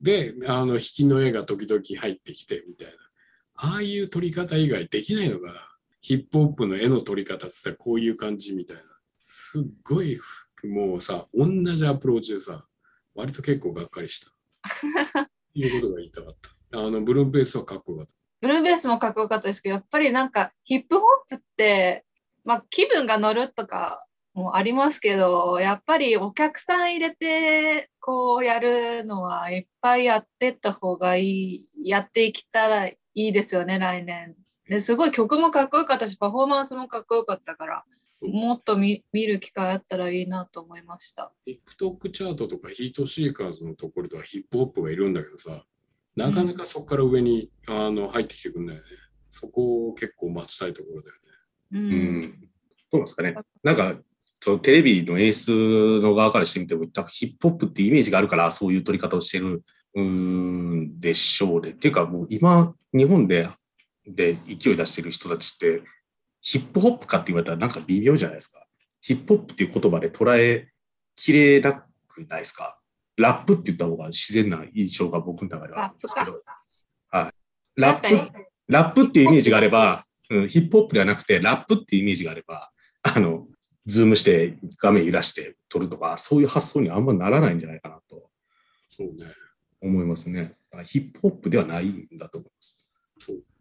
[0.00, 2.94] で、あの、引きの絵が時々入ってきて、みたいな。
[3.56, 5.76] ああいう撮り方以外できないのかな。
[6.00, 8.82] ヒップホップの絵の撮り方って言ったらこういう感じみたいな。
[9.22, 10.20] すっごい、
[10.62, 12.66] もうさ、同じアプローチでさ、
[13.14, 14.30] 割と結構がっかりした。
[15.54, 16.36] いうことが言いたかっ
[16.70, 16.78] た。
[16.78, 18.14] あの、ブルーベースはかっこよかった。
[18.40, 22.04] ブルーベースもかっこよかったですけど、やっぱりなんかヒップホップって、
[22.44, 34.34] まあ気分が乗るとかもありますけど、やっぱりお客さん入れてこうやるのはいっぱいやってった方がいい、やっていけたらいいですよね、来年。
[34.68, 37.84] ですごい曲もかっこよかったし、パフォーマンスもかっこよかったから、
[38.20, 41.32] もっと見見る機会あったらいいなと思いました。
[41.46, 45.64] TikTok チャートとかヒートシーカーズのところではヒップホップがいるんだけどさ、
[46.16, 48.88] なかなかそこから上に、あの入ってきてくんないよね。
[49.30, 51.23] そこを結構待ちたいところだよね。
[51.72, 51.78] う。
[51.78, 52.48] うん
[52.92, 53.34] うなんですかね。
[53.62, 53.96] なんか、
[54.40, 59.64] そのテレビの演出の側からしてみても、ヒップホップってイメージがあるから、そういう撮り方をしてる
[59.94, 61.70] うーんでしょうね。
[61.70, 63.48] っていうか、もう今、日本で
[64.06, 65.82] で勢い出してる人たちって、
[66.40, 68.64] ヒップホップかって言われたらなんか微妙じゃないですか。
[69.00, 70.68] ヒップホップっていう言葉で捉え
[71.16, 71.72] きれな
[72.08, 72.78] くないですか。
[73.16, 76.42] ラップって言った方が自然な印象が僕の中ではあるんですけど。
[77.10, 77.34] はい。
[77.76, 80.04] ラップっていうイメージがあれば、
[80.34, 82.70] うん、ヒップホップではなくて、ラップっていうイメージがあれば、
[83.02, 83.46] あの、
[83.86, 88.28] ズームして画面揺らして撮るとか、そういう発想にあんまならないんじゃないかなと
[88.88, 89.32] そうね。
[89.80, 90.56] 思いますね。
[90.84, 92.86] ヒップホップではないんだと思います。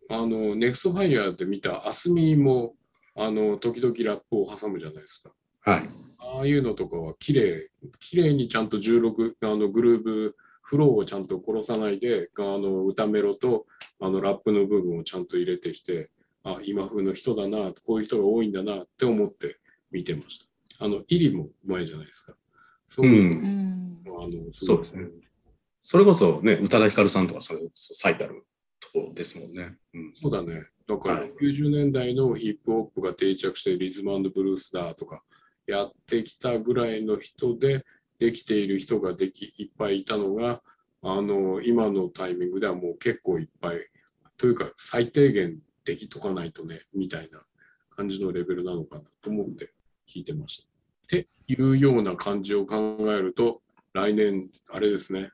[0.10, 2.76] あの、ネクストファイヤーで見たアスミも、
[3.16, 5.34] あの、時々ラップを挟むじゃないですか。
[5.62, 5.90] はい。
[6.20, 7.70] ああいうのとかは綺麗、
[8.00, 13.66] 綺麗にちゃんと16、あのグルーブ、フローをちゃんと殺さないで、あの歌メロと
[14.00, 16.10] あのラップの部分をちゃんと入れてきて、
[16.44, 19.58] あ、今風の人だな、こういう人が多いんだなって思って
[19.92, 20.40] 見てまし
[20.78, 20.86] た。
[20.86, 22.36] あの、入りもうまいじゃないですか。
[22.88, 23.10] そうう。
[23.10, 24.04] んん。
[24.06, 25.08] あのそうですね。
[25.82, 28.46] それこそね、宇多田ヒカルさんとかそれ最たる
[28.80, 29.76] ところですもんね。
[29.94, 30.14] うん。
[30.16, 30.70] そうだね。
[30.88, 35.24] だからはい90年代のヒップホップが定着してリズムブルースだとか
[35.66, 37.86] やってきたぐらいの人で
[38.20, 40.62] できている人ができいっぱいいたのが
[41.02, 43.78] あの今のタイミングではもう結構いっぱい
[44.38, 47.44] というか最低限できとかないとねみたいな
[47.90, 49.74] 感じのレベルなのかなと思って
[50.08, 50.68] 聞いてました。
[50.68, 50.70] っ
[51.08, 53.62] ていうような感じを考えると
[53.94, 55.32] 来年あれですね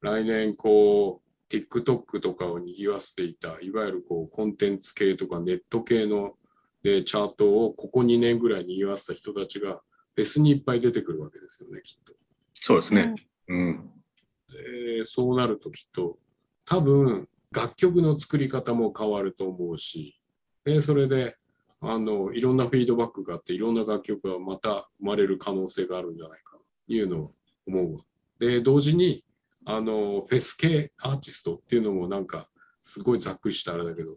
[0.00, 6.34] 来年こう TikTok とかを賑わせていた、いわゆるこうコンテンツ系とかネット系の
[6.82, 9.80] でチャートをここ2年ぐらい賑わせた人たちが
[10.14, 12.14] フェスにいっぱい出てくるわけですよね、きっと。
[12.54, 13.14] そうですね。
[13.48, 13.90] うん。
[14.48, 16.18] でそうなるときっと
[16.64, 20.20] 多分楽曲の作り方も変わると思うし、
[20.64, 21.36] でそれで
[21.80, 26.56] あのいろんなフィードバックがあっていろんな楽曲がまた生まれる可能性があるんじゃないか
[26.86, 27.32] というのを
[27.66, 27.98] 思う。
[28.38, 29.24] で同時に
[29.64, 32.48] あのフェス系アーティストっていうのもなんか
[32.82, 34.16] すごいざっくりしたあれだけど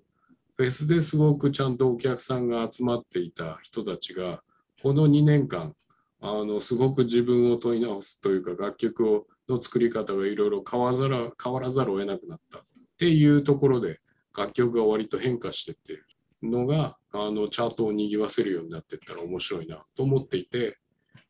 [0.57, 4.43] フェスですごくちゃんとお客さんが集まっていた人たちが
[4.81, 5.73] この2年間
[6.21, 12.63] あのすごく自分を問い直すというか楽曲をの作り方がいろいろ変わらざるを得なくなった
[12.99, 14.01] っていうところで
[14.37, 16.05] 楽曲が割と変化してってる
[16.43, 20.77] のがあのチャートを賑わせるようになっていったら面白いなと思っていて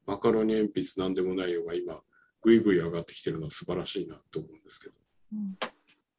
[0.07, 1.99] マカロニ鉛筆なんでもないよが今
[2.41, 4.95] ぐいぐい上がってきてるのは素晴らしいなと思うんですけど。
[5.33, 5.57] うん。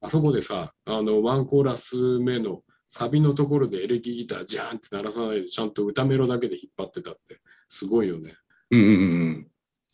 [0.02, 8.34] あそこでさあのワンコーラス目のサビのところでエレキギタージャーンって鳴らさないでちゃんと歌メロだけで引っ張ってたってすごいよね。
[8.70, 8.92] うんうんう
[9.30, 9.46] ん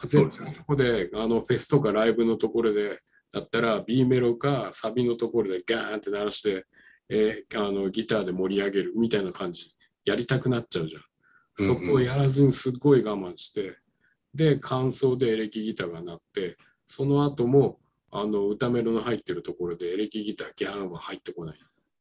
[0.07, 0.51] そうですね。
[0.51, 3.01] 絶対ここであのフェスとかライブのところで
[3.33, 6.67] だったら B メロかサビのところでガーンって鳴らして、
[7.09, 9.71] えーあのギターで盛り上げるみたいな感じ
[10.05, 11.03] やりたくなっちゃうじゃん。
[11.67, 13.79] そこをやらずにすっごい我慢して
[14.35, 17.79] で間奏でエレキギターが鳴ってその後も
[18.11, 21.57] あの歌メロの入ってるところでエレキギターギャーンは入ってこない。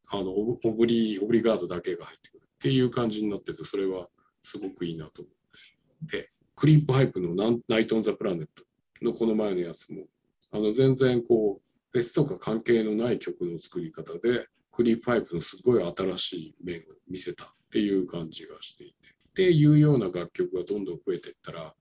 [0.07, 4.07] あのオブリオブリガートだけが入ってくるっていう感じになっててそれは
[4.43, 5.33] すごくいいなと思っ
[6.09, 6.17] て。
[6.17, 8.63] でクリープハイプのナンナイト・オン・ザ・プラネット
[9.01, 10.03] のこの前のやつも
[10.55, 11.61] あの全然こう
[11.91, 21.73] フェスとか関係のない曲の作り方でクリープハイプのすごい新しい面を見せたっていう感じがしていてっていうような楽曲がどんどん増えていったら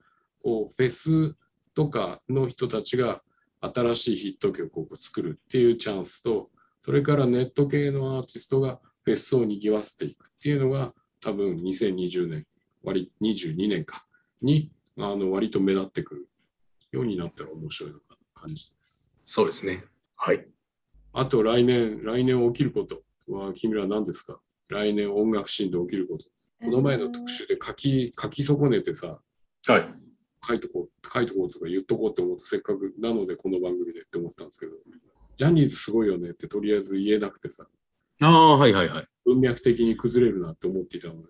[0.42, 1.36] こうフェス
[1.72, 3.22] とかの人たちが
[3.60, 6.50] 新しいヒット曲を作るっていうチャンスと
[6.84, 12.44] それからネット系のアーティストがフェスを賑わせていくっていうのが多分2020年
[12.82, 14.04] 割22年か
[14.42, 16.28] にあの割と目立ってくる
[16.90, 18.13] ようになったら面白いのかな。
[18.44, 19.18] 感じです。
[19.24, 19.84] そうですね。
[20.16, 20.46] はい。
[21.14, 24.40] あと来年、来年起きることは君らは何ですか？
[24.68, 26.24] 来年音楽シーンで起きること。
[26.60, 29.20] この前の特集で書き書き損ねてさ、
[29.66, 29.94] はい。
[30.46, 34.72] 書いとこう、書いとこうとか言っとこうって思って、せっかくなのでこの番組でって思ったんですけど、
[35.36, 37.66] ジャニーズすごいよねってとりあえず言えなくてさ、
[38.20, 39.06] ああ、はいはいはい。
[39.24, 41.28] 文脈的に崩れるなって思っていたので。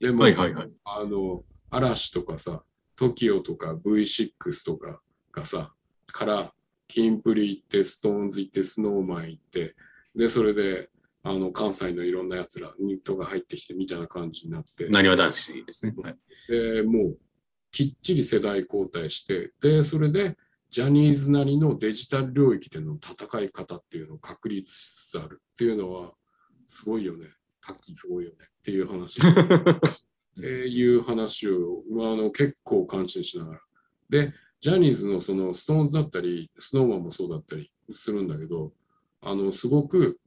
[0.00, 0.70] でも、はいはいはい。
[0.84, 2.62] あの、嵐とかさ、
[2.98, 4.32] TOKIO とか V6
[4.64, 5.00] とか
[5.32, 5.74] がさ、
[6.12, 6.52] から、
[6.88, 9.74] キンプリ行って、ストーンズ行って、スノーマン行って、
[10.14, 10.90] で、それで、
[11.22, 15.94] あの、関西のいろんな奴ら、ニットが入ってきてみたいな感じになって、なにわ男子ですね。
[16.02, 16.16] はい。
[16.48, 17.18] で、もう、
[17.70, 20.36] きっちり世代交代して、で、それで、
[20.70, 26.12] ジャニーズなりのデジタル領域での戦い方っていうのを確立しつつあるっていうのは、
[26.66, 27.26] すごいよね。
[27.62, 29.20] タッキーすごいよねっていう話。
[30.38, 33.60] っていう話を、まあ、あの結構感心しながら。
[34.10, 38.72] で、ジャニーズのそのストーンズだったり、スノーマンもそうだったりするんだけど、
[39.20, 40.18] あの、すごく、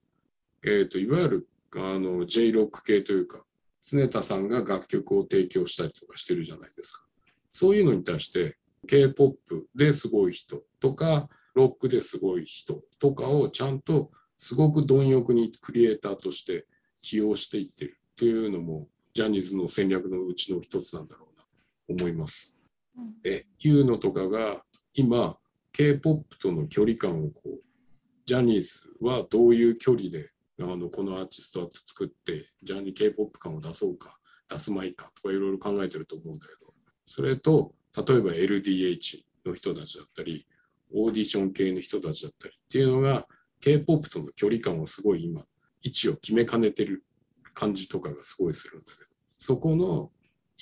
[0.63, 3.43] えっ、と、いわゆる、あの、J-ROCK 系というか、
[3.81, 7.05] 常田さんが楽曲を提供したりとかしてるじゃないですか。
[7.51, 16.65] そういうのに対して、K-POP ですごい人とか、ロックですごい人とかをちゃんとすごく貪欲にクリエイターとして
[17.01, 21.45] 起用していってるっていうのも、ジャニーズの戦略のうちの一つなんだろうな、
[21.97, 22.60] 思います。
[23.23, 24.63] で、いうのとかが、
[24.93, 25.37] 今、
[25.73, 27.61] K-POP との距離感をこう、
[28.25, 34.19] ジャニーズはどういう距離で、あの、このアーティストと作って、ジャニー K-POP 感を出そうか、
[34.49, 36.73] 出すまいかとかいろいろ考えてると思うんだけど、
[37.05, 40.45] それと、例えば LDH の人たちだったり、
[40.93, 43.27] オーディション系の人たちだったりっていうのが、
[43.61, 45.45] K-POP との距離感をすごい今、
[45.81, 47.03] 位置を決めかねてる
[47.53, 49.05] 感じとかがすごいするんだけど、
[49.37, 50.11] そこの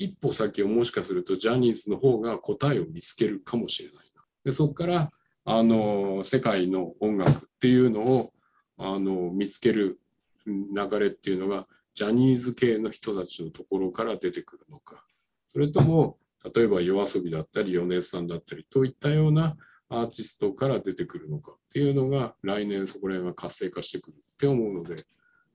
[0.05, 4.23] 一歩先をもしかするとジャニーズの方が答えを見つけるかもしれないな。
[4.45, 5.11] でそこから
[5.45, 8.34] あの世界の音楽っていうのを
[8.77, 9.99] あの見つける
[10.45, 15.03] 流れっていうのがジャニーズ系の人たちのところから出てくるのか
[15.47, 16.17] それとも
[16.55, 19.57] 例えば YOASOBI だったり米津さんだったりといったような
[19.89, 25.03] アーティストから出てくるのかっていうのが来年そこら辺が活性化してくるって思うので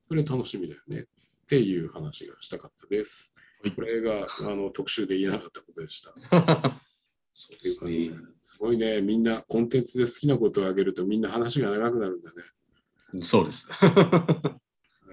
[0.08, 3.34] それ楽しみだよねっていう話がしたかったです。
[3.70, 6.14] これがあの特集で言えなかったことでした。
[7.32, 8.10] そうですね。
[8.42, 12.42] すごいね、みんなコンテンツで好きなことをあげるとみんな話が長くなるんだね。
[13.20, 13.68] そうです。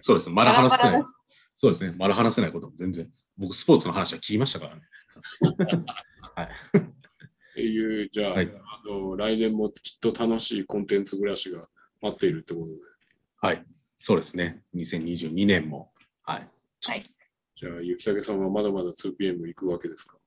[0.02, 0.30] そうです。
[0.30, 1.02] まだ話せない。
[1.56, 1.96] そうですね。
[1.98, 3.12] まだ話せないことも全然。
[3.38, 4.82] 僕、スポーツの話は聞きましたからね。
[7.52, 11.68] っていう、じゃあ、はいあの来年もきっと楽しいコンテンツ暮らしが
[12.02, 12.74] 待っているってことで。
[13.38, 13.66] はい。
[14.00, 14.64] そうですね。
[14.76, 15.92] 2022年も。
[16.24, 16.50] はい。
[16.84, 17.06] はい。
[17.62, 20.18] じゃあ、ゆきたけさんはまだまだ 2PM 行くわけですか？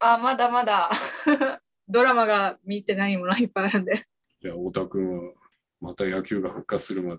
[0.00, 0.90] あ、まだまだ。
[1.88, 4.06] ドラマが見てないものいっぱいあるんで。
[4.42, 5.32] じゃあ、太田君は
[5.80, 7.18] また野球が復活するまで、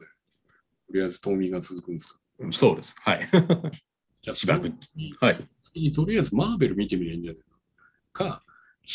[0.88, 2.20] とりあえず冬眠が続くんですか？
[2.52, 2.98] そうです。
[3.00, 3.30] はい。
[4.22, 5.38] じゃあ、しばらく次にはい
[5.74, 7.46] 次にとりあえずマーベル見てみりゃいいんじゃないの？
[8.12, 8.44] か、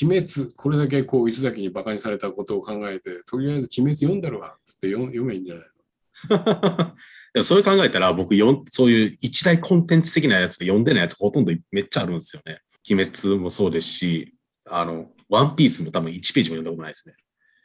[0.03, 5.65] 鬼滅、これだけこう、磯崎にバカにされたことを考えて、とりあえず鬼滅読んだるわ、つって読読めばいいんじゃない？
[7.35, 12.61] でもそれ考えたら、僕よん、そういう一大コンテンツ的なやつで読んでないやつほとんどめっちゃあるんですよね。
[12.91, 14.35] 鬼滅もそうですし、
[14.65, 17.15] あの、ワンピースも多分1ページも読んだことないですね。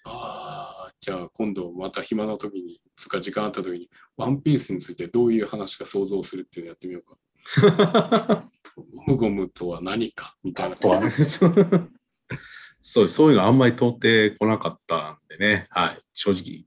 [0.03, 8.45] ああ、じゃあ今度また暇な時に、つか時間あった時に、ワンピースについてどういう話か想像するっていうのやってみようか。
[8.75, 10.77] ゴムゴムとは何かみたいな。
[12.83, 16.65] そうそういうのあんまり通ってこなかったんでね、はい、正直、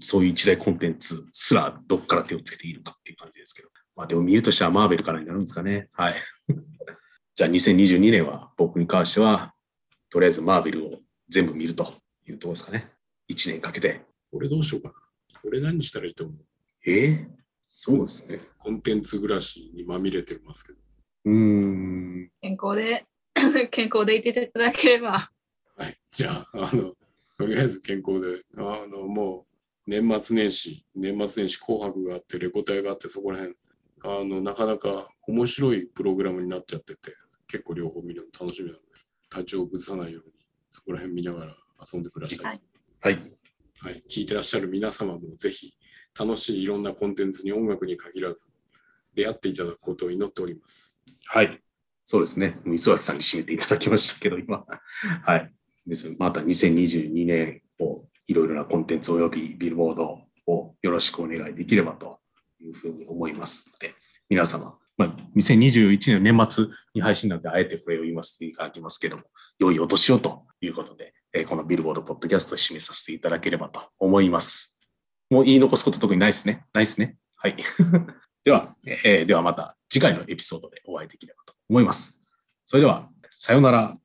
[0.00, 5.88] そういう一大コンテンツすらどっから手をつけているかっていう感じですけど、まあでも見るとしたらマーベルからになるんですかね。
[5.92, 6.14] はい。
[7.36, 9.54] じゃあ2022年は僕に関しては、
[10.10, 11.94] とりあえずマーベルを全部見ると
[12.28, 12.92] いうところですかね。
[13.28, 14.02] 1年かけて。
[14.32, 14.94] 俺どうしようかな。
[15.44, 16.36] 俺何したらいいと思う？
[16.86, 17.28] ええ
[17.68, 18.40] そうですね。
[18.58, 20.78] コンテンツ暮らしにまみれてますけど。
[21.24, 22.30] うーん。
[22.40, 23.04] 健康で、
[23.70, 25.28] 健康でいていただければ。
[25.76, 25.98] はい。
[26.12, 26.94] じゃあ、あの、
[27.36, 29.53] とりあえず健康で、あの、もう、
[29.86, 33.56] 年末年始、年末年始紅白があって、レコ大があって、そこら辺、
[34.02, 37.12] あの、なかなか面白いプログラムになっちゃってて、
[37.46, 38.84] 結構両方見るの楽しみなので、
[39.28, 40.32] 体調を崩さないように、
[40.70, 41.56] そこら辺見ながら
[41.92, 42.44] 遊んでください。
[42.46, 42.60] はい
[43.04, 43.18] はい。
[43.80, 45.74] はい、聞いてらっしゃる皆様もぜひ
[46.18, 48.54] 楽しいいろんなコンテンツに音楽に限らず
[49.14, 51.04] 出会っていただくことを祈っております。
[51.26, 51.60] はい。
[52.02, 52.58] そうですね。
[52.66, 54.64] 磯崎さんに締めていただきましたけど、今。
[55.26, 55.52] はい。
[55.86, 62.18] ですまた2022年をいろいろなコンテンツおよびビルボードをよろしくお願いできればと
[62.60, 63.94] いうふうに思いますので、
[64.28, 69.24] 皆様、まあ、2021年年末に配信なので、あえてこれを言いますていただきますけども、
[69.58, 74.78] 良いお年をということで、えこのビルボードポッドキャストを締めさせていただければと思います。
[75.30, 76.64] もう言い残すこと特にないですね。
[76.72, 77.16] ないですね。
[77.36, 77.56] はい。
[78.44, 82.20] では、えーではまた次回のエピソードでお会いできればと思います。
[82.64, 83.98] それでは、さようなら。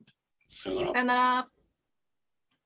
[0.46, 0.98] さよならさ。
[0.98, 1.59] よなら。